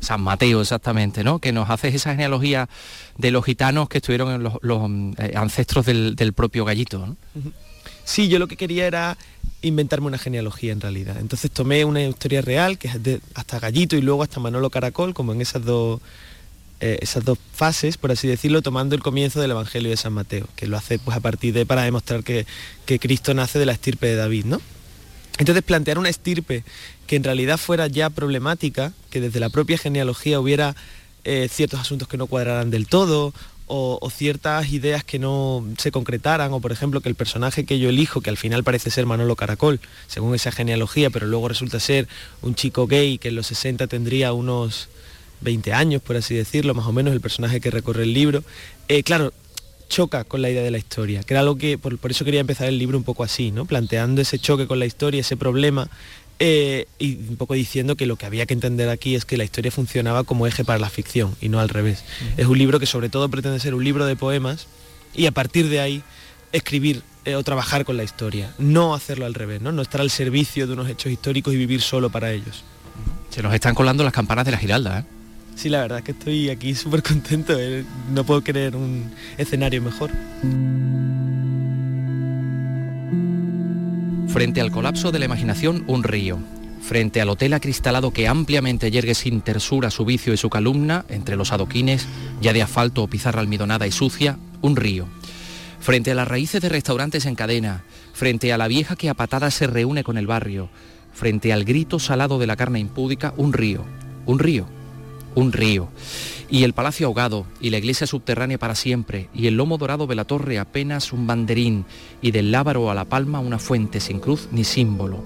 San 0.00 0.20
Mateo 0.20 0.60
exactamente, 0.60 1.24
¿no? 1.24 1.38
Que 1.38 1.50
nos 1.50 1.70
hace 1.70 1.88
esa 1.88 2.10
genealogía 2.10 2.68
de 3.16 3.30
los 3.30 3.42
gitanos 3.42 3.88
que 3.88 3.98
estuvieron 3.98 4.34
en 4.34 4.42
los, 4.42 4.58
eh, 5.16 5.32
ancestros 5.34 5.86
del, 5.86 6.32
propio 6.36 6.66
gallito. 6.66 7.16
Sí, 8.04 8.28
yo 8.28 8.38
lo 8.38 8.46
que 8.46 8.58
quería 8.58 8.86
era 8.86 9.16
inventarme 9.62 10.08
una 10.08 10.18
genealogía 10.18 10.72
en 10.72 10.82
realidad. 10.82 11.16
Entonces 11.20 11.50
tomé 11.50 11.86
una 11.86 12.02
historia 12.02 12.42
real, 12.42 12.76
que 12.76 12.88
es 12.88 13.02
de, 13.02 13.22
hasta 13.34 13.58
Gallito 13.58 13.96
y 13.96 14.02
luego 14.02 14.22
hasta 14.22 14.40
Manolo 14.40 14.68
Caracol, 14.68 15.14
como 15.14 15.32
en 15.32 15.40
esas 15.40 15.64
dos 15.64 16.02
eh, 16.80 16.98
esas 17.02 17.24
dos 17.24 17.38
fases, 17.54 17.98
por 17.98 18.10
así 18.10 18.26
decirlo, 18.26 18.62
tomando 18.62 18.94
el 18.94 19.02
comienzo 19.02 19.40
del 19.40 19.50
Evangelio 19.50 19.90
de 19.90 19.96
San 19.98 20.14
Mateo, 20.14 20.48
que 20.56 20.66
lo 20.66 20.78
hace 20.78 20.98
pues 20.98 21.16
a 21.16 21.20
partir 21.20 21.52
de 21.52 21.66
para 21.66 21.82
demostrar 21.82 22.24
que, 22.24 22.46
Cristo 22.86 23.34
nace 23.34 23.58
de 23.58 23.66
la 23.66 23.72
estirpe 23.72 24.06
de 24.06 24.16
David, 24.16 24.46
¿no? 24.46 24.60
Entonces 25.38 25.62
plantear 25.62 25.98
una 25.98 26.08
estirpe 26.08 26.64
que 27.06 27.16
en 27.16 27.24
realidad 27.24 27.58
fuera 27.58 27.86
ya 27.86 28.10
problemática, 28.10 28.92
que 29.10 29.20
desde 29.20 29.40
la 29.40 29.50
propia 29.50 29.78
genealogía 29.78 30.40
hubiera 30.40 30.74
eh, 31.24 31.48
ciertos 31.50 31.80
asuntos 31.80 32.08
que 32.08 32.16
no 32.16 32.26
cuadraran 32.26 32.70
del 32.70 32.86
todo, 32.86 33.32
o, 33.72 34.10
ciertas 34.10 34.72
ideas 34.72 35.04
que 35.04 35.20
no 35.20 35.64
se 35.78 35.92
concretaran, 35.92 36.52
o 36.52 36.60
por 36.60 36.72
ejemplo 36.72 37.00
que 37.00 37.08
el 37.08 37.14
personaje 37.14 37.64
que 37.64 37.78
yo 37.78 37.88
elijo, 37.88 38.20
que 38.20 38.30
al 38.30 38.36
final 38.36 38.64
parece 38.64 38.90
ser 38.90 39.06
Manolo 39.06 39.36
Caracol, 39.36 39.80
según 40.08 40.34
esa 40.34 40.50
genealogía, 40.50 41.10
pero 41.10 41.26
luego 41.26 41.48
resulta 41.48 41.78
ser 41.78 42.08
un 42.42 42.56
chico 42.56 42.88
gay 42.88 43.18
que 43.18 43.28
en 43.28 43.36
los 43.36 43.46
60 43.46 43.86
tendría 43.86 44.32
unos 44.32 44.88
20 45.40 45.72
años, 45.72 46.02
por 46.02 46.16
así 46.16 46.34
decirlo, 46.34 46.74
más 46.74 46.86
o 46.86 46.92
menos 46.92 47.12
el 47.12 47.20
personaje 47.20 47.60
que 47.60 47.70
recorre 47.70 48.04
el 48.04 48.12
libro. 48.12 48.42
Eh, 48.88 49.02
claro, 49.02 49.32
choca 49.90 50.24
con 50.24 50.40
la 50.40 50.48
idea 50.48 50.62
de 50.62 50.70
la 50.70 50.78
historia, 50.78 51.22
que 51.22 51.34
era 51.34 51.40
algo 51.40 51.56
que, 51.56 51.76
por, 51.76 51.98
eso 52.10 52.24
quería 52.24 52.40
empezar 52.40 52.68
el 52.68 52.78
libro 52.78 52.96
un 52.96 53.04
poco 53.04 53.24
así, 53.24 53.50
¿no? 53.50 53.66
planteando 53.66 54.22
ese 54.22 54.38
choque 54.38 54.66
con 54.66 54.78
la 54.78 54.86
historia, 54.86 55.20
ese 55.20 55.36
problema, 55.36 55.90
eh, 56.38 56.86
y 56.98 57.16
un 57.16 57.36
poco 57.36 57.52
diciendo 57.52 57.96
que 57.96 58.06
lo 58.06 58.16
que 58.16 58.24
había 58.24 58.46
que 58.46 58.54
entender 58.54 58.88
aquí 58.88 59.14
es 59.14 59.26
que 59.26 59.36
la 59.36 59.44
historia 59.44 59.70
funcionaba 59.70 60.24
como 60.24 60.46
eje 60.46 60.64
para 60.64 60.78
la 60.78 60.88
ficción 60.88 61.36
y 61.42 61.50
no 61.50 61.60
al 61.60 61.68
revés. 61.68 62.02
Es 62.38 62.46
un 62.46 62.56
libro 62.56 62.80
que 62.80 62.86
sobre 62.86 63.10
todo 63.10 63.28
pretende 63.28 63.60
ser 63.60 63.74
un 63.74 63.84
libro 63.84 64.06
de 64.06 64.16
poemas 64.16 64.66
y 65.14 65.26
a 65.26 65.32
partir 65.32 65.68
de 65.68 65.80
ahí 65.80 66.02
escribir 66.52 67.02
eh, 67.26 67.34
o 67.34 67.42
trabajar 67.42 67.84
con 67.84 67.98
la 67.98 68.04
historia, 68.04 68.54
no 68.58 68.94
hacerlo 68.94 69.26
al 69.26 69.34
revés, 69.34 69.60
¿no? 69.60 69.72
no 69.72 69.82
estar 69.82 70.00
al 70.00 70.10
servicio 70.10 70.66
de 70.66 70.72
unos 70.72 70.88
hechos 70.88 71.12
históricos 71.12 71.52
y 71.52 71.58
vivir 71.58 71.82
solo 71.82 72.08
para 72.08 72.32
ellos. 72.32 72.64
Se 73.28 73.42
nos 73.42 73.52
están 73.52 73.74
colando 73.74 74.02
las 74.02 74.12
campanas 74.12 74.46
de 74.46 74.52
la 74.52 74.58
Giralda, 74.58 75.00
¿eh? 75.00 75.19
Sí, 75.60 75.68
la 75.68 75.82
verdad 75.82 75.98
es 75.98 76.04
que 76.04 76.12
estoy 76.12 76.48
aquí 76.48 76.74
súper 76.74 77.02
contento, 77.02 77.52
¿eh? 77.54 77.84
no 78.14 78.24
puedo 78.24 78.42
creer 78.42 78.74
un 78.76 79.10
escenario 79.36 79.82
mejor. 79.82 80.10
Frente 84.28 84.62
al 84.62 84.70
colapso 84.70 85.12
de 85.12 85.18
la 85.18 85.26
imaginación, 85.26 85.84
un 85.86 86.02
río. 86.02 86.38
Frente 86.80 87.20
al 87.20 87.28
hotel 87.28 87.52
acristalado 87.52 88.10
que 88.10 88.26
ampliamente 88.26 88.90
yergue 88.90 89.14
sin 89.14 89.42
tersura 89.42 89.90
su 89.90 90.06
vicio 90.06 90.32
y 90.32 90.38
su 90.38 90.48
calumna, 90.48 91.04
entre 91.10 91.36
los 91.36 91.52
adoquines, 91.52 92.08
ya 92.40 92.54
de 92.54 92.62
asfalto 92.62 93.02
o 93.02 93.08
pizarra 93.08 93.42
almidonada 93.42 93.86
y 93.86 93.92
sucia, 93.92 94.38
un 94.62 94.76
río. 94.76 95.08
Frente 95.78 96.12
a 96.12 96.14
las 96.14 96.26
raíces 96.26 96.62
de 96.62 96.70
restaurantes 96.70 97.26
en 97.26 97.34
cadena, 97.34 97.84
frente 98.14 98.50
a 98.54 98.56
la 98.56 98.66
vieja 98.66 98.96
que 98.96 99.10
a 99.10 99.14
patadas 99.14 99.52
se 99.52 99.66
reúne 99.66 100.04
con 100.04 100.16
el 100.16 100.26
barrio, 100.26 100.70
frente 101.12 101.52
al 101.52 101.66
grito 101.66 101.98
salado 101.98 102.38
de 102.38 102.46
la 102.46 102.56
carne 102.56 102.80
impúdica, 102.80 103.34
un 103.36 103.52
río, 103.52 103.84
un 104.24 104.38
río, 104.38 104.79
un 105.34 105.52
río. 105.52 105.88
Y 106.50 106.64
el 106.64 106.72
palacio 106.72 107.06
ahogado, 107.06 107.46
y 107.60 107.70
la 107.70 107.78
iglesia 107.78 108.06
subterránea 108.06 108.58
para 108.58 108.74
siempre, 108.74 109.28
y 109.34 109.46
el 109.46 109.56
lomo 109.56 109.78
dorado 109.78 110.06
de 110.06 110.14
la 110.14 110.24
torre 110.24 110.58
apenas 110.58 111.12
un 111.12 111.26
banderín, 111.26 111.84
y 112.22 112.32
del 112.32 112.50
lábaro 112.50 112.90
a 112.90 112.94
la 112.94 113.04
palma 113.04 113.40
una 113.40 113.58
fuente 113.58 114.00
sin 114.00 114.20
cruz 114.20 114.48
ni 114.50 114.64
símbolo. 114.64 115.22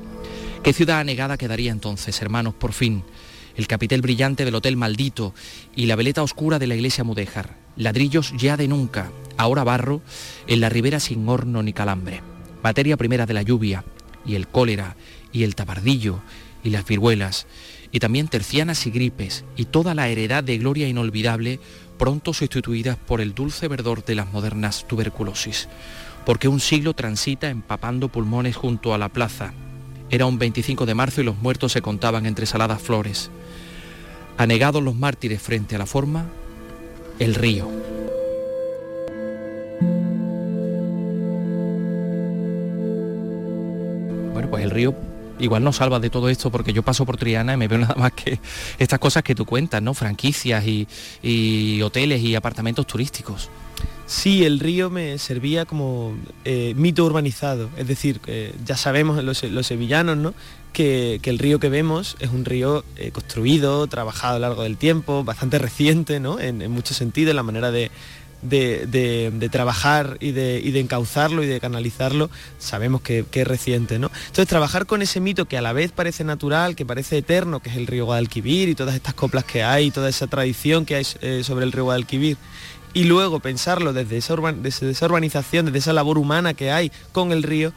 ¿Qué 0.62 0.72
ciudad 0.72 1.00
anegada 1.00 1.36
quedaría 1.36 1.72
entonces, 1.72 2.20
hermanos, 2.22 2.54
por 2.54 2.72
fin? 2.72 3.02
El 3.56 3.66
capitel 3.66 4.02
brillante 4.02 4.44
del 4.44 4.54
hotel 4.54 4.76
maldito 4.76 5.34
y 5.76 5.86
la 5.86 5.96
veleta 5.96 6.22
oscura 6.22 6.58
de 6.58 6.66
la 6.66 6.74
iglesia 6.74 7.04
mudéjar. 7.04 7.56
Ladrillos 7.76 8.32
ya 8.36 8.56
de 8.56 8.68
nunca, 8.68 9.12
ahora 9.36 9.64
barro, 9.64 10.02
en 10.46 10.60
la 10.60 10.68
ribera 10.68 11.00
sin 11.00 11.28
horno 11.28 11.62
ni 11.62 11.72
calambre. 11.72 12.22
Materia 12.62 12.96
primera 12.96 13.26
de 13.26 13.34
la 13.34 13.42
lluvia, 13.42 13.84
y 14.26 14.34
el 14.34 14.48
cólera, 14.48 14.96
y 15.32 15.44
el 15.44 15.54
tabardillo, 15.54 16.20
y 16.62 16.70
las 16.70 16.86
viruelas, 16.86 17.46
y 17.94 18.00
también 18.00 18.26
tercianas 18.26 18.88
y 18.88 18.90
gripes, 18.90 19.44
y 19.54 19.66
toda 19.66 19.94
la 19.94 20.08
heredad 20.08 20.42
de 20.42 20.58
gloria 20.58 20.88
inolvidable, 20.88 21.60
pronto 21.96 22.34
sustituidas 22.34 22.96
por 22.96 23.20
el 23.20 23.36
dulce 23.36 23.68
verdor 23.68 24.04
de 24.04 24.16
las 24.16 24.32
modernas 24.32 24.84
tuberculosis. 24.88 25.68
Porque 26.26 26.48
un 26.48 26.58
siglo 26.58 26.94
transita 26.94 27.50
empapando 27.50 28.08
pulmones 28.08 28.56
junto 28.56 28.94
a 28.94 28.98
la 28.98 29.10
plaza. 29.10 29.54
Era 30.10 30.26
un 30.26 30.40
25 30.40 30.86
de 30.86 30.94
marzo 30.96 31.20
y 31.20 31.24
los 31.24 31.38
muertos 31.38 31.70
se 31.70 31.82
contaban 31.82 32.26
entre 32.26 32.46
saladas 32.46 32.82
flores. 32.82 33.30
Anegados 34.38 34.82
los 34.82 34.96
mártires 34.96 35.40
frente 35.40 35.76
a 35.76 35.78
la 35.78 35.86
forma, 35.86 36.26
el 37.20 37.36
río. 37.36 37.70
Bueno, 44.32 44.50
pues 44.50 44.64
el 44.64 44.72
río 44.72 45.13
igual 45.38 45.64
no 45.64 45.72
salva 45.72 46.00
de 46.00 46.10
todo 46.10 46.28
esto 46.28 46.50
porque 46.50 46.72
yo 46.72 46.82
paso 46.82 47.04
por 47.06 47.16
Triana 47.16 47.54
y 47.54 47.56
me 47.56 47.68
veo 47.68 47.78
nada 47.80 47.94
más 47.96 48.12
que 48.12 48.38
estas 48.78 48.98
cosas 48.98 49.22
que 49.22 49.34
tú 49.34 49.46
cuentas, 49.46 49.82
¿no? 49.82 49.94
Franquicias 49.94 50.64
y, 50.66 51.82
hoteles 51.82 52.22
y 52.22 52.34
apartamentos 52.34 52.86
turísticos. 52.86 53.50
Sí, 54.06 54.44
el 54.44 54.60
río 54.60 54.90
me 54.90 55.18
servía 55.18 55.64
como 55.64 56.14
eh, 56.44 56.74
mito 56.76 57.04
urbanizado, 57.04 57.70
es 57.76 57.86
decir, 57.86 58.20
ya 58.64 58.76
sabemos 58.76 59.22
los, 59.24 59.42
los 59.44 59.66
sevillanos 59.66 60.16
¿no? 60.18 60.34
que, 60.74 61.20
el 61.22 61.38
río 61.38 61.58
que 61.58 61.70
vemos 61.70 62.16
es 62.20 62.30
un 62.30 62.44
río 62.44 62.84
eh, 62.96 63.10
construido, 63.12 63.86
trabajado 63.86 64.36
a 64.36 64.38
lo 64.38 64.48
largo 64.48 64.62
del 64.64 64.76
tiempo, 64.76 65.24
bastante 65.24 65.58
reciente 65.58 66.20
¿no? 66.20 66.38
en, 66.38 66.70
muchos 66.70 66.98
sentidos, 66.98 67.30
en 67.30 67.36
la 67.36 67.42
manera 67.42 67.70
de, 67.70 67.90
de, 68.44 69.48
trabajar 69.50 70.16
y 70.20 70.32
de, 70.32 70.60
y 70.62 70.70
de, 70.70 70.80
encauzarlo 70.80 71.42
y 71.42 71.46
de 71.46 71.60
canalizarlo, 71.60 72.30
sabemos 72.58 73.00
que, 73.00 73.24
es 73.32 73.46
reciente. 73.46 73.98
¿no? 73.98 74.10
Entonces, 74.26 74.46
trabajar 74.46 74.86
con 74.86 75.02
ese 75.02 75.20
mito 75.20 75.46
que 75.46 75.58
a 75.58 75.62
la 75.62 75.72
vez 75.72 75.92
parece 75.92 76.24
natural, 76.24 76.76
que 76.76 76.84
parece 76.84 77.18
eterno, 77.18 77.60
que 77.60 77.70
es 77.70 77.76
el 77.76 77.86
río 77.86 78.04
Guadalquivir 78.06 78.68
y 78.68 78.74
todas 78.74 78.94
estas 78.94 79.14
coplas 79.14 79.44
que 79.44 79.62
hay, 79.62 79.90
toda 79.90 80.08
esa 80.08 80.26
tradición 80.26 80.84
que 80.84 80.96
hay 80.96 81.06
eh, 81.20 81.42
sobre 81.44 81.64
el 81.64 81.72
río 81.72 81.84
Guadalquivir, 81.84 82.36
y 82.92 83.04
luego 83.04 83.40
pensarlo 83.40 83.92
desde 83.92 84.18
esa, 84.18 84.36
desde 84.36 84.90
esa 84.90 85.06
urbanización, 85.06 85.66
desde 85.66 85.78
esa 85.78 85.92
labor 85.92 86.18
humana 86.18 86.54
que 86.54 86.70
hay 86.70 86.92
con 87.12 87.32
el 87.32 87.42
río, 87.42 87.72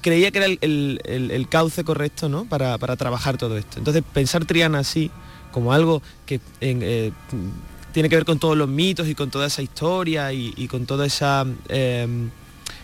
creía 0.00 0.30
que 0.30 0.38
era 0.38 0.46
el, 0.46 1.46
cauce 1.50 1.84
correcto 1.84 2.28
¿no? 2.28 2.46
para, 2.46 2.78
trabajar 2.96 3.36
todo 3.36 3.58
esto. 3.58 3.78
Entonces 3.78 4.02
pensar 4.12 4.46
Triana 4.46 4.78
así, 4.78 5.10
como 5.52 5.72
algo 5.72 6.02
que 6.26 6.40
eh, 6.60 7.12
tiene 7.94 8.08
que 8.08 8.16
ver 8.16 8.24
con 8.24 8.40
todos 8.40 8.56
los 8.56 8.68
mitos 8.68 9.06
y 9.06 9.14
con 9.14 9.30
toda 9.30 9.46
esa 9.46 9.62
historia 9.62 10.32
y, 10.32 10.66
con 10.66 10.84
toda 10.84 11.06
esa 11.06 11.46
em, 11.68 12.28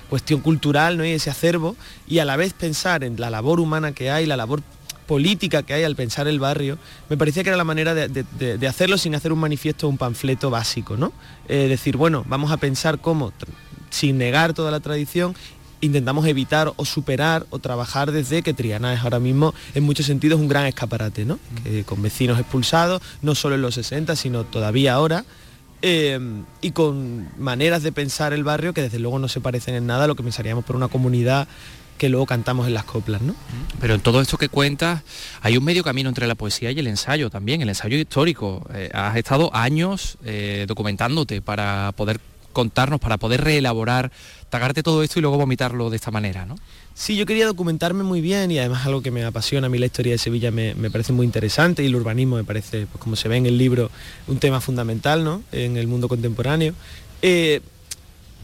cuestión 0.08 0.40
cultural 0.40 0.96
¿no? 0.96 1.04
y 1.04 1.10
ese 1.10 1.30
acervo, 1.30 1.76
y 2.06 2.20
a 2.20 2.24
la 2.24 2.36
vez 2.36 2.52
pensar 2.52 3.02
en 3.02 3.20
la 3.20 3.28
labor 3.28 3.58
humana 3.58 3.90
que 3.90 4.12
hay, 4.12 4.24
la 4.24 4.36
labor 4.36 4.62
política 5.08 5.64
que 5.64 5.74
hay 5.74 5.82
al 5.82 5.96
pensar 5.96 6.28
el 6.28 6.38
barrio, 6.38 6.78
me 7.08 7.16
parecía 7.16 7.42
que 7.42 7.48
era 7.48 7.56
la 7.56 7.64
manera 7.64 7.92
de, 7.92 8.68
hacerlo 8.68 8.96
sin 8.98 9.16
hacer 9.16 9.32
un 9.32 9.40
manifiesto 9.40 9.88
o 9.88 9.90
un 9.90 9.98
panfleto 9.98 10.48
básico, 10.48 10.96
¿no? 10.96 11.12
Eh, 11.48 11.66
decir, 11.68 11.96
bueno, 11.96 12.24
vamos 12.28 12.52
a 12.52 12.58
pensar 12.58 13.00
cómo, 13.00 13.32
sin 13.90 14.16
negar 14.16 14.54
toda 14.54 14.70
la 14.70 14.78
tradición, 14.78 15.34
intentamos 15.80 16.26
evitar 16.26 16.72
o 16.76 16.84
superar 16.84 17.46
o 17.50 17.58
trabajar 17.58 18.12
desde 18.12 18.42
que 18.42 18.54
Triana 18.54 18.94
es 18.94 19.00
ahora 19.00 19.18
mismo 19.18 19.54
en 19.74 19.82
muchos 19.84 20.06
sentidos 20.06 20.40
un 20.40 20.48
gran 20.48 20.66
escaparate, 20.66 21.24
¿no? 21.24 21.38
con 21.86 22.02
vecinos 22.02 22.38
expulsados, 22.38 23.02
no 23.22 23.34
solo 23.34 23.54
en 23.54 23.62
los 23.62 23.74
60, 23.74 24.16
sino 24.16 24.44
todavía 24.44 24.94
ahora. 24.94 25.24
Eh, 25.82 26.20
y 26.60 26.72
con 26.72 27.30
maneras 27.38 27.82
de 27.82 27.90
pensar 27.90 28.34
el 28.34 28.44
barrio 28.44 28.74
que 28.74 28.82
desde 28.82 28.98
luego 28.98 29.18
no 29.18 29.28
se 29.28 29.40
parecen 29.40 29.74
en 29.74 29.86
nada 29.86 30.04
a 30.04 30.06
lo 30.06 30.14
que 30.14 30.22
pensaríamos 30.22 30.64
por 30.64 30.76
una 30.76 30.88
comunidad 30.88 31.48
que 31.96 32.08
luego 32.08 32.26
cantamos 32.26 32.66
en 32.66 32.72
las 32.72 32.84
coplas, 32.84 33.20
¿no? 33.20 33.34
Pero 33.78 33.94
en 33.94 34.00
todo 34.00 34.22
esto 34.22 34.38
que 34.38 34.48
cuentas, 34.48 35.02
hay 35.42 35.58
un 35.58 35.64
medio 35.64 35.84
camino 35.84 36.08
entre 36.08 36.26
la 36.26 36.34
poesía 36.34 36.70
y 36.70 36.78
el 36.78 36.86
ensayo 36.86 37.28
también, 37.28 37.60
el 37.60 37.68
ensayo 37.68 37.98
histórico. 37.98 38.66
Eh, 38.72 38.90
has 38.94 39.16
estado 39.16 39.54
años 39.54 40.16
eh, 40.24 40.64
documentándote 40.66 41.42
para 41.42 41.92
poder 41.92 42.18
contarnos, 42.54 43.00
para 43.00 43.18
poder 43.18 43.42
reelaborar, 43.44 44.12
tagarte 44.50 44.82
todo 44.82 45.02
esto 45.02 45.18
y 45.18 45.22
luego 45.22 45.38
vomitarlo 45.38 45.88
de 45.88 45.96
esta 45.96 46.10
manera, 46.10 46.44
¿no? 46.44 46.56
Sí, 46.92 47.16
yo 47.16 47.24
quería 47.24 47.46
documentarme 47.46 48.02
muy 48.02 48.20
bien 48.20 48.50
y 48.50 48.58
además 48.58 48.84
algo 48.84 49.00
que 49.00 49.12
me 49.12 49.24
apasiona, 49.24 49.68
a 49.68 49.70
mí 49.70 49.78
la 49.78 49.86
historia 49.86 50.12
de 50.12 50.18
Sevilla 50.18 50.50
me, 50.50 50.74
parece 50.90 51.12
muy 51.12 51.24
interesante 51.24 51.82
y 51.82 51.86
el 51.86 51.94
urbanismo 51.94 52.36
me 52.36 52.44
parece, 52.44 52.86
pues 52.86 53.00
como 53.00 53.16
se 53.16 53.28
ve 53.28 53.36
en 53.36 53.46
el 53.46 53.56
libro, 53.56 53.90
un 54.26 54.38
tema 54.38 54.60
fundamental 54.60 55.24
¿no? 55.24 55.42
en 55.52 55.76
el 55.76 55.86
mundo 55.86 56.08
contemporáneo. 56.08 56.74
Eh, 57.22 57.60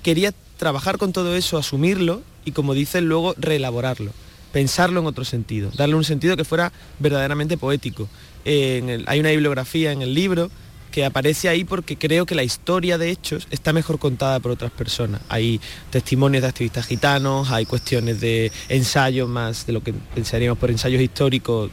quería 0.02 0.32
trabajar 0.56 0.96
con 0.96 1.12
todo 1.12 1.34
eso, 1.34 1.58
asumirlo 1.58 2.22
y 2.44 2.52
como 2.52 2.72
dicen 2.72 3.08
luego 3.08 3.34
reelaborarlo, 3.36 4.12
pensarlo 4.52 5.00
en 5.00 5.06
otro 5.06 5.24
sentido, 5.24 5.70
darle 5.76 5.96
un 5.96 6.04
sentido 6.04 6.36
que 6.36 6.44
fuera 6.44 6.72
verdaderamente 7.00 7.58
poético. 7.58 8.08
hay 8.44 9.20
una 9.20 9.30
bibliografía 9.30 9.90
en 9.90 10.02
el 10.02 10.14
libro 10.14 10.50
que 10.96 11.04
aparece 11.04 11.50
ahí 11.50 11.62
porque 11.62 11.98
creo 11.98 12.24
que 12.24 12.34
la 12.34 12.42
historia 12.42 12.96
de 12.96 13.10
hechos 13.10 13.48
está 13.50 13.74
mejor 13.74 13.98
contada 13.98 14.40
por 14.40 14.50
otras 14.50 14.70
personas. 14.72 15.20
Hay 15.28 15.60
testimonios 15.90 16.40
de 16.40 16.48
activistas 16.48 16.86
gitanos, 16.86 17.50
hay 17.50 17.66
cuestiones 17.66 18.18
de 18.22 18.50
ensayos 18.70 19.28
más 19.28 19.66
de 19.66 19.74
lo 19.74 19.82
que 19.82 19.92
pensaríamos 19.92 20.56
por 20.58 20.70
ensayos 20.70 21.02
históricos 21.02 21.70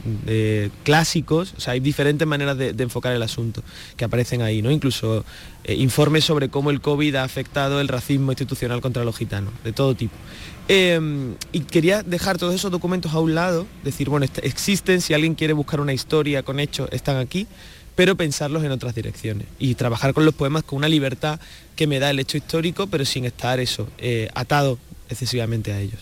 clásicos, 0.83 1.53
o 1.55 1.61
sea, 1.61 1.71
hay 1.71 1.79
diferentes 1.79 2.27
maneras 2.27 2.57
de, 2.57 2.75
enfocar 2.83 3.13
el 3.13 3.23
asunto 3.23 3.63
que 3.95 4.03
aparecen 4.03 4.41
ahí, 4.41 4.61
¿no? 4.61 4.69
Incluso 4.69 5.23
eh, 5.63 5.75
informes 5.75 6.25
sobre 6.25 6.49
cómo 6.49 6.69
el 6.69 6.81
COVID 6.81 7.15
ha 7.15 7.23
afectado 7.23 7.79
el 7.79 7.87
racismo 7.87 8.33
institucional 8.33 8.81
contra 8.81 9.05
los 9.05 9.15
gitanos, 9.15 9.53
de 9.63 9.71
todo 9.71 9.95
tipo. 9.95 10.15
Em, 10.67 11.35
y 11.53 11.61
quería 11.61 12.03
dejar 12.03 12.37
todos 12.37 12.53
esos 12.53 12.71
documentos 12.71 13.13
a 13.13 13.21
un 13.21 13.35
lado, 13.35 13.67
decir, 13.85 14.09
bueno, 14.09 14.25
existen, 14.41 14.99
si 14.99 15.13
alguien 15.13 15.35
quiere 15.35 15.53
buscar 15.53 15.79
una 15.79 15.93
historia 15.93 16.43
con 16.43 16.59
hechos, 16.59 16.89
están 16.91 17.15
aquí, 17.15 17.47
pero 17.95 18.15
pensarlos 18.15 18.63
en 18.63 18.71
otras 18.71 18.95
direcciones 18.95 19.47
y 19.59 19.75
trabajar 19.75 20.13
con 20.13 20.25
los 20.25 20.33
poemas 20.33 20.63
con 20.63 20.77
una 20.77 20.87
libertad 20.87 21.39
que 21.75 21.87
me 21.87 21.99
da 21.99 22.09
el 22.09 22.19
hecho 22.19 22.37
histórico, 22.37 22.87
pero 22.87 23.05
sin 23.05 23.25
estar 23.25 23.59
eso, 23.59 23.87
eh, 23.97 24.29
atado 24.33 24.77
excesivamente 25.09 25.71
a 25.73 25.79
ellos. 25.79 25.99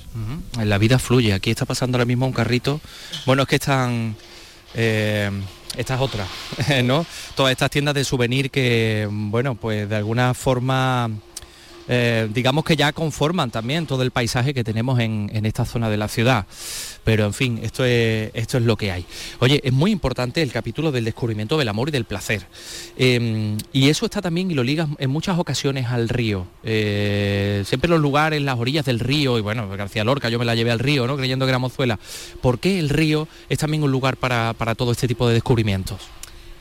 La 0.64 0.78
vida 0.78 1.00
fluye, 1.00 1.34
aquí 1.34 1.52
está 1.52 1.66
pasando 1.66 1.98
ahora 1.98 2.06
mismo 2.06 2.26
un 2.26 2.34
carrito, 2.34 2.82
bueno, 3.26 3.44
es 3.44 3.48
que 3.48 3.56
están... 3.56 4.16
Eh, 4.74 5.30
estas 5.78 6.02
otras, 6.02 6.28
¿no? 6.84 7.06
Todas 7.36 7.52
estas 7.52 7.70
tiendas 7.70 7.96
de 7.96 8.04
souvenir 8.04 8.52
que, 8.52 9.08
bueno, 9.10 9.56
pues 9.56 9.88
de 9.88 9.96
alguna 9.96 10.34
forma 10.34 11.10
eh, 11.88 12.30
digamos 12.34 12.64
que 12.64 12.76
ya 12.76 12.94
conforman 12.94 13.52
también 13.52 13.86
todo 13.86 14.04
el 14.04 14.12
paisaje 14.12 14.54
que 14.54 14.64
tenemos 14.64 15.00
en, 15.00 15.30
esta 15.46 15.66
zona 15.66 15.90
de 15.90 15.98
la 15.98 16.08
ciudad. 16.08 16.46
Pero 17.04 17.26
en 17.26 17.34
fin, 17.34 17.60
esto 17.64 17.84
es, 17.84 18.54
lo 18.62 18.78
que 18.78 18.92
hay. 18.92 19.06
Oye, 19.40 19.60
es 19.64 19.74
muy 19.74 19.92
importante 19.92 20.42
el 20.42 20.52
capítulo 20.52 20.92
del 20.92 21.04
descubrimiento 21.04 21.58
del 21.58 21.68
amor 21.68 21.90
y 21.90 21.92
del 21.92 22.06
placer. 22.06 22.46
Em, 22.96 23.58
y 23.74 23.90
eso 23.90 24.06
está 24.06 24.22
también, 24.22 24.52
y 24.52 24.54
lo 24.54 24.64
ligas 24.64 24.88
en 25.00 25.10
muchas 25.10 25.40
ocasiones 25.40 25.88
al 25.88 26.10
río. 26.10 26.46
Eh, 26.64 27.64
siempre 27.66 27.90
los 27.90 28.00
lugares, 28.00 28.42
las 28.42 28.60
orillas 28.60 28.86
del 28.86 29.00
río, 29.00 29.40
y 29.40 29.42
bueno, 29.42 29.68
García 29.70 30.04
Lorca, 30.04 30.30
yo 30.30 30.38
me 30.38 30.46
la 30.46 30.54
llevé 30.54 30.72
al 30.72 30.80
río, 30.80 31.08
¿no? 31.08 31.18
Creyendo 31.18 31.46
que 31.46 31.50
era 31.50 31.60
Mozuela. 31.60 32.00
¿Por 32.40 32.60
qué 32.60 32.78
el 32.78 32.90
río 32.90 33.28
es 33.50 33.58
también 33.58 33.82
un 33.82 33.92
lugar 33.92 34.18
para, 34.18 34.54
todo 34.76 34.92
este 34.92 35.08
tipo 35.08 35.28
de 35.28 35.34
descubrimientos? 35.34 36.02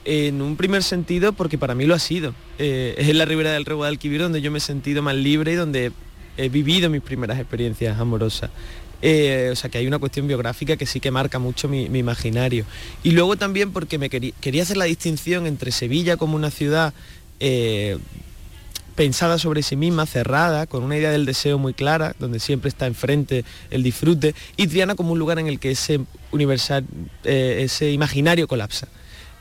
En 0.07 0.41
un 0.41 0.57
primer 0.57 0.83
sentido, 0.83 1.35
porque 1.35 1.59
para 1.59 1.75
mí 1.75 1.85
lo 1.85 1.95
ha 1.95 1.99
sido. 1.99 2.35
Eh, 2.59 2.95
es 2.97 3.09
en 3.09 3.19
la 3.19 3.27
ribera 3.27 3.53
del 3.53 3.67
Río 3.67 3.85
Alquivir 3.85 4.23
donde 4.23 4.41
yo 4.41 4.51
me 4.51 4.59
he 4.59 4.63
sentido 4.63 5.03
más 5.03 5.15
libre 5.15 5.53
y 5.53 5.57
donde 5.57 5.93
he 6.37 6.49
vivido 6.49 6.89
mis 6.89 7.03
primeras 7.03 7.39
experiencias 7.39 7.99
amorosas. 7.99 8.51
Eh, 9.03 9.49
o 9.53 9.57
sea 9.57 9.71
que 9.71 9.79
hay 9.79 9.87
una 9.87 9.99
cuestión 9.99 10.27
biográfica 10.27 10.77
que 10.77 10.87
sí 10.87 11.01
que 11.01 11.11
marca 11.11 11.39
mucho 11.39 11.69
mi, 11.69 11.85
imaginario. 11.85 12.65
Y 13.03 13.13
luego 13.13 13.37
también 13.37 13.73
porque 13.73 13.99
me 13.99 14.11
quería, 14.11 14.63
hacer 14.63 14.77
la 14.77 14.85
distinción 14.85 15.47
entre 15.47 15.73
Sevilla 15.73 16.17
como 16.17 16.37
una 16.37 16.51
ciudad 16.51 16.93
eh, 17.41 17.99
pensada 18.95 19.39
sobre 19.39 19.63
sí 19.63 19.77
misma, 19.77 20.07
cerrada, 20.07 20.67
con 20.67 20.83
una 20.83 20.97
idea 20.97 21.11
del 21.11 21.25
deseo 21.25 21.59
muy 21.59 21.73
clara, 21.73 22.15
donde 22.19 22.41
siempre 22.41 22.69
está 22.69 22.87
enfrente 22.87 23.45
el 23.71 23.83
disfrute, 23.83 24.35
y 24.57 24.67
Triana 24.67 24.95
como 24.95 25.13
un 25.13 25.19
lugar 25.19 25.39
en 25.39 25.47
el 25.47 25.59
que 25.59 25.71
ese 25.71 26.01
universal, 26.33 26.85
ese 27.25 27.93
imaginario 27.93 28.47
colapsa. 28.47 28.89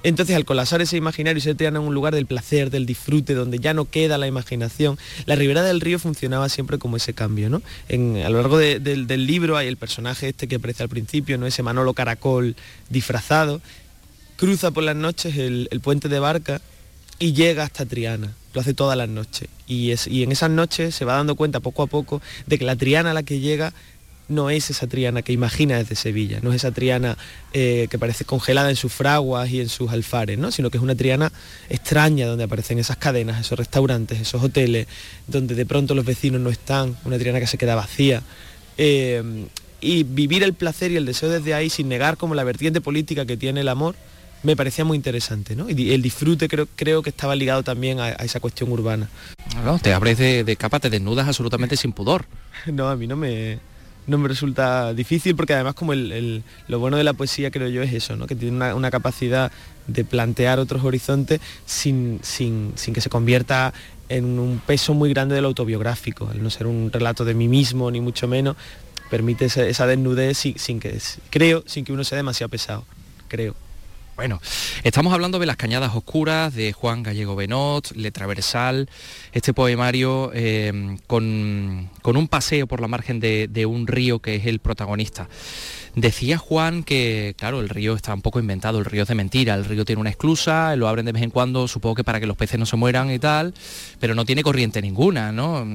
Entonces 0.01 0.35
al 0.35 0.45
colapsar 0.45 0.81
ese 0.81 0.95
imaginario 0.95 1.39
y 1.39 1.41
se 1.41 1.51
en 1.59 1.77
un 1.77 1.93
lugar 1.93 2.15
del 2.15 2.25
placer, 2.25 2.69
del 2.69 2.85
disfrute, 2.85 3.33
donde 3.33 3.59
ya 3.59 3.73
no 3.73 3.85
queda 3.85 4.17
la 4.17 4.27
imaginación, 4.27 4.97
la 5.25 5.35
ribera 5.35 5.61
del 5.61 5.81
río 5.81 5.99
funcionaba 5.99 6.47
siempre 6.47 6.77
como 6.77 6.97
ese 6.97 7.13
cambio. 7.13 7.49
¿no? 7.49 7.61
a 7.89 8.29
lo 8.29 8.37
largo 8.37 8.57
del 8.57 9.27
libro 9.27 9.57
hay 9.57 9.67
el 9.67 9.77
personaje 9.77 10.29
este 10.29 10.47
que 10.47 10.55
aparece 10.55 10.83
al 10.83 10.89
principio, 10.89 11.37
¿no? 11.37 11.47
ese 11.47 11.63
Manolo 11.63 11.93
Caracol 11.93 12.55
disfrazado, 12.89 13.61
cruza 14.37 14.71
por 14.71 14.83
las 14.83 14.95
noches 14.95 15.35
el, 15.37 15.67
puente 15.83 16.07
de 16.07 16.19
barca 16.19 16.61
y 17.19 17.33
llega 17.33 17.63
hasta 17.63 17.85
Triana. 17.85 18.33
Lo 18.53 18.61
hace 18.61 18.73
todas 18.73 18.97
las 18.97 19.09
noches. 19.09 19.49
Y, 19.67 19.93
y 20.07 20.23
en 20.23 20.31
esas 20.31 20.49
noches 20.49 20.95
se 20.95 21.05
va 21.05 21.15
dando 21.15 21.35
cuenta 21.35 21.59
poco 21.59 21.83
a 21.83 21.87
poco 21.87 22.21
de 22.47 22.57
que 22.57 22.65
la 22.65 22.75
Triana 22.75 23.11
a 23.11 23.13
la 23.13 23.23
que 23.23 23.39
llega 23.39 23.73
no 24.29 24.49
es 24.49 24.69
esa 24.69 24.87
Triana 24.87 25.21
que 25.21 25.33
imagina 25.33 25.77
desde 25.77 25.95
Sevilla, 25.95 26.39
no 26.41 26.51
es 26.51 26.57
esa 26.57 26.71
Triana 26.71 27.17
eh, 27.51 27.87
que 27.89 27.99
parece 27.99 28.25
congelada 28.25 28.69
en 28.69 28.75
sus 28.75 28.93
fraguas 28.93 29.49
y 29.49 29.59
en 29.59 29.69
sus 29.69 29.91
alfares, 29.91 30.37
¿no? 30.37 30.51
sino 30.51 30.69
que 30.69 30.77
es 30.77 30.83
una 30.83 30.95
Triana 30.95 31.31
extraña 31.67 32.27
donde 32.27 32.45
aparecen 32.45 32.79
esas 32.79 32.97
cadenas, 32.97 33.41
esos 33.41 33.57
restaurantes, 33.57 34.21
esos 34.21 34.41
hoteles, 34.41 34.87
donde 35.27 35.55
de 35.55 35.65
pronto 35.65 35.95
los 35.95 36.05
vecinos 36.05 36.39
no 36.39 36.49
están, 36.49 36.95
una 37.03 37.17
Triana 37.17 37.39
que 37.39 37.47
se 37.47 37.57
queda 37.57 37.75
vacía. 37.75 38.21
Eh, 38.77 39.47
y 39.81 40.03
vivir 40.03 40.43
el 40.43 40.53
placer 40.53 40.91
y 40.91 40.97
el 40.97 41.05
deseo 41.05 41.29
desde 41.29 41.53
ahí 41.53 41.69
sin 41.69 41.89
negar 41.89 42.17
como 42.17 42.35
la 42.35 42.43
vertiente 42.43 42.81
política 42.81 43.25
que 43.25 43.37
tiene 43.37 43.61
el 43.61 43.69
amor, 43.69 43.95
me 44.43 44.55
parecía 44.55 44.85
muy 44.85 44.95
interesante, 44.95 45.55
¿no? 45.55 45.69
Y 45.69 45.93
el 45.93 46.01
disfrute 46.01 46.47
creo, 46.47 46.67
creo 46.75 47.01
que 47.01 47.09
estaba 47.09 47.35
ligado 47.35 47.63
también 47.63 47.99
a, 47.99 48.09
esa 48.11 48.39
cuestión 48.39 48.71
urbana. 48.71 49.09
te 49.81 49.93
abres 49.93 50.17
de, 50.17 50.43
de 50.43 50.55
capa, 50.55 50.79
te 50.79 50.89
desnudas 50.89 51.27
absolutamente 51.27 51.75
sin 51.77 51.93
pudor. 51.93 52.25
No, 52.65 52.89
a 52.89 52.97
mí 52.97 53.07
no 53.07 53.15
me, 53.15 53.59
no 54.09 54.17
me 54.17 54.27
resulta 54.27 54.93
difícil 54.93 55.35
porque 55.35 55.53
además 55.53 55.75
como 55.75 55.93
lo 55.93 56.79
bueno 56.79 56.97
de 56.97 57.03
la 57.03 57.13
poesía 57.13 57.51
creo 57.51 57.69
yo 57.69 57.81
es 57.81 57.93
eso, 57.93 58.15
¿no? 58.15 58.27
que 58.27 58.35
tiene 58.35 58.73
una, 58.73 58.91
capacidad 58.91 59.51
de 59.87 60.03
plantear 60.03 60.59
otros 60.59 60.83
horizontes 60.83 61.39
sin, 61.65 62.19
sin, 62.23 62.73
que 62.73 63.01
se 63.01 63.09
convierta 63.09 63.73
en 64.09 64.39
un 64.39 64.59
peso 64.65 64.93
muy 64.93 65.09
grande 65.09 65.35
del 65.35 65.45
autobiográfico, 65.45 66.27
al 66.29 66.41
no 66.41 66.49
ser 66.49 66.67
un 66.67 66.91
relato 66.91 67.23
de 67.23 67.35
mí 67.35 67.47
mismo 67.47 67.91
ni 67.91 68.01
mucho 68.01 68.27
menos, 68.27 68.55
permite 69.09 69.45
esa, 69.45 69.87
desnudez 69.87 70.37
sin, 70.37 70.57
sin, 70.57 70.79
que, 70.79 70.97
creo, 71.29 71.63
sin 71.67 71.85
que 71.85 71.93
uno 71.93 72.03
sea 72.03 72.17
demasiado 72.17 72.49
pesado, 72.49 72.85
creo. 73.27 73.55
Bueno, 74.19 74.41
estamos 74.83 75.13
hablando 75.13 75.39
de 75.39 75.45
Las 75.45 75.55
Cañadas 75.55 75.95
Oscuras, 75.95 76.53
de 76.53 76.73
Juan 76.73 77.03
Gallego 77.03 77.37
Benot, 77.37 77.91
Letraversal, 77.95 78.89
este 79.31 79.53
poemario 79.53 80.31
eh, 80.33 80.97
con, 81.07 81.89
un 82.03 82.27
paseo 82.27 82.67
por 82.67 82.81
la 82.81 82.89
margen 82.89 83.21
de, 83.21 83.65
un 83.65 83.87
río 83.87 84.19
que 84.19 84.35
es 84.35 84.45
el 84.45 84.59
protagonista. 84.59 85.29
Decía 85.95 86.37
Juan 86.37 86.83
que, 86.83 87.33
claro, 87.37 87.61
el 87.61 87.69
río 87.69 87.95
está 87.95 88.13
un 88.13 88.21
poco 88.21 88.41
inventado, 88.41 88.79
el 88.79 88.83
río 88.83 89.03
es 89.03 89.07
de 89.07 89.15
mentira, 89.15 89.55
el 89.55 89.63
río 89.63 89.85
tiene 89.85 90.01
una 90.01 90.09
esclusa, 90.09 90.75
lo 90.75 90.89
abren 90.89 91.05
de 91.05 91.13
vez 91.13 91.23
en 91.23 91.29
cuando, 91.29 91.69
supongo 91.69 91.95
que 91.95 92.03
para 92.03 92.19
que 92.19 92.27
los 92.27 92.35
peces 92.35 92.59
no 92.59 92.65
se 92.65 92.75
mueran 92.75 93.09
y 93.11 93.19
tal, 93.19 93.53
pero 94.01 94.15
no 94.15 94.25
tiene 94.25 94.43
corriente 94.43 94.81
ninguna, 94.81 95.31
¿no? 95.31 95.65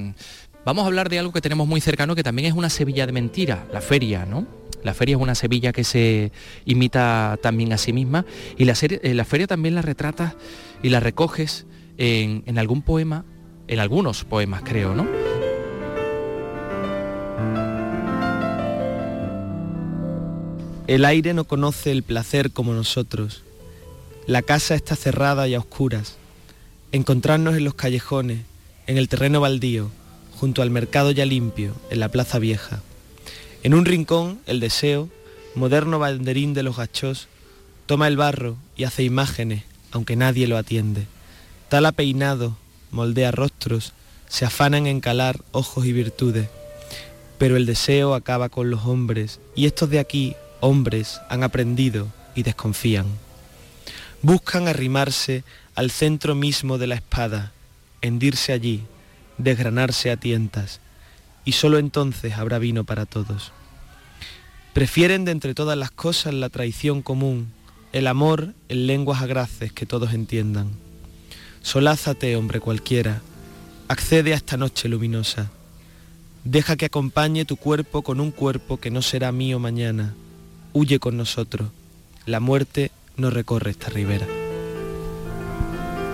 Vamos 0.67 0.85
a 0.85 0.87
hablar 0.87 1.09
de 1.09 1.19
algo 1.19 1.33
que 1.33 1.41
tenemos 1.41 1.67
muy 1.67 1.81
cercano, 1.81 2.15
que 2.15 2.23
también 2.23 2.49
es 2.49 2.53
una 2.53 2.69
Sevilla 2.69 3.07
de 3.07 3.13
mentira, 3.13 3.67
la 3.73 3.81
feria, 3.81 4.27
¿no? 4.27 4.47
La 4.85 4.93
feria 4.93 5.17
es 5.17 5.23
una 5.23 5.35
Sevilla 5.35 5.73
que 5.73 5.83
se 5.83 6.31
imita 6.67 7.39
también 7.43 7.73
a 7.73 7.79
sí 7.79 7.93
misma 7.93 8.27
y 8.59 8.67
la, 8.67 8.75
eh, 8.81 9.15
la 9.15 9.25
feria 9.25 9.47
también 9.47 9.75
la 9.75 9.83
retratas 9.83 10.35
y 10.83 10.91
la 10.91 11.01
recoges 11.01 11.67
en, 11.97 12.59
algún 12.59 12.83
poema, 12.83 13.25
en 13.67 13.81
algunos 13.81 14.25
poemas 14.25 14.63
creo, 14.63 14.95
¿no? 14.95 15.07
El 20.87 21.07
aire 21.07 21.33
no 21.33 21.45
conoce 21.45 21.91
el 21.91 22.03
placer 22.03 22.51
como 22.51 22.75
nosotros. 22.75 23.43
La 24.27 24.43
casa 24.43 24.75
está 24.75 24.97
cerrada 24.97 25.49
y 25.49 25.55
a 25.55 25.61
oscuras. 25.61 26.19
Encontrarnos 26.93 27.57
en 27.57 27.65
los 27.65 27.73
callejones, 27.73 28.41
en 28.87 28.99
el 28.99 29.09
terreno 29.09 29.41
baldío, 29.41 29.91
junto 30.39 30.61
al 30.61 30.69
mercado 30.69 31.11
ya 31.11 31.25
limpio, 31.25 31.75
en 31.89 32.01
la 32.01 32.11
plaza 32.11 32.39
vieja. 32.39 32.83
En 33.65 33.73
un 33.73 33.87
rincón, 33.87 34.41
el 34.45 34.61
deseo, 34.61 35.09
moderno 35.55 35.99
banderín 35.99 36.53
de 36.53 36.63
los 36.63 36.77
gachos, 36.77 37.29
toma 37.87 38.09
el 38.09 38.19
barro 38.19 38.59
y 38.77 38.85
hace 38.85 39.05
imágenes, 39.05 39.63
aunque 39.91 40.17
nadie 40.17 40.47
lo 40.47 40.59
atiende. 40.59 41.07
Tala 41.71 41.93
peinado, 41.93 42.59
moldea 42.91 43.31
rostros, 43.31 43.95
se 44.29 44.45
afanan 44.45 44.87
en 44.87 45.01
calar 45.01 45.41
ojos 45.53 45.87
y 45.87 45.95
virtudes. 45.95 46.51
Pero 47.39 47.57
el 47.57 47.65
deseo 47.65 48.13
acaba 48.13 48.51
con 48.51 48.69
los 48.69 48.85
hombres, 48.85 49.41
y 49.57 49.65
estos 49.65 49.89
de 49.89 49.99
aquí, 49.99 50.37
hombres, 50.61 51.23
han 51.31 51.43
aprendido 51.43 52.09
y 52.35 52.43
desconfían. 52.43 53.07
Buscan 54.21 54.69
arrimarse 54.69 55.43
al 55.75 55.91
centro 55.91 56.35
mismo 56.35 56.77
de 56.77 56.87
la 56.87 56.97
espada, 56.97 57.53
hendirse 58.03 58.53
allí, 58.53 58.83
desgranarse 59.39 60.11
a 60.11 60.19
tientas, 60.19 60.81
y 61.45 61.53
solo 61.53 61.79
entonces 61.79 62.35
habrá 62.35 62.59
vino 62.59 62.85
para 62.85 63.07
todos. 63.07 63.53
Prefieren 64.73 65.25
de 65.25 65.33
entre 65.33 65.55
todas 65.55 65.79
las 65.79 65.91
cosas 65.91 66.35
la 66.35 66.49
traición 66.49 67.03
común, 67.03 67.53
el 67.93 68.07
amor 68.07 68.55
en 68.69 68.87
lenguas 68.87 69.23
agraces 69.23 69.73
que 69.73 69.87
todos 69.87 70.13
entiendan. 70.15 70.71
Solázate, 71.63 72.37
hombre 72.37 72.61
cualquiera, 72.61 73.23
accede 73.89 74.33
a 74.33 74.37
esta 74.37 74.57
noche 74.57 74.89
luminosa. 74.89 75.51
Deja 76.43 76.77
que 76.77 76.87
acompañe 76.87 77.45
tu 77.45 77.57
cuerpo 77.57 78.03
con 78.03 78.21
un 78.21 78.31
cuerpo 78.31 78.79
que 78.79 78.91
no 78.91 79.01
será 79.01 79.33
mío 79.33 79.59
mañana. 79.59 80.15
Huye 80.73 80.99
con 80.99 81.17
nosotros. 81.17 81.71
La 82.27 82.41
muerte 82.41 82.91
no 83.17 83.31
recorre 83.31 83.71
esta 83.71 83.91
ribera. 83.91 84.27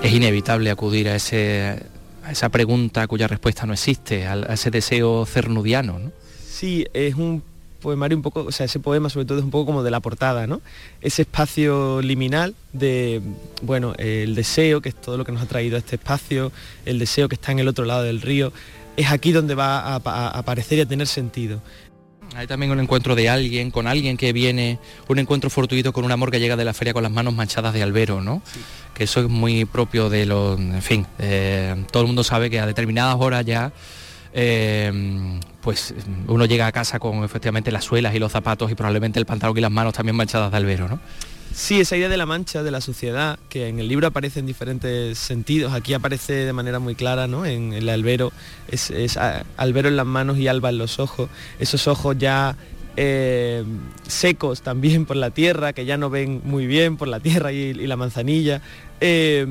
Es 0.03 0.13
inevitable 0.13 0.71
acudir 0.71 1.09
a 1.09 1.17
ese 1.17 1.83
esa 2.31 2.49
pregunta 2.49 3.07
cuya 3.07 3.29
respuesta 3.29 3.67
no 3.67 3.73
existe, 3.73 4.27
a, 4.27 4.35
ese 4.53 4.71
deseo 4.71 5.27
cernudiano. 5.27 5.99
¿no? 5.99 6.13
Sí, 6.49 6.87
es 6.93 7.15
un 7.15 7.43
poemario 7.81 8.17
un 8.17 8.23
poco, 8.23 8.45
o 8.45 8.53
sea, 8.53 8.67
ese 8.67 8.79
poema 8.79 9.09
sobre 9.09 9.27
todo 9.27 9.39
es 9.39 9.45
un 9.45 9.51
poco 9.51 9.67
como 9.67 9.83
de 9.83 9.91
la 9.91 10.01
portada, 10.01 10.47
¿no? 10.47 10.61
Ese 11.01 11.23
espacio 11.23 12.03
liminal 12.03 12.55
de, 12.73 13.23
bueno, 13.63 13.95
el 13.97 14.35
deseo, 14.35 14.81
que 14.81 14.91
es 14.91 14.95
todo 14.95 15.17
lo 15.17 15.25
que 15.25 15.33
nos 15.33 15.43
ha 15.43 15.47
traído 15.47 15.77
a 15.77 15.79
este 15.79 15.97
espacio, 15.97 16.53
el 16.85 16.99
deseo 16.99 17.29
que 17.29 17.37
está 17.37 17.53
en 17.53 17.61
el 17.61 17.69
otro 17.69 17.85
lado 17.87 18.03
del 18.03 18.21
río, 18.21 18.53
es 18.97 19.11
aquí 19.11 19.33
donde 19.33 19.55
va 19.55 19.81
a 19.81 19.95
aparecer 20.39 20.79
y 20.79 20.81
a 20.83 20.87
tener 20.87 21.07
sentido. 21.07 21.63
Hay 22.37 22.47
también 22.47 22.71
un 22.71 22.81
encuentro 22.81 23.15
de 23.15 23.29
alguien, 23.29 23.71
con 23.71 23.87
alguien 23.87 24.17
que 24.17 24.33
viene, 24.33 24.79
un 25.09 25.19
encuentro 25.19 25.51
fortuito 25.51 25.93
con 25.93 26.05
un 26.05 26.13
amor 26.13 26.31
que 26.31 26.39
llega 26.39 26.57
de 26.57 26.65
la 26.65 26.73
feria 26.73 26.93
con 26.93 27.03
las 27.03 27.13
manos 27.13 27.35
manchadas 27.35 27.75
de 27.75 27.83
albero, 27.83 28.21
¿no? 28.21 28.43
Que 28.95 29.05
eso 29.05 29.21
es 29.21 29.29
muy 29.29 29.65
propio 29.65 30.09
de 30.09 30.27
los, 30.27 30.59
en 30.59 30.83
fin, 30.83 31.07
eh, 31.19 31.85
todo 31.91 32.03
el 32.03 32.07
mundo 32.07 32.23
sabe 32.23 32.49
que 32.49 32.61
a 32.61 32.67
determinadas 32.67 33.17
horas 33.19 33.45
ya, 33.45 33.73
eh, 34.33 35.41
pues 35.61 35.95
uno 36.29 36.45
llega 36.45 36.67
a 36.67 36.73
casa 36.73 37.01
con 37.01 37.25
efectivamente 37.25 37.73
las 37.73 37.85
suelas 37.85 38.15
y 38.15 38.19
los 38.21 38.31
zapatos 38.31 38.71
y 38.71 38.75
probablemente 38.75 39.19
el 39.19 39.27
pantalón 39.27 39.59
y 39.59 39.61
las 39.61 39.71
manos 39.71 39.95
también 39.95 40.15
manchadas 40.15 40.51
de 40.53 40.57
albero, 40.57 40.89
¿no? 40.89 41.01
Sí, 41.53 41.81
esa 41.81 41.97
idea 41.97 42.09
de 42.09 42.17
la 42.17 42.27
mancha, 42.27 42.63
de 42.63 42.71
la 42.71 42.81
suciedad, 42.81 43.39
que 43.49 43.69
en 43.69 43.79
el 43.81 43.89
libro 43.89 44.07
aparece 44.07 44.41
en 44.41 44.47
diferentes 44.47 45.19
sentidos, 45.19 45.73
aquí 45.73 45.95
aparece 45.95 46.33
de 46.33 46.53
manera 46.53 46.79
muy 46.79 46.95
clara, 46.95 47.27
¿no? 47.27 47.45
En 47.45 47.73
el 47.73 47.89
albero, 47.89 48.33
es, 48.69 48.93
albero 49.57 49.89
en 49.89 49.97
las 49.97 50.07
manos 50.07 50.39
y 50.39 50.49
alba 50.49 50.71
en 50.71 50.79
los 50.79 50.99
ojos, 50.99 51.29
esos 51.59 51.89
ojos 51.89 52.17
ya 52.19 52.57
eh, 52.97 53.65
secos 54.07 54.63
también 54.63 55.07
por 55.07 55.17
la 55.17 55.31
tierra, 55.31 55.73
que 55.73 55.85
ya 55.85 55.97
no 55.97 56.09
ven 56.09 56.41
muy 56.45 56.67
bien 56.67 56.97
por 56.97 57.09
la 57.09 57.21
tierra 57.21 57.53
y, 57.53 57.75
la 57.75 57.97
manzanilla. 57.97 58.63
Eh, 59.01 59.47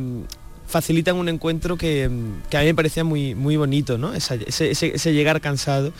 facilitan 0.70 1.16
un 1.16 1.28
encuentro 1.28 1.78
que, 1.78 2.06
a 2.06 2.60
mí 2.60 2.66
me 2.66 2.76
parecía 2.76 3.04
muy, 3.04 3.34
muy 3.34 3.58
bonito, 3.58 3.97
¿no? 3.97 4.14
ese, 4.14 5.14
llegar 5.14 5.41
cansado, 5.41 5.91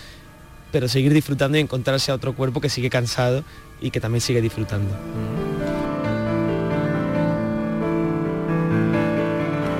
pero 0.72 0.88
seguir 0.88 1.12
disfrutando 1.12 1.58
y 1.58 1.62
encontrarse 1.62 2.12
a 2.12 2.16
otro 2.16 2.36
cuerpo 2.36 2.62
que 2.62 2.70
sigue 2.70 2.90
cansado 2.90 3.44
y 3.82 3.90
que 3.90 4.00
también 4.00 4.22
sigue 4.22 4.42
disfrutando. 4.42 4.96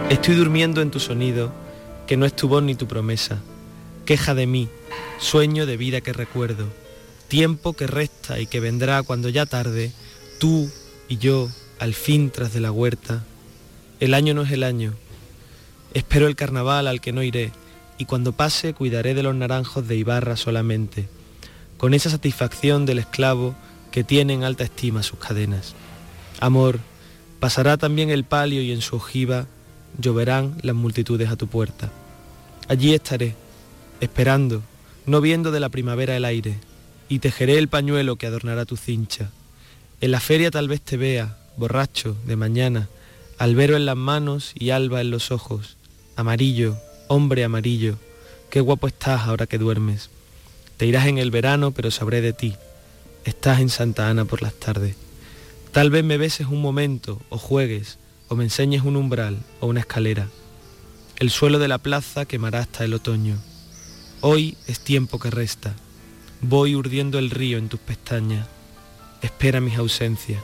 Estoy 0.10 0.34
durmiendo 0.34 0.82
en 0.82 0.90
tu 0.90 1.00
sonido, 1.00 1.52
que 2.08 2.18
no 2.18 2.26
es 2.26 2.36
tu 2.36 2.48
voz 2.48 2.64
ni 2.64 2.74
tu 2.74 2.88
promesa. 2.88 3.38
Queja 4.06 4.34
de 4.34 4.48
mí, 4.48 4.68
sueño 5.20 5.68
de 5.68 5.78
vida 5.78 6.02
que 6.02 6.14
recuerdo, 6.14 6.66
tiempo 7.28 7.74
que 7.74 7.86
resta 7.86 8.40
y 8.40 8.48
que 8.48 8.60
vendrá 8.60 9.04
cuando 9.04 9.30
ya 9.30 9.46
tarde, 9.46 9.92
tú 10.40 10.68
y 11.10 11.20
yo, 11.20 11.48
al 11.78 11.94
fin 11.94 12.32
tras 12.32 12.52
de 12.54 12.60
la 12.60 12.72
huerta, 12.72 13.24
el 14.00 14.16
año 14.16 14.34
no 14.34 14.42
es 14.42 14.52
el 14.52 14.64
año. 14.64 14.96
Espero 15.94 16.26
el 16.26 16.36
carnaval 16.36 16.88
al 16.88 17.02
que 17.02 17.12
no 17.12 17.22
iré 17.22 17.52
y 18.00 18.06
cuando 18.06 18.32
pase 18.32 18.74
cuidaré 18.74 19.14
de 19.14 19.22
los 19.22 19.36
naranjos 19.36 19.88
de 19.88 19.96
Ibarra 19.96 20.38
solamente, 20.38 21.08
con 21.78 21.94
esa 21.94 22.10
satisfacción 22.10 22.88
del 22.88 22.98
esclavo 22.98 23.54
que 23.92 24.04
tiene 24.04 24.34
en 24.34 24.44
alta 24.44 24.64
estima 24.64 25.04
sus 25.04 25.20
cadenas. 25.20 25.76
Amor, 26.40 26.80
pasará 27.40 27.78
también 27.78 28.10
el 28.10 28.24
palio 28.24 28.64
y 28.64 28.72
en 28.72 28.82
su 28.82 28.96
ojiva 28.96 29.46
lloverán 29.98 30.56
las 30.62 30.76
multitudes 30.76 31.30
a 31.30 31.36
tu 31.36 31.48
puerta. 31.48 31.92
Allí 32.68 32.94
estaré, 32.94 33.36
esperando, 34.00 34.62
no 35.06 35.22
viendo 35.22 35.52
de 35.52 35.60
la 35.60 35.70
primavera 35.70 36.16
el 36.16 36.26
aire, 36.26 36.60
y 37.08 37.20
tejeré 37.20 37.58
el 37.58 37.68
pañuelo 37.68 38.16
que 38.16 38.28
adornará 38.28 38.66
tu 38.66 38.78
cincha. 38.78 39.32
En 40.02 40.12
la 40.12 40.20
feria 40.20 40.52
tal 40.52 40.68
vez 40.68 40.82
te 40.82 40.98
vea, 40.98 41.38
borracho, 41.58 42.16
de 42.26 42.36
mañana, 42.36 42.88
albero 43.38 43.76
en 43.76 43.86
las 43.86 43.98
manos 43.98 44.52
y 44.54 44.70
alba 44.70 45.02
en 45.02 45.12
los 45.12 45.32
ojos, 45.32 45.78
amarillo, 46.16 46.78
hombre 47.08 47.44
amarillo, 47.44 47.98
qué 48.50 48.62
guapo 48.62 48.88
estás 48.88 49.22
ahora 49.22 49.48
que 49.48 49.58
duermes. 49.58 50.10
Te 50.78 50.86
irás 50.86 51.08
en 51.08 51.18
el 51.18 51.32
verano, 51.32 51.72
pero 51.72 51.92
sabré 51.92 52.22
de 52.22 52.34
ti. 52.34 52.56
Estás 53.26 53.60
en 53.60 53.70
Santa 53.70 54.10
Ana 54.10 54.26
por 54.26 54.42
las 54.42 54.54
tardes. 54.54 54.96
Tal 55.72 55.90
vez 55.90 56.04
me 56.04 56.18
beses 56.18 56.48
un 56.48 56.62
momento, 56.62 57.22
o 57.30 57.38
juegues, 57.38 57.99
o 58.30 58.36
me 58.36 58.46
enseñes 58.46 58.84
un 58.84 58.96
umbral 58.96 59.40
o 59.60 59.68
una 59.68 59.82
escalera. 59.82 60.28
El 61.18 61.30
suelo 61.30 61.60
de 61.60 61.68
la 61.68 61.80
plaza 61.80 62.26
quemará 62.26 62.60
hasta 62.60 62.86
el 62.86 62.94
otoño. 62.94 63.38
Hoy 64.22 64.56
es 64.68 64.80
tiempo 64.80 65.20
que 65.20 65.30
resta. 65.30 65.74
Voy 66.42 66.76
urdiendo 66.76 67.20
el 67.20 67.30
río 67.30 67.58
en 67.58 67.68
tus 67.68 67.80
pestañas. 67.80 68.48
Espera 69.22 69.60
mis 69.60 69.78
ausencias. 69.78 70.42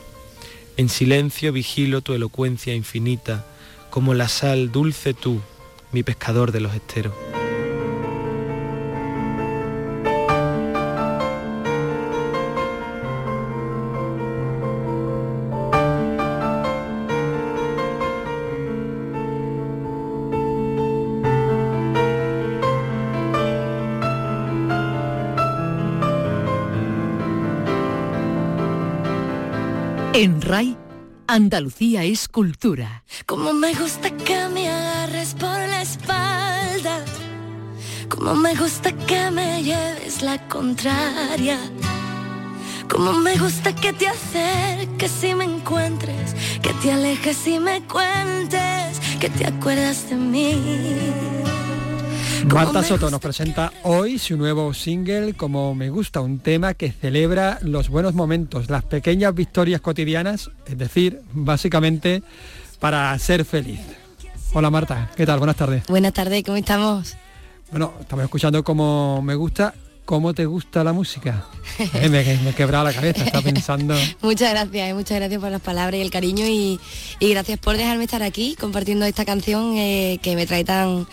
En 0.75 0.89
silencio 0.89 1.53
vigilo 1.53 2.01
tu 2.01 2.13
elocuencia 2.13 2.75
infinita, 2.75 3.45
como 3.89 4.13
la 4.13 4.27
sal 4.27 4.71
dulce 4.73 5.13
tú, 5.13 5.39
mi 5.93 6.03
pescador 6.03 6.51
de 6.51 6.59
los 6.59 6.75
esteros. 6.75 7.13
Andalucía 31.35 32.05
es 32.05 32.29
cultura. 32.29 33.03
Como 33.25 33.51
me 33.51 33.73
gusta 33.73 34.09
que 34.09 34.47
me 34.47 34.69
agarres 34.69 35.33
por 35.33 35.49
la 35.49 35.81
espalda. 35.81 37.03
Como 38.07 38.35
me 38.35 38.55
gusta 38.55 38.93
que 38.93 39.31
me 39.31 39.61
lleves 39.61 40.21
la 40.21 40.37
contraria. 40.47 41.59
Como 42.89 43.11
me 43.11 43.35
gusta 43.35 43.75
que 43.75 43.91
te 43.91 44.07
acerques 44.07 45.11
si 45.11 45.35
me 45.35 45.43
encuentres, 45.43 46.33
que 46.61 46.71
te 46.81 46.93
alejes 46.93 47.45
y 47.47 47.59
me 47.59 47.81
cuentes, 47.81 49.01
que 49.19 49.29
te 49.29 49.45
acuerdas 49.45 50.09
de 50.09 50.15
mí. 50.15 51.34
Marta 52.53 52.83
Soto 52.83 53.09
nos 53.09 53.19
presenta 53.19 53.71
hoy 53.83 54.19
su 54.19 54.37
nuevo 54.37 54.73
single 54.73 55.33
Como 55.33 55.73
me 55.75 55.89
gusta, 55.89 56.21
un 56.21 56.39
tema 56.39 56.73
que 56.73 56.91
celebra 56.91 57.59
los 57.61 57.89
buenos 57.89 58.13
momentos, 58.13 58.69
las 58.69 58.83
pequeñas 58.83 59.33
victorias 59.33 59.81
cotidianas, 59.81 60.51
es 60.65 60.77
decir, 60.77 61.21
básicamente 61.33 62.23
para 62.79 63.17
ser 63.19 63.45
feliz. 63.45 63.79
Hola 64.53 64.69
Marta, 64.69 65.11
¿qué 65.15 65.25
tal? 65.25 65.39
Buenas 65.39 65.55
tardes. 65.55 65.85
Buenas 65.87 66.13
tardes, 66.13 66.43
¿cómo 66.43 66.57
estamos? 66.57 67.17
Bueno, 67.71 67.93
estamos 67.99 68.23
escuchando 68.23 68.63
Como 68.63 69.21
me 69.21 69.35
gusta 69.35 69.73
¿Cómo 70.05 70.35
te 70.35 70.45
gusta 70.45 70.83
la 70.83 70.93
música? 70.93 71.45
Eh, 71.79 72.09
me, 72.09 72.21
he 72.21 72.53
quebrado 72.53 72.85
la 72.85 72.93
cabeza, 72.93 73.23
está 73.23 73.41
pensando... 73.43 73.95
muchas 74.21 74.51
gracias, 74.51 74.89
eh, 74.89 74.93
muchas 74.93 75.17
gracias 75.17 75.41
por 75.41 75.49
las 75.49 75.61
palabras 75.61 75.97
y 75.97 76.01
el 76.01 76.11
cariño 76.11 76.45
y, 76.45 76.79
gracias 77.19 77.57
por 77.57 77.75
dejarme 77.75 78.03
estar 78.03 78.21
aquí 78.21 78.55
compartiendo 78.59 79.05
esta 79.05 79.25
canción 79.25 79.75
eh, 79.77 80.19
que 80.21 80.35
me 80.35 80.45
trae 80.45 80.63
tan, 80.63 81.07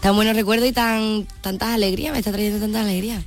tan 0.00 0.16
buenos 0.16 0.34
recuerdos 0.34 0.66
y 0.66 0.72
tan 0.72 1.26
tantas 1.42 1.68
alegrías, 1.68 2.12
me 2.12 2.20
está 2.20 2.32
trayendo 2.32 2.58
tantas 2.58 2.82
alegrías. 2.82 3.22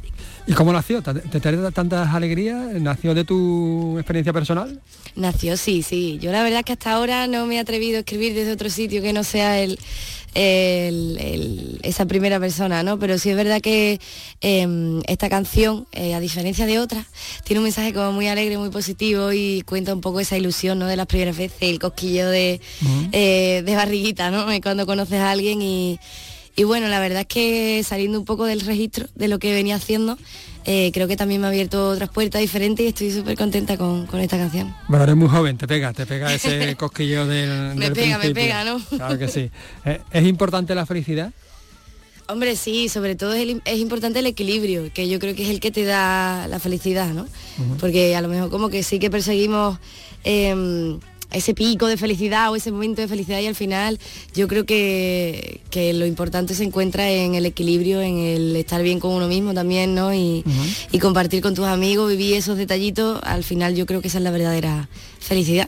¿Y 0.48 0.54
cómo 0.54 0.74
nació? 0.74 1.02
¿Te 1.02 1.39
trae 1.39 1.72
tantas 1.72 2.14
alegrías? 2.14 2.74
¿Nació 2.82 3.14
de 3.14 3.24
tu 3.24 3.98
experiencia 3.98 4.34
personal? 4.34 4.82
Nació, 5.16 5.56
sí, 5.58 5.84
sí. 5.84 6.20
Yo 6.22 6.32
la 6.32 6.44
verdad 6.44 6.60
es 6.60 6.66
que 6.66 6.74
hasta 6.74 6.92
ahora 6.94 7.28
no 7.28 7.46
me 7.46 7.56
he 7.56 7.60
atrevido 7.60 7.98
a 7.98 8.00
escribir 8.00 8.34
desde 8.34 8.52
otro 8.52 8.70
sitio 8.70 9.02
que 9.02 9.14
no 9.14 9.24
sea 9.24 9.60
el 9.60 9.78
esa 10.34 12.06
primera 12.06 12.39
persona, 12.39 12.84
¿no? 12.84 12.98
Pero 12.98 13.18
sí 13.18 13.30
es 13.30 13.36
verdad 13.36 13.60
que 13.60 14.00
em, 14.39 15.02
esta 15.08 15.30
canción, 15.30 15.88
eh, 15.92 16.14
a 16.14 16.20
diferencia 16.20 16.66
de 16.66 16.80
otras, 16.80 17.06
tiene 17.44 17.60
un 17.60 17.66
mensaje 17.66 17.94
como 17.94 18.14
muy 18.14 18.28
alegre, 18.28 18.58
muy 18.58 18.70
positivo 18.70 19.34
y 19.34 19.62
cuenta 19.64 19.94
un 19.94 20.02
poco 20.02 20.20
esa 20.20 20.38
ilusión, 20.38 20.80
¿no? 20.80 20.88
De 20.88 20.96
las 20.96 21.08
primeras 21.08 21.36
veces, 21.36 21.58
el 21.62 21.80
cosquillo 21.80 22.30
de, 22.30 22.62
eh, 23.12 23.62
de 23.66 23.76
barriguita, 23.76 24.32
¿no? 24.32 24.46
Cuando 24.62 24.86
conoces 24.86 25.20
a 25.20 25.32
alguien 25.32 25.62
y, 25.62 26.00
y 26.62 26.64
bueno, 26.64 26.88
la 26.89 26.99
verdad 26.99 27.22
es 27.22 27.28
que 27.28 27.84
saliendo 27.84 28.20
un 28.20 28.26
poco 28.26 28.45
del 28.45 28.62
registro 28.62 29.07
de 29.16 29.28
lo 29.28 29.39
que 29.39 29.51
venía 29.51 29.78
haciendo, 29.78 30.16
eh, 30.66 30.91
creo 30.93 31.07
que 31.07 31.18
también 31.18 31.41
me 31.41 31.47
ha 31.47 31.49
abierto 31.49 31.89
otras 31.89 32.09
puertas 32.09 32.39
diferentes 32.39 32.86
y 32.86 32.89
estoy 32.89 33.12
súper 33.12 33.36
contenta 33.36 33.78
con, 33.78 34.07
esta 34.20 34.38
canción. 34.38 34.72
Bueno, 34.88 35.05
eres 35.05 35.16
muy 35.16 35.28
joven, 35.28 35.57
te 35.57 35.68
pega, 35.68 35.91
te 35.91 36.05
pega 36.05 36.32
ese 36.32 36.76
cosquilleo 36.78 37.26
del... 37.26 37.76
me 37.76 37.89
pega, 37.89 38.20
me 38.20 38.32
pega, 38.32 38.64
¿no? 38.64 38.80
Claro 38.80 39.18
que 39.18 39.28
sí. 39.28 39.49
Eh, 39.86 40.01
¿Es 40.12 40.24
importante 40.28 40.76
la 40.76 40.86
felicidad? 40.86 41.34
Hombre, 42.28 42.55
sí, 42.55 42.89
sobre 42.89 43.16
todo 43.16 43.34
es, 43.34 43.80
importante 43.80 44.20
el 44.20 44.28
equilibrio, 44.28 44.93
que 44.93 45.09
yo 45.09 45.18
creo 45.18 45.34
que 45.34 45.41
es 45.41 45.49
el 45.49 45.59
que 45.59 45.72
te 45.72 45.84
da 45.84 46.47
la 46.47 46.59
felicidad, 46.59 47.12
¿no? 47.12 47.26
Porque 47.80 48.16
a 48.16 48.22
lo 48.22 48.28
mejor 48.28 48.51
como 48.51 48.70
que 48.70 48.84
sí 48.84 48.99
que 48.99 49.09
perseguimos 49.09 49.80
em, 50.24 50.99
ese 51.32 51.53
pico 51.53 51.88
de 51.88 51.97
felicidad 51.97 52.51
o 52.51 52.55
ese 52.55 52.71
momento 52.71 53.01
de 53.01 53.07
felicidad 53.07 53.39
y 53.39 53.47
al 53.47 53.55
final 53.55 53.99
yo 54.34 54.47
creo 54.47 54.65
que, 54.65 55.61
lo 55.93 56.05
importante 56.05 56.53
se 56.53 56.63
encuentra 56.63 57.09
en 57.09 57.36
el 57.36 57.45
equilibrio, 57.45 58.01
en 58.01 58.17
el 58.17 58.55
estar 58.55 58.82
bien 58.84 58.99
con 58.99 59.11
uno 59.11 59.27
mismo 59.27 59.53
también, 59.53 59.95
¿no? 59.95 60.13
Y, 60.13 60.43
compartir 61.01 61.41
con 61.41 61.55
tus 61.55 61.65
amigos, 61.65 62.09
vivir 62.09 62.36
esos 62.36 62.57
detallitos, 62.57 63.19
al 63.23 63.43
final 63.43 63.75
yo 63.75 63.88
creo 63.88 64.01
que 64.01 64.07
esa 64.07 64.19
es 64.19 64.23
la 64.23 64.32
verdadera 64.32 64.88
felicidad. 65.19 65.67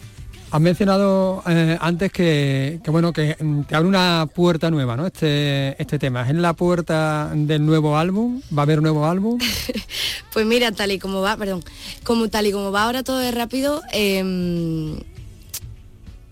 Has 0.54 0.62
mencionado 0.62 1.42
eh, 1.48 1.80
antes 1.82 2.12
que, 2.12 2.80
bueno 2.86 3.12
que 3.12 3.36
te 3.68 3.76
abre 3.76 3.88
una 3.88 4.28
puerta 4.36 4.70
nueva, 4.70 4.96
¿no? 4.96 5.08
Este, 5.08 5.82
este 5.82 5.98
tema. 5.98 6.22
¿Es 6.22 6.30
en 6.30 6.44
la 6.44 6.54
puerta 6.54 7.32
del 7.34 7.66
nuevo 7.66 7.98
álbum? 7.98 8.40
¿Va 8.56 8.62
a 8.62 8.66
haber 8.66 8.78
un 8.78 8.84
nuevo 8.84 9.08
álbum? 9.08 9.40
pues 10.32 10.46
mira, 10.46 10.72
tal 10.72 10.92
y 10.92 11.00
como 11.00 11.22
va, 11.22 11.36
perdón, 11.38 11.64
como 12.04 12.30
tal 12.30 12.46
y 12.46 12.52
como 12.52 12.72
va 12.72 12.84
ahora 12.84 13.02
todo 13.02 13.20
es 13.22 13.34
rápido, 13.34 13.82
em, 13.94 15.00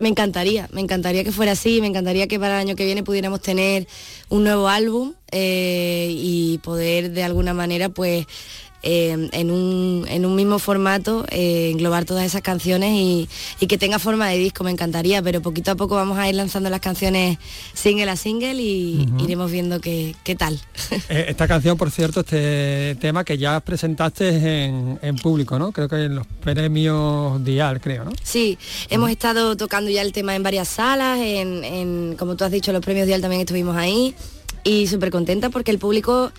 me 0.01 0.09
encantaría, 0.09 0.67
me 0.73 0.81
encantaría 0.81 1.23
que 1.23 1.31
fuera 1.31 1.51
así, 1.51 1.79
me 1.79 1.85
encantaría 1.85 2.27
que 2.27 2.39
para 2.39 2.55
el 2.55 2.67
año 2.67 2.75
que 2.75 2.85
viene 2.85 3.03
pudiéramos 3.03 3.39
tener 3.39 3.87
un 4.29 4.43
nuevo 4.43 4.67
álbum 4.67 5.13
eh, 5.31 6.07
y 6.09 6.57
poder 6.63 7.11
de 7.11 7.23
alguna 7.23 7.53
manera 7.53 7.89
pues 7.89 8.25
eh, 8.83 9.29
en, 9.31 9.51
un, 9.51 10.35
mismo 10.35 10.57
formato 10.57 11.25
eh, 11.29 11.69
englobar 11.71 12.05
todas 12.05 12.25
esas 12.25 12.41
canciones 12.41 12.91
y, 12.93 13.27
que 13.67 13.77
tenga 13.77 13.99
forma 13.99 14.27
de 14.27 14.37
disco, 14.37 14.63
me 14.63 14.71
encantaría, 14.71 15.21
pero 15.21 15.41
poquito 15.41 15.71
a 15.71 15.75
poco 15.75 15.95
vamos 15.95 16.17
a 16.17 16.27
ir 16.27 16.35
lanzando 16.35 16.69
las 16.69 16.81
canciones 16.81 17.37
single 17.73 18.09
a 18.09 18.15
single 18.15 18.55
y 18.55 19.07
iremos 19.19 19.51
viendo 19.51 19.79
qué, 19.79 20.15
tal. 20.37 20.59
Eh, 21.09 21.25
esta 21.29 21.47
canción, 21.47 21.77
por 21.77 21.91
cierto, 21.91 22.21
este 22.21 22.95
tema 22.99 23.23
que 23.23 23.37
ya 23.37 23.59
presentaste 23.59 24.65
en, 24.65 25.15
público, 25.21 25.59
¿no? 25.59 25.71
Creo 25.71 25.87
que 25.87 26.05
en 26.05 26.15
los 26.15 26.27
premios 26.27 27.43
Dial, 27.43 27.79
creo, 27.79 28.05
¿no? 28.05 28.11
Sí, 28.23 28.57
hemos 28.89 29.11
estado 29.11 29.55
tocando 29.55 29.91
ya 29.91 30.01
el 30.01 30.11
tema 30.11 30.35
en 30.35 30.43
varias 30.43 30.67
salas, 30.67 31.19
en, 31.19 32.15
como 32.17 32.35
tú 32.35 32.43
has 32.43 32.51
dicho, 32.51 32.71
los 32.71 32.81
premios 32.81 33.07
Dial 33.07 33.21
también 33.21 33.41
estuvimos 33.41 33.75
ahí 33.75 34.15
y 34.63 34.87
súper 34.87 35.11
contenta 35.11 35.49
porque 35.49 35.71
el 35.71 35.79
público 35.79 36.31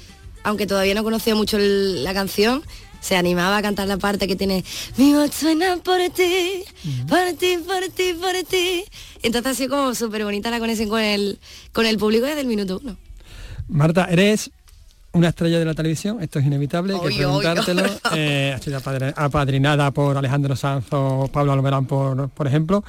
aunque 0.42 0.66
todavía 0.66 0.94
no 0.94 1.04
conocía 1.04 1.34
mucho 1.34 1.58
la 1.58 2.14
canción, 2.14 2.62
se 3.00 3.16
animaba 3.16 3.56
a 3.58 3.62
cantar 3.62 3.88
la 3.88 3.96
parte 3.96 4.28
que 4.28 4.36
tiene 4.36 4.64
Mi 4.96 5.12
voz 5.12 5.34
suena 5.34 5.76
por 5.78 5.98
ti, 6.14 6.64
por 7.08 7.32
ti, 7.36 7.58
por 7.66 7.88
ti, 7.94 8.14
por 8.14 8.48
ti 8.48 8.84
Entonces 9.22 9.52
ha 9.52 9.54
sido 9.54 9.76
como 9.76 9.94
súper 9.94 10.24
bonita 10.24 10.50
la 10.50 10.60
conexión 10.60 10.88
con 10.88 11.00
el, 11.00 11.38
con 11.72 11.84
el 11.84 11.98
público 11.98 12.26
desde 12.26 12.42
el 12.42 12.46
minuto 12.46 12.80
uno. 12.82 12.96
Marta, 13.68 14.06
eres 14.08 14.50
una 15.12 15.28
estrella 15.28 15.58
de 15.58 15.64
la 15.64 15.74
televisión, 15.74 16.22
esto 16.22 16.38
es 16.38 16.46
inevitable, 16.46 16.94
que 16.94 17.16
preguntártelo. 17.16 17.82
Eh, 18.14 18.52
ha 18.54 18.58
sido 18.58 18.78
apadrinada 19.16 19.90
por 19.90 20.16
Alejandro 20.16 20.54
Sanz 20.54 20.86
o 20.90 21.28
Pablo 21.32 21.52
Almerán, 21.52 21.86
por, 21.86 22.28
por 22.30 22.46
ejemplo. 22.46 22.84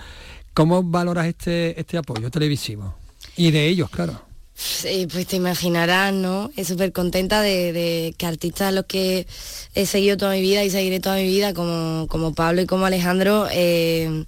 ¿Cómo 0.54 0.84
valoras 0.84 1.26
este, 1.28 1.80
este 1.80 1.98
apoyo 1.98 2.30
televisivo? 2.30 2.96
Y 3.36 3.52
de 3.52 3.68
ellos, 3.68 3.90
claro. 3.90 4.22
Sí, 4.56 5.08
pues 5.12 5.28
te 5.28 5.36
imaginarás, 5.36 6.14
¿no? 6.14 6.52
Es 6.56 6.68
súper 6.68 6.92
contenta 6.92 7.42
de, 7.42 8.14
que 8.18 8.26
artistas 8.26 8.70
a 8.70 8.72
los 8.72 8.86
que 8.86 9.26
he 9.74 9.86
seguido 9.86 10.16
toda 10.18 10.34
mi 10.34 10.42
vida 10.42 10.64
y 10.64 10.70
seguiré 10.70 11.00
toda 11.00 11.16
mi 11.16 11.26
vida, 11.26 11.54
como, 11.54 12.08
como 12.08 12.34
Pablo 12.34 12.62
y 12.62 12.66
como 12.68 12.86
Alejandro, 12.86 13.48
eh, 13.52 14.26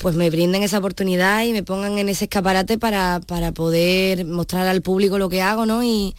pues 0.00 0.16
me 0.16 0.30
brinden 0.30 0.62
esa 0.62 0.78
oportunidad 0.78 1.44
y 1.44 1.52
me 1.52 1.62
pongan 1.62 1.98
en 1.98 2.08
ese 2.08 2.24
escaparate 2.24 2.78
para, 2.78 3.20
poder 3.54 4.24
mostrar 4.24 4.66
al 4.66 4.80
público 4.80 5.18
lo 5.18 5.28
que 5.28 5.42
hago, 5.42 5.66
¿no? 5.66 5.84
Y, 5.84 6.14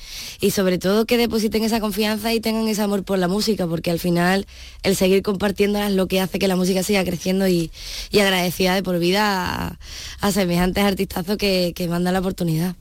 sobre 0.51 0.77
todo 0.77 1.05
que 1.05 1.17
depositen 1.17 1.63
esa 1.63 1.79
confianza 1.79 2.33
y 2.33 2.39
tengan 2.39 2.67
ese 2.67 2.83
amor 2.83 3.03
por 3.03 3.17
la 3.17 3.27
música, 3.27 3.67
porque 3.67 3.89
al 3.91 3.99
final 3.99 4.45
el 4.83 4.95
seguir 4.95 5.23
compartiéndola 5.23 5.87
es 5.87 5.95
lo 5.95 6.07
que 6.07 6.21
hace 6.21 6.39
que 6.39 6.47
la 6.47 6.55
música 6.55 6.83
siga 6.83 7.03
creciendo 7.03 7.47
y, 7.47 7.71
agradecida 8.13 8.75
de 8.75 8.83
por 8.83 8.99
vida 8.99 9.77
a, 10.21 10.31
semejantes 10.31 10.83
artistazos 10.83 11.37
que, 11.37 11.73
que 11.75 11.87
mandan 11.87 12.13
la 12.13 12.19
oportunidad. 12.19 12.75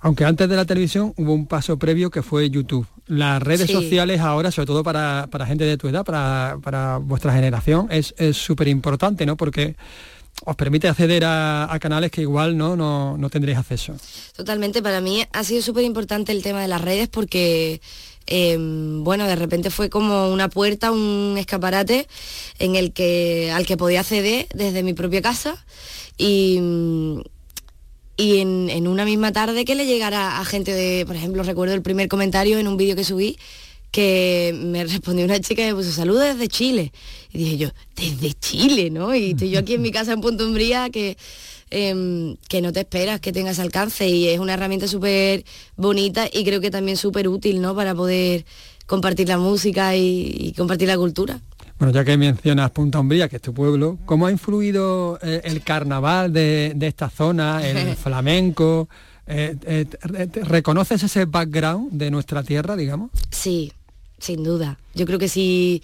Aunque 0.00 0.24
antes 0.24 0.48
de 0.48 0.56
la 0.56 0.64
televisión 0.64 1.12
hubo 1.16 1.32
un 1.32 1.46
paso 1.46 1.78
previo 1.78 2.10
que 2.10 2.22
fue 2.22 2.50
YouTube. 2.50 2.86
Las 3.06 3.42
redes 3.42 3.70
sociales 3.70 4.20
ahora, 4.20 4.50
sobre 4.50 4.66
todo 4.66 4.82
para, 4.82 5.28
gente 5.46 5.64
de 5.64 5.76
tu 5.76 5.88
edad, 5.88 6.04
para, 6.04 6.98
vuestra 6.98 7.32
generación, 7.32 7.88
es 7.90 8.14
súper 8.36 8.68
importante, 8.68 9.26
¿no? 9.26 9.36
Porque 9.36 9.76
os 10.44 10.56
permite 10.56 10.88
acceder 10.88 11.24
a, 11.24 11.76
canales 11.80 12.10
que 12.10 12.20
igual 12.20 12.56
¿no? 12.56 12.76
No, 12.76 13.30
tendréis 13.30 13.58
acceso. 13.58 13.94
Totalmente, 14.36 14.82
para 14.82 15.00
mí 15.00 15.24
ha 15.32 15.44
sido 15.44 15.62
súper 15.62 15.84
importante 15.84 16.32
el 16.32 16.42
tema 16.42 16.60
de 16.60 16.68
las 16.68 16.80
redes 16.80 17.08
porque 17.08 17.80
em, 18.26 19.02
bueno, 19.02 19.26
de 19.26 19.36
repente 19.36 19.70
fue 19.70 19.88
como 19.88 20.30
una 20.30 20.48
puerta, 20.48 20.90
un 20.92 21.36
escaparate 21.38 22.06
en 22.58 22.76
el 22.76 22.92
que, 22.92 23.50
al 23.52 23.66
que 23.66 23.76
podía 23.76 24.00
acceder 24.00 24.46
desde 24.54 24.82
mi 24.82 24.92
propia 24.92 25.22
casa 25.22 25.64
y, 26.18 26.60
y 28.16 28.38
en, 28.38 28.88
una 28.88 29.04
misma 29.04 29.32
tarde 29.32 29.64
que 29.64 29.74
le 29.74 29.86
llegara 29.86 30.38
a 30.40 30.44
gente 30.44 30.72
de, 30.72 31.04
por 31.06 31.16
ejemplo, 31.16 31.42
recuerdo 31.42 31.74
el 31.74 31.82
primer 31.82 32.08
comentario 32.08 32.58
en 32.58 32.66
un 32.66 32.76
vídeo 32.76 32.96
que 32.96 33.04
subí, 33.04 33.38
que 33.90 34.54
me 34.58 34.84
respondió 34.84 35.24
una 35.24 35.38
chica 35.40 35.62
y 35.62 35.66
me 35.66 35.74
puso 35.74 35.92
saludos 35.92 36.24
desde 36.24 36.48
Chile. 36.48 36.92
Y 37.32 37.38
dije 37.38 37.56
yo, 37.58 37.68
desde 37.94 38.32
Chile, 38.34 38.90
¿no? 38.90 39.14
Y 39.14 39.30
estoy 39.30 39.50
yo 39.50 39.58
aquí 39.58 39.74
en 39.74 39.82
mi 39.82 39.90
casa 39.90 40.12
en 40.12 40.20
Punto 40.22 40.46
Umbría 40.46 40.88
que, 40.88 41.16
em, 41.70 42.36
que 42.48 42.62
no 42.62 42.72
te 42.72 42.80
esperas 42.80 43.20
que 43.20 43.32
tengas 43.32 43.58
alcance 43.58 44.08
y 44.08 44.28
es 44.28 44.38
una 44.38 44.54
herramienta 44.54 44.88
súper 44.88 45.44
bonita 45.76 46.26
y 46.32 46.44
creo 46.44 46.60
que 46.60 46.70
también 46.70 46.96
súper 46.96 47.28
útil, 47.28 47.60
¿no? 47.60 47.74
Para 47.74 47.94
poder 47.94 48.46
compartir 48.86 49.28
la 49.28 49.38
música 49.38 49.94
y, 49.96 50.54
compartir 50.56 50.88
la 50.88 50.96
cultura. 50.96 51.40
Bueno, 51.78 51.92
ya 51.92 52.04
que 52.04 52.16
mencionas 52.16 52.70
Punta 52.70 53.00
Umbría, 53.00 53.28
que 53.28 53.36
es 53.36 53.42
tu 53.42 53.52
pueblo, 53.52 53.98
¿cómo 54.06 54.26
ha 54.26 54.30
influido 54.30 55.18
eh, 55.22 55.42
el 55.44 55.62
carnaval 55.62 56.32
de, 56.32 56.74
esta 56.80 57.10
zona, 57.10 57.66
el 57.66 57.96
flamenco? 58.02 58.88
Eh, 59.26 59.56
eh, 59.66 59.86
¿Reconoces 60.44 61.02
ese 61.02 61.26
background 61.26 61.92
de 61.92 62.10
nuestra 62.10 62.42
tierra, 62.42 62.76
digamos? 62.76 63.10
Sí, 63.30 63.72
sin 64.18 64.42
duda. 64.42 64.78
Yo 64.94 65.04
creo 65.04 65.18
que 65.18 65.28
si 65.28 65.82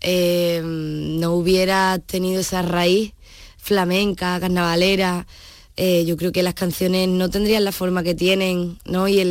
no 0.00 1.32
hubiera 1.32 1.98
tenido 1.98 2.40
esa 2.40 2.62
raíz 2.62 3.12
flamenca, 3.56 4.38
carnavalera, 4.38 5.26
eh, 5.80 6.04
yo 6.04 6.16
creo 6.16 6.32
que 6.32 6.42
las 6.42 6.54
canciones 6.54 7.06
no 7.08 7.30
tendrían 7.30 7.64
la 7.64 7.70
forma 7.70 8.02
que 8.02 8.12
tienen, 8.12 8.78
¿no? 8.84 9.06
Y, 9.06 9.22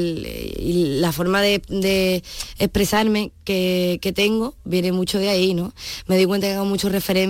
la 1.02 1.12
forma 1.12 1.42
de, 1.42 2.24
expresarme 2.58 3.32
que, 3.44 4.14
tengo 4.16 4.56
viene 4.64 4.94
mucho 4.94 5.20
de 5.20 5.28
ahí, 5.28 5.54
¿no? 5.54 5.74
Me 6.08 6.16
doy 6.16 6.26
cuenta 6.26 6.48
que 6.48 6.54
hago 6.54 6.64
mucho 6.64 6.90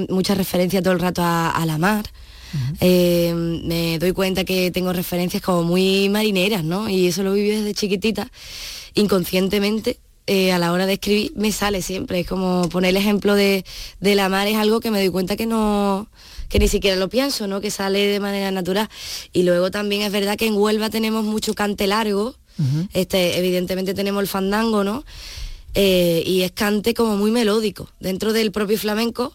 mucha 0.10 0.36
referencia 0.36 0.84
todo 0.84 0.94
el 0.94 1.00
rato 1.00 1.24
a, 1.26 1.64
la 1.66 1.80
mar. 1.80 2.06
Eh, 2.80 3.34
me 3.36 3.98
doy 3.98 4.12
cuenta 4.12 4.44
que 4.44 4.70
tengo 4.70 4.94
referencias 4.94 5.42
como 5.42 5.64
muy 5.64 6.10
marineras, 6.10 6.64
¿no? 6.64 6.88
Y 6.88 7.08
eso 7.08 7.24
lo 7.24 7.34
viví 7.34 7.50
desde 7.50 7.74
chiquitita, 7.74 8.30
inconscientemente, 8.94 9.98
eh, 10.28 10.52
a 10.52 10.60
la 10.60 10.74
hora 10.74 10.86
de 10.86 10.94
escribir 10.94 11.32
me 11.36 11.52
sale 11.52 11.82
siempre. 11.82 12.20
Es 12.20 12.28
como 12.28 12.70
poner 12.70 12.90
el 12.92 12.98
ejemplo 12.98 13.34
de, 13.34 13.64
la 14.02 14.30
mar 14.30 14.48
es 14.48 14.58
algo 14.58 14.80
que 14.80 14.92
me 14.92 15.00
doy 15.00 15.10
cuenta 15.10 15.38
que 15.38 15.48
no 15.48 16.08
que 16.50 16.60
ni 16.60 16.68
siquiera 16.68 16.96
lo 16.96 17.10
pienso, 17.10 17.48
¿no? 17.48 17.62
Que 17.62 17.72
sale 17.72 18.06
de 18.08 18.20
manera 18.20 18.52
natural. 18.52 18.90
Y 19.34 19.44
luego 19.44 19.72
también 19.72 20.02
es 20.02 20.12
verdad 20.12 20.38
que 20.38 20.48
en 20.48 20.56
Huelva 20.56 20.90
tenemos 20.90 21.24
mucho 21.24 21.54
cante 21.54 21.88
largo. 21.88 22.36
este, 22.94 23.38
evidentemente 23.38 23.94
tenemos 23.94 24.22
el 24.22 24.28
fandango, 24.28 24.84
¿no? 24.84 25.04
Eh, 25.76 26.24
y 26.26 26.42
es 26.42 26.52
cante 26.54 26.94
como 26.94 27.18
muy 27.18 27.30
melódico. 27.32 27.90
Dentro 28.00 28.34
del 28.34 28.52
propio 28.52 28.78
flamenco, 28.80 29.34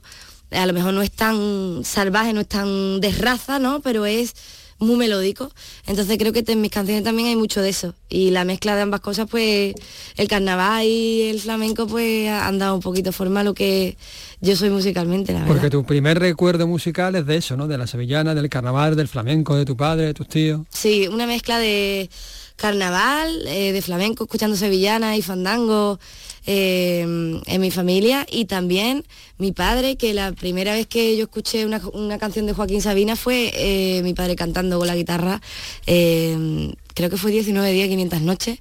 a 0.50 0.66
lo 0.66 0.72
mejor 0.72 0.92
no 0.92 1.02
es 1.02 1.12
tan 1.12 1.82
salvaje, 1.84 2.32
no 2.32 2.40
es 2.40 2.48
tan 2.48 3.00
de 3.00 3.12
raza, 3.12 3.58
¿no? 3.58 3.80
Pero 3.80 4.06
es 4.06 4.34
muy 4.82 4.96
melódico. 4.96 5.50
Entonces 5.86 6.18
creo 6.18 6.32
que 6.32 6.44
en 6.46 6.60
mis 6.60 6.70
canciones 6.70 7.04
también 7.04 7.28
hay 7.28 7.36
mucho 7.36 7.62
de 7.62 7.70
eso. 7.70 7.94
Y 8.08 8.30
la 8.30 8.44
mezcla 8.44 8.76
de 8.76 8.82
ambas 8.82 9.00
cosas, 9.00 9.28
pues 9.30 9.74
el 10.16 10.28
carnaval 10.28 10.84
y 10.84 11.22
el 11.22 11.40
flamenco, 11.40 11.86
pues 11.86 12.28
han 12.28 12.58
dado 12.58 12.74
un 12.74 12.80
poquito 12.80 13.12
forma 13.12 13.40
a 13.40 13.44
lo 13.44 13.54
que 13.54 13.96
yo 14.42 14.56
soy 14.56 14.70
musicalmente, 14.70 15.32
la 15.32 15.40
verdad. 15.40 15.54
Porque 15.54 15.70
tu 15.70 15.84
primer 15.84 16.18
recuerdo 16.18 16.66
musical 16.66 17.14
es 17.14 17.24
de 17.26 17.36
eso, 17.36 17.56
¿no? 17.56 17.68
De 17.68 17.78
la 17.78 17.86
sevillana, 17.86 18.34
del 18.34 18.48
carnaval, 18.48 18.96
del 18.96 19.06
flamenco, 19.06 19.54
de 19.54 19.64
tu 19.64 19.76
padre, 19.76 20.06
de 20.06 20.14
tus 20.14 20.26
tíos. 20.26 20.62
Sí, 20.68 21.06
una 21.06 21.28
mezcla 21.28 21.60
de 21.60 22.10
carnaval, 22.56 23.46
eh, 23.46 23.72
de 23.72 23.80
flamenco, 23.82 24.24
escuchando 24.24 24.56
sevillana 24.56 25.16
y 25.16 25.22
fandango. 25.22 26.00
Eh, 26.44 27.02
en 27.02 27.60
mi 27.60 27.70
familia 27.70 28.26
y 28.28 28.46
también 28.46 29.04
mi 29.38 29.52
padre, 29.52 29.96
que 29.96 30.12
la 30.12 30.32
primera 30.32 30.72
vez 30.72 30.88
que 30.88 31.16
yo 31.16 31.24
escuché 31.24 31.64
una, 31.66 32.18
canción 32.18 32.46
de 32.46 32.52
Joaquín 32.52 32.82
Sabina 32.82 33.14
fue 33.14 33.52
eh, 33.54 34.02
mi 34.02 34.12
padre 34.12 34.34
cantando 34.34 34.78
con 34.78 34.88
la 34.88 34.96
guitarra, 34.96 35.40
eh, 35.86 36.74
creo 36.94 37.10
que 37.10 37.16
fue 37.16 37.30
19 37.30 37.70
días, 37.72 37.88
500 37.88 38.22
noches, 38.22 38.58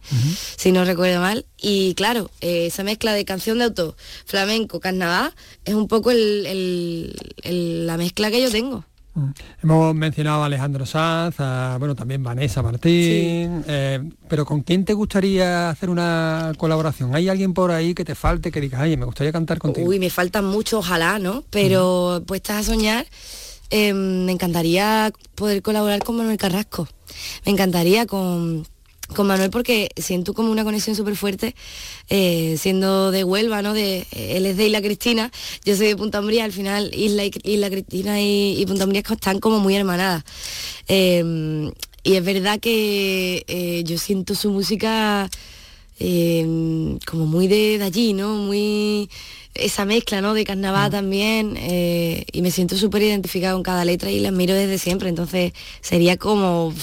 si 0.57 0.71
no 0.71 0.85
recuerdo 0.85 1.21
mal, 1.21 1.45
y 1.59 1.95
claro, 1.95 2.29
esa 2.39 2.83
mezcla 2.83 3.13
de 3.13 3.25
canción 3.25 3.57
de 3.57 3.65
auto, 3.65 3.95
flamenco, 4.25 4.79
carnaval, 4.79 5.33
es 5.65 5.73
un 5.73 5.87
poco 5.87 6.11
la 6.13 7.97
mezcla 7.97 8.29
que 8.29 8.41
yo 8.41 8.51
tengo. 8.51 8.85
Mm. 9.13 9.31
Hemos 9.63 9.95
mencionado 9.95 10.43
a 10.43 10.45
Alejandro 10.45 10.85
Sanz, 10.85 11.35
bueno, 11.79 11.95
también 11.95 12.23
Vanessa 12.23 12.61
Martín, 12.61 13.63
eh, 13.67 13.99
pero 14.27 14.45
¿con 14.45 14.61
quién 14.61 14.85
te 14.85 14.93
gustaría 14.93 15.69
hacer 15.69 15.89
una 15.89 16.53
colaboración? 16.57 17.13
¿Hay 17.13 17.27
alguien 17.27 17.53
por 17.53 17.71
ahí 17.71 17.93
que 17.93 18.05
te 18.05 18.15
falte, 18.15 18.51
que 18.51 18.61
digas, 18.61 18.81
ay, 18.81 18.95
me 18.95 19.05
gustaría 19.05 19.31
cantar 19.31 19.59
contigo? 19.59 19.87
Uy, 19.87 19.99
me 19.99 20.09
faltan 20.09 20.45
mucho, 20.45 20.79
ojalá, 20.79 21.19
¿no? 21.19 21.43
Pero 21.49 22.23
puestas 22.25 22.57
a 22.57 22.63
soñar, 22.63 23.05
em, 23.69 24.25
me 24.25 24.31
encantaría 24.31 25.11
poder 25.35 25.61
colaborar 25.61 26.03
con 26.03 26.15
Manuel 26.15 26.37
Carrasco. 26.37 26.87
Me 27.45 27.51
encantaría 27.51 28.05
con 28.05 28.65
con 29.13 29.27
Manuel 29.27 29.49
porque 29.49 29.89
siento 29.97 30.33
como 30.33 30.51
una 30.51 30.63
conexión 30.63 30.95
súper 30.95 31.15
fuerte, 31.15 31.55
eh, 32.09 32.55
siendo 32.59 33.11
de 33.11 33.23
Huelva, 33.23 33.61
¿no? 33.61 33.73
De, 33.73 34.05
él 34.11 34.45
es 34.45 34.57
de 34.57 34.67
Isla 34.67 34.81
Cristina, 34.81 35.31
yo 35.65 35.75
soy 35.75 35.87
de 35.87 35.97
Punta 35.97 36.19
Umbría, 36.19 36.45
al 36.45 36.51
final 36.51 36.91
Isla, 36.93 37.23
Isla 37.25 37.69
Cristina 37.69 38.21
y, 38.21 38.63
Punta 38.65 38.85
Umbría 38.85 39.01
están 39.01 39.39
como 39.39 39.59
muy 39.59 39.75
hermanadas. 39.75 40.23
Em, 40.87 41.71
y 42.03 42.15
es 42.15 42.25
verdad 42.25 42.59
que 42.59 43.43
eh, 43.47 43.83
yo 43.85 43.97
siento 43.97 44.33
su 44.35 44.49
música 44.51 45.29
em, 45.99 46.97
como 47.05 47.25
muy 47.25 47.47
de, 47.47 47.81
allí, 47.83 48.13
¿no? 48.13 48.35
Muy 48.35 49.09
esa 49.53 49.85
mezcla 49.85 50.21
¿no? 50.21 50.33
de 50.33 50.45
carnaval 50.45 50.89
mm. 50.89 50.91
también 50.91 51.57
eh, 51.57 52.25
y 52.31 52.41
me 52.41 52.51
siento 52.51 52.77
súper 52.77 53.01
identificado 53.03 53.55
con 53.57 53.63
cada 53.63 53.83
letra 53.83 54.09
y 54.09 54.19
la 54.19 54.29
admiro 54.29 54.53
desde 54.53 54.77
siempre 54.77 55.09
entonces 55.09 55.51
sería 55.81 56.15
como 56.15 56.73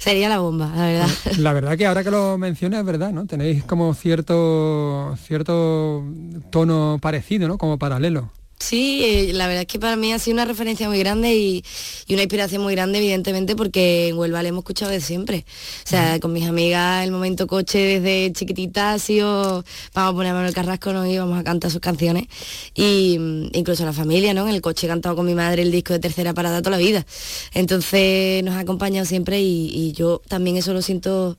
sería 0.00 0.28
la 0.28 0.38
bomba, 0.38 0.72
la 0.74 0.86
verdad. 0.86 1.08
La 1.38 1.52
verdad 1.52 1.76
que 1.76 1.86
ahora 1.86 2.02
que 2.02 2.10
lo 2.10 2.38
mencionas 2.38 2.80
es 2.80 2.86
verdad, 2.86 3.12
¿no? 3.12 3.26
Tenéis 3.26 3.62
como 3.64 3.92
cierto, 3.94 5.14
cierto 5.22 6.02
tono 6.50 6.98
parecido, 7.00 7.46
¿no? 7.46 7.58
Como 7.58 7.78
paralelo. 7.78 8.30
Sí, 8.60 9.02
eh, 9.04 9.32
la 9.32 9.46
verdad 9.46 9.62
es 9.62 9.66
que 9.66 9.78
para 9.80 9.96
mí 9.96 10.12
ha 10.12 10.18
sido 10.18 10.34
una 10.34 10.44
referencia 10.44 10.86
muy 10.86 10.98
grande 10.98 11.34
y, 11.34 11.64
una 12.10 12.22
inspiración 12.22 12.62
muy 12.62 12.74
grande, 12.74 12.98
evidentemente, 12.98 13.56
porque 13.56 14.08
en 14.08 14.18
Huelva 14.18 14.42
le 14.42 14.50
hemos 14.50 14.60
escuchado 14.60 14.90
de 14.90 15.00
siempre. 15.00 15.46
O 15.84 15.88
sea, 15.88 16.20
con 16.20 16.32
mis 16.34 16.46
amigas 16.46 17.02
el 17.04 17.10
momento 17.10 17.46
coche 17.46 17.78
desde 17.78 18.32
chiquitita 18.34 18.92
ha 18.92 18.98
sido, 18.98 19.64
vamos 19.94 20.12
a 20.12 20.14
poner 20.14 20.32
a 20.32 20.34
Manuel 20.34 20.54
Carrasco, 20.54 20.92
nos 20.92 21.08
íbamos 21.08 21.38
a 21.38 21.42
cantar 21.42 21.70
sus 21.70 21.80
canciones. 21.80 22.26
Y 22.74 23.16
mm, 23.18 23.48
incluso 23.54 23.84
la 23.86 23.94
familia, 23.94 24.34
¿no? 24.34 24.46
En 24.46 24.54
el 24.54 24.60
coche 24.60 24.86
he 24.86 24.90
cantado 24.90 25.16
con 25.16 25.24
mi 25.24 25.34
madre 25.34 25.62
el 25.62 25.72
disco 25.72 25.94
de 25.94 25.98
tercera 25.98 26.34
parada 26.34 26.60
toda 26.60 26.72
la 26.72 26.84
vida. 26.84 27.06
Entonces 27.54 28.44
nos 28.44 28.56
ha 28.56 28.60
acompañado 28.60 29.06
siempre 29.06 29.40
y, 29.40 29.92
yo 29.92 30.20
también 30.28 30.56
eso 30.58 30.74
lo 30.74 30.82
siento 30.82 31.38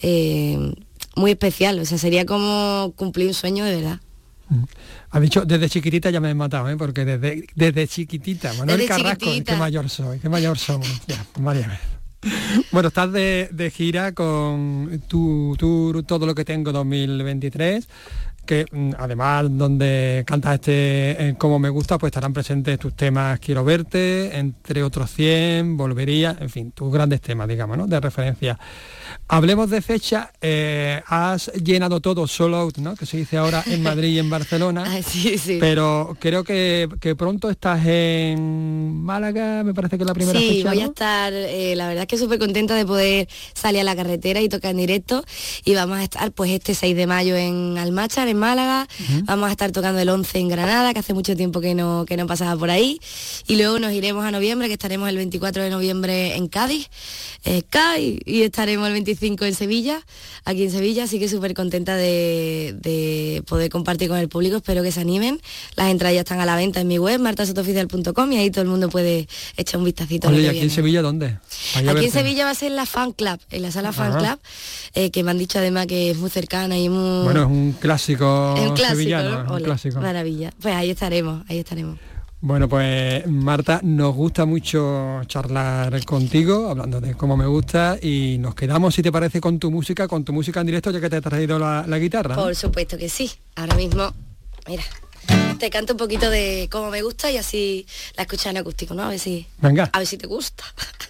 eh, 0.00 0.72
muy 1.16 1.32
especial. 1.32 1.80
O 1.80 1.84
sea, 1.84 1.98
sería 1.98 2.24
como 2.26 2.92
cumplir 2.96 3.26
un 3.26 3.34
sueño 3.34 3.64
de 3.64 3.74
verdad. 3.74 4.00
Ha 5.10 5.20
dicho, 5.20 5.44
desde 5.44 5.68
chiquitita 5.68 6.10
ya 6.10 6.20
me 6.20 6.30
he 6.30 6.34
matado, 6.34 6.68
¿eh? 6.68 6.76
porque 6.76 7.04
desde, 7.04 7.46
desde 7.54 7.86
chiquitita, 7.86 8.52
Manuel 8.54 8.86
Carrasco, 8.86 9.26
qué 9.44 9.56
mayor 9.56 9.88
soy, 9.88 10.18
qué 10.18 10.28
mayor 10.28 10.58
somos. 10.58 10.88
Ya, 11.06 11.24
Bueno, 12.72 12.88
estás 12.88 13.12
de, 13.12 13.72
gira 13.74 14.12
con 14.12 15.02
tu 15.08 15.56
tour 15.58 16.02
Todo 16.02 16.26
lo 16.26 16.34
que 16.34 16.44
tengo 16.44 16.70
2023 16.70 17.88
que 18.44 18.66
mm, 18.70 18.92
además 18.98 19.46
donde 19.50 20.24
cantas 20.26 20.54
este 20.54 21.28
eh, 21.28 21.34
Como 21.38 21.58
me 21.58 21.68
gusta, 21.68 21.98
pues 21.98 22.10
estarán 22.10 22.32
presentes 22.32 22.78
tus 22.78 22.94
temas 22.94 23.38
Quiero 23.40 23.64
verte, 23.64 24.36
entre 24.36 24.82
otros 24.82 25.10
100, 25.10 25.76
Volvería, 25.76 26.36
en 26.40 26.50
fin, 26.50 26.72
tus 26.72 26.92
grandes 26.92 27.20
temas, 27.20 27.48
digamos, 27.48 27.76
¿no? 27.76 27.86
De 27.86 28.00
referencia. 28.00 28.58
Hablemos 29.28 29.70
de 29.70 29.80
fecha, 29.82 30.32
eh, 30.40 31.02
has 31.06 31.52
llenado 31.52 32.00
todo 32.00 32.26
solo 32.26 32.56
out, 32.56 32.78
¿no? 32.78 32.96
Que 32.96 33.06
se 33.06 33.16
dice 33.16 33.36
ahora 33.36 33.62
en 33.66 33.82
Madrid 33.82 34.08
y 34.08 34.18
en 34.18 34.28
Barcelona. 34.28 34.84
sí, 35.06 35.38
sí. 35.38 35.58
Pero 35.60 36.16
creo 36.18 36.44
que, 36.44 36.88
pronto 37.16 37.50
estás 37.50 37.84
en 37.86 39.02
Málaga, 39.02 39.62
me 39.62 39.74
parece 39.74 39.96
que 39.96 40.04
es 40.04 40.06
la 40.06 40.14
primera 40.14 40.38
fecha. 40.38 40.52
Sí, 40.52 40.62
voy 40.64 40.80
a 40.80 40.86
estar, 40.86 41.32
eh, 41.32 41.74
la 41.76 41.88
verdad 41.88 42.02
es 42.02 42.08
que 42.08 42.18
súper 42.18 42.38
contenta 42.38 42.74
de 42.74 42.84
poder 42.84 43.28
salir 43.54 43.80
a 43.80 43.84
la 43.84 43.96
carretera 43.96 44.40
y 44.40 44.48
tocar 44.48 44.72
en 44.72 44.78
directo. 44.78 45.24
Y 45.64 45.74
vamos 45.74 45.98
a 45.98 46.04
estar 46.04 46.32
pues 46.32 46.50
este 46.50 46.74
6 46.74 46.96
de 46.96 47.06
mayo 47.06 47.36
en 47.36 47.78
Almachar, 47.78 48.28
en 48.30 48.38
Málaga. 48.38 48.88
Vamos 49.24 49.48
a 49.48 49.52
estar 49.52 49.72
tocando 49.72 50.00
el 50.00 50.08
11 50.08 50.38
en 50.38 50.48
Granada, 50.48 50.92
que 50.92 51.00
hace 51.00 51.14
mucho 51.14 51.36
tiempo 51.36 51.60
que 51.60 51.74
no, 51.74 52.04
que 52.06 52.16
no 52.16 52.26
pasaba 52.26 52.58
por 52.58 52.70
ahí. 52.70 53.00
Y 53.46 53.56
luego 53.56 53.78
nos 53.78 53.92
iremos 53.92 54.24
a 54.24 54.30
noviembre, 54.30 54.68
que 54.68 54.74
estaremos 54.74 55.08
el 55.08 55.16
24 55.16 55.62
de 55.62 55.70
noviembre 55.70 56.36
en 56.36 56.48
Cádiz. 56.48 56.88
Eh, 57.44 57.62
Cádiz 57.68 58.20
y 58.26 58.42
estaremos 58.42 58.86
el 58.86 58.92
25 58.92 59.44
en 59.46 59.54
Sevilla, 59.54 60.00
aquí 60.44 60.64
en 60.64 60.70
Sevilla, 60.70 61.04
así 61.04 61.18
que 61.18 61.28
súper 61.28 61.54
contenta 61.54 61.96
de, 61.96 63.42
poder 63.46 63.70
compartir 63.70 64.08
con 64.08 64.18
el 64.18 64.28
público, 64.28 64.56
espero 64.56 64.82
que 64.82 64.92
se 64.92 65.00
animen. 65.00 65.40
Las 65.76 65.90
entradas 65.90 66.14
ya 66.14 66.20
están 66.20 66.40
a 66.40 66.46
la 66.46 66.56
venta 66.56 66.80
en 66.80 66.88
mi 66.88 66.98
web, 66.98 67.18
martasotooficial.com 67.20 68.32
y 68.32 68.36
ahí 68.36 68.50
todo 68.50 68.62
el 68.62 68.68
mundo 68.68 68.88
puede 68.90 69.26
echar 69.56 69.78
un 69.78 69.84
vistacito. 69.84 70.28
Oye, 70.28 70.42
¿y 70.42 70.46
aquí 70.46 70.60
en 70.60 70.70
Sevilla 70.70 71.02
dónde? 71.02 71.38
Aquí 71.74 72.04
en 72.04 72.10
Sevilla 72.10 72.44
va 72.44 72.50
a 72.50 72.54
ser 72.54 72.72
la 72.72 72.86
Fan 72.86 73.12
Club, 73.12 73.38
en 73.50 73.62
la 73.62 73.70
sala 73.70 73.92
Fan 73.92 74.18
Club, 74.18 74.38
eh, 74.94 75.10
que 75.10 75.22
me 75.22 75.30
han 75.30 75.38
dicho 75.38 75.58
además 75.58 75.86
que 75.86 76.10
es 76.10 76.18
muy 76.18 76.30
cercana 76.30 76.78
y 76.78 76.88
muy... 76.88 77.24
Bueno, 77.24 77.42
es 77.42 77.48
un 77.48 77.72
clásico, 77.72 78.19
clásico 78.26 78.88
sevillano, 78.88 79.56
clásico. 79.58 80.00
Maravilla. 80.00 80.52
Pues 80.60 80.74
ahí 80.74 80.90
estaremos, 80.90 81.44
ahí 81.48 81.58
estaremos. 81.58 81.98
Bueno, 82.42 82.70
pues 82.70 83.26
Marta, 83.26 83.80
nos 83.82 84.14
gusta 84.14 84.46
mucho 84.46 85.20
charlar 85.26 86.02
contigo, 86.06 86.70
hablando 86.70 86.98
de 86.98 87.14
cómo 87.14 87.36
me 87.36 87.44
gusta, 87.44 87.98
y 88.00 88.38
nos 88.38 88.54
quedamos, 88.54 88.94
si 88.94 89.02
te 89.02 89.12
parece, 89.12 89.42
con 89.42 89.58
tu 89.58 89.70
música, 89.70 90.08
con 90.08 90.24
tu 90.24 90.32
música 90.32 90.60
en 90.60 90.66
directo, 90.66 90.90
ya 90.90 91.02
que 91.02 91.10
te 91.10 91.16
ha 91.16 91.20
traído 91.20 91.58
la, 91.58 91.98
guitarra. 91.98 92.36
Por 92.36 92.56
supuesto 92.56 92.96
que 92.96 93.10
sí. 93.10 93.30
Ahora 93.56 93.74
mismo, 93.74 94.10
mira, 94.66 94.82
te 95.58 95.68
canto 95.68 95.92
un 95.92 95.98
poquito 95.98 96.30
de 96.30 96.68
cómo 96.72 96.90
me 96.90 97.02
gusta 97.02 97.30
y 97.30 97.36
así 97.36 97.86
la 98.16 98.22
escuchas 98.22 98.46
en 98.46 98.56
acústico, 98.56 98.94
¿no? 98.94 99.02
A 99.02 99.08
ver 99.10 99.18
si. 99.18 99.46
Venga. 99.58 99.90
A 99.92 99.98
ver 99.98 100.06
si 100.06 100.16
te 100.16 100.26
gusta. 100.26 100.64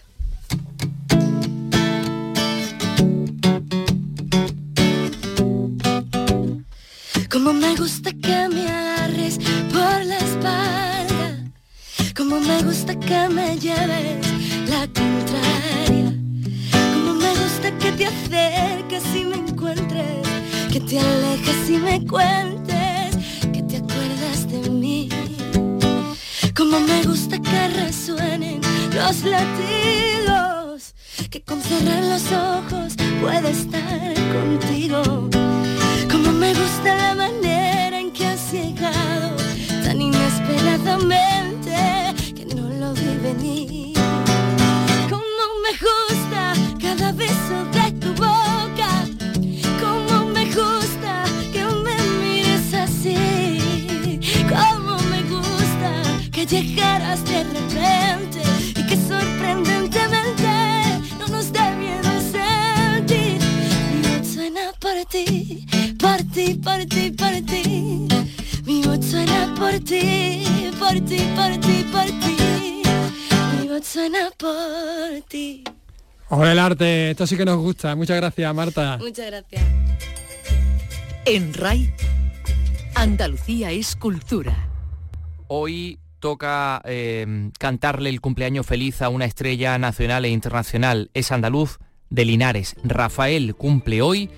Como 7.51 7.63
me 7.63 7.75
gusta 7.75 8.13
que 8.13 8.49
me 8.49 8.65
agarres 8.69 9.37
por 9.73 10.05
la 10.05 10.19
espalda 10.19 11.51
como 12.15 12.39
me 12.39 12.63
gusta 12.63 12.95
que 12.95 13.29
me 13.29 13.59
lleves 13.59 14.25
la 14.69 14.87
contraria. 14.87 16.15
Como 16.95 17.15
me 17.15 17.31
gusta 17.31 17.77
que 17.81 17.91
te 17.91 18.07
acerques 18.07 19.03
y 19.17 19.25
me 19.25 19.39
encuentres. 19.39 20.29
Que 20.73 20.79
te 20.79 21.01
alejes 21.01 21.71
y 21.71 21.79
me 21.79 22.07
cuentes. 22.07 23.17
Que 23.53 23.65
te 23.65 23.79
acuerdas 23.79 24.49
de 24.49 24.71
mí. 24.71 25.09
Como 26.57 26.79
me 26.79 27.03
gusta 27.03 27.37
que 27.43 27.69
resuenen 27.69 28.61
los 28.95 29.25
latidos. 29.25 30.95
Que 31.29 31.43
con 31.43 31.61
cerrar 31.61 32.05
los 32.05 32.31
ojos 32.31 32.95
pueda 33.21 33.51
estar 33.51 34.15
contigo. 34.37 35.50
Me 36.41 36.55
gusta 36.55 36.95
la 36.97 37.14
manera 37.14 38.01
en 38.01 38.11
que 38.11 38.26
has 38.26 38.51
llegado 38.51 39.36
tan 39.84 40.01
inesperadamente 40.01 41.70
venir. 43.22 43.95
Como 45.09 45.45
me 45.64 45.72
gusta 45.86 46.55
cada 46.80 47.12
beso 47.12 47.57
de 47.72 47.93
tu 48.01 48.14
boca. 48.14 48.91
Como 49.80 50.26
me 50.30 50.47
gusta 50.47 51.24
que 51.53 51.64
me 51.64 51.97
mires 52.20 52.72
así. 52.74 54.18
Como 54.49 54.97
me 55.12 55.22
gusta 55.34 55.91
que 56.32 56.47
llegaras 56.47 57.24
de 57.24 57.45
repente 57.45 58.43
y 58.76 58.86
que 58.86 58.97
sorprendentemente 58.97 60.49
no 61.18 61.28
nos 61.28 61.53
dé 61.53 61.70
miedo 61.72 62.11
sentir. 62.32 63.38
Mi 63.93 64.01
voz 64.09 64.26
suena 64.34 64.72
por 64.78 65.05
ti, 65.07 65.66
ti, 66.33 66.55
por 66.55 66.85
ti, 66.87 67.11
por 67.11 67.35
ti. 67.47 68.09
Mi 68.64 68.83
voz 68.83 69.05
suena 69.05 69.55
por 69.59 69.72
ti, 69.81 70.72
por 70.78 71.01
ti, 71.05 71.18
por 71.35 71.61
ti, 71.61 71.85
por 71.93 72.07
ti 72.07 72.41
suena 73.83 74.31
por 74.37 75.22
ti. 75.28 75.64
Hola 76.28 76.53
el 76.53 76.59
arte, 76.59 77.11
esto 77.11 77.26
sí 77.26 77.37
que 77.37 77.45
nos 77.45 77.59
gusta. 77.59 77.97
Muchas 77.97 78.16
gracias, 78.16 78.55
Marta. 78.55 78.99
Muchas 78.99 79.26
gracias. 79.26 79.62
En 81.24 81.53
RAI, 81.53 81.93
Andalucía 82.95 83.70
es 83.72 83.97
cultura. 83.97 84.68
Hoy 85.49 85.99
toca 86.20 86.81
eh, 86.85 87.51
cantarle 87.59 88.11
el 88.11 88.20
cumpleaños 88.20 88.66
feliz 88.66 89.03
a 89.03 89.09
una 89.09 89.24
estrella 89.24 89.78
nacional 89.78 90.24
e 90.24 90.28
internacional. 90.28 91.11
Es 91.14 91.33
andaluz 91.33 91.78
de 92.11 92.24
Linares. 92.24 92.76
Rafael 92.85 93.55
cumple 93.55 94.03
hoy 94.03 94.31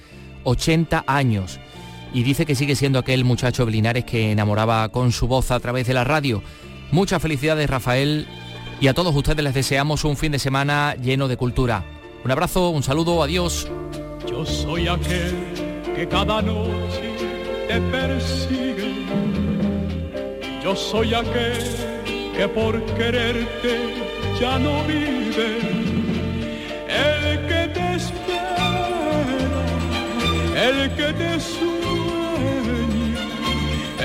80 0.45 1.05
años 1.07 1.61
y 2.13 2.23
dice 2.23 2.47
que 2.47 2.55
sigue 2.55 2.77
siendo 2.77 2.99
aquel 2.99 3.25
muchacho 3.25 3.67
Linares 3.67 4.05
que 4.05 4.33
enamoraba 4.33 4.89
con 4.91 5.13
su 5.13 5.27
voz 5.27 5.51
a 5.51 5.61
través 5.61 5.87
de 5.87 5.95
la 5.95 6.05
radio. 6.05 6.43
Muchas 6.91 7.23
felicidades 7.23 7.69
Rafael 7.69 8.27
y 8.81 8.89
a 8.89 8.95
todos 8.95 9.15
ustedes 9.15 9.43
les 9.43 9.55
deseamos 9.55 10.05
un 10.05 10.17
fin 10.17 10.33
de 10.33 10.39
semana 10.39 10.95
lleno 10.97 11.29
de 11.29 11.37
cultura. 11.37 11.85
Un 12.25 12.31
abrazo, 12.31 12.71
un 12.71 12.83
saludo, 12.83 13.23
adiós. 13.23 13.69
Yo 14.29 14.45
soy 14.45 14.89
aquel 14.89 15.37
que 15.95 16.07
cada 16.09 16.43
noche 16.43 17.13
te 17.69 17.81
persigue. 17.81 19.07
Yo 20.63 20.77
soy 20.77 21.15
aquel 21.15 21.59
que 22.37 22.49
por 22.49 22.85
quererte 22.95 23.79
ya 24.41 24.59
no 24.59 24.83
vive. 24.85 25.59
El 26.89 27.47
que 27.47 27.69
te 27.75 27.95
espera, 27.95 28.89
el 30.57 30.91
que 30.95 31.13
te 31.13 31.41
sueña, 31.41 31.82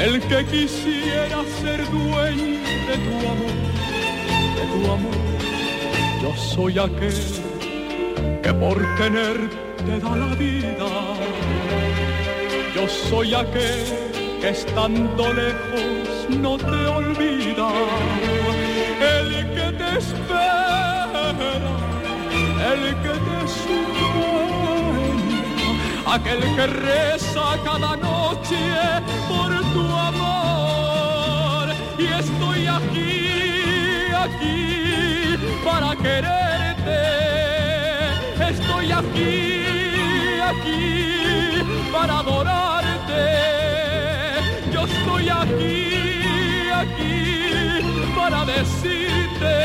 el 0.05 0.21
que 0.21 0.45
quisiera 0.45 1.43
ser 1.61 1.79
dueño 1.89 2.59
de 2.87 2.95
tu 3.05 3.27
amor 3.31 3.67
tu 4.67 4.91
amor. 4.91 5.15
Yo 6.21 6.35
soy 6.35 6.79
aquel 6.79 7.13
que 8.43 8.53
por 8.53 8.77
tenerte 8.97 9.99
da 10.03 10.15
la 10.15 10.35
vida. 10.35 10.89
Yo 12.75 12.87
soy 12.87 13.33
aquel 13.33 13.83
que 14.41 14.49
estando 14.49 15.33
lejos 15.33 16.29
no 16.29 16.57
te 16.57 16.79
olvida. 16.99 17.69
El 19.15 19.29
que 19.55 19.67
te 19.79 19.89
espera, 19.97 21.49
el 22.71 22.83
que 23.03 23.15
te 23.27 23.37
sueña, 23.61 25.33
aquel 26.15 26.41
que 26.55 26.67
reza 26.67 27.45
cada 27.63 27.95
noche 27.97 28.59
tu 29.74 29.86
amor. 30.09 31.68
Y 31.97 32.05
estoy 32.05 32.68
aquí 32.68 33.18
aquí 34.26 35.38
para 35.63 35.95
quererte. 35.95 37.01
Estoy 38.49 38.91
aquí, 38.91 39.63
aquí 40.51 41.63
para 41.91 42.20
adorarte. 42.20 43.26
Yo 44.74 44.86
estoy 44.86 45.30
aquí, 45.30 45.76
aquí 46.82 47.15
para 48.15 48.45
decirte 48.45 49.55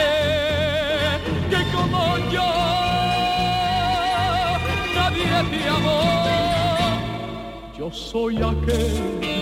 que 1.50 1.60
como 1.74 2.18
yo 2.30 2.50
nadie 4.94 5.26
te 5.50 5.68
amó. 5.68 6.02
Yo 7.78 7.90
soy 7.92 8.36
aquel 8.36 9.41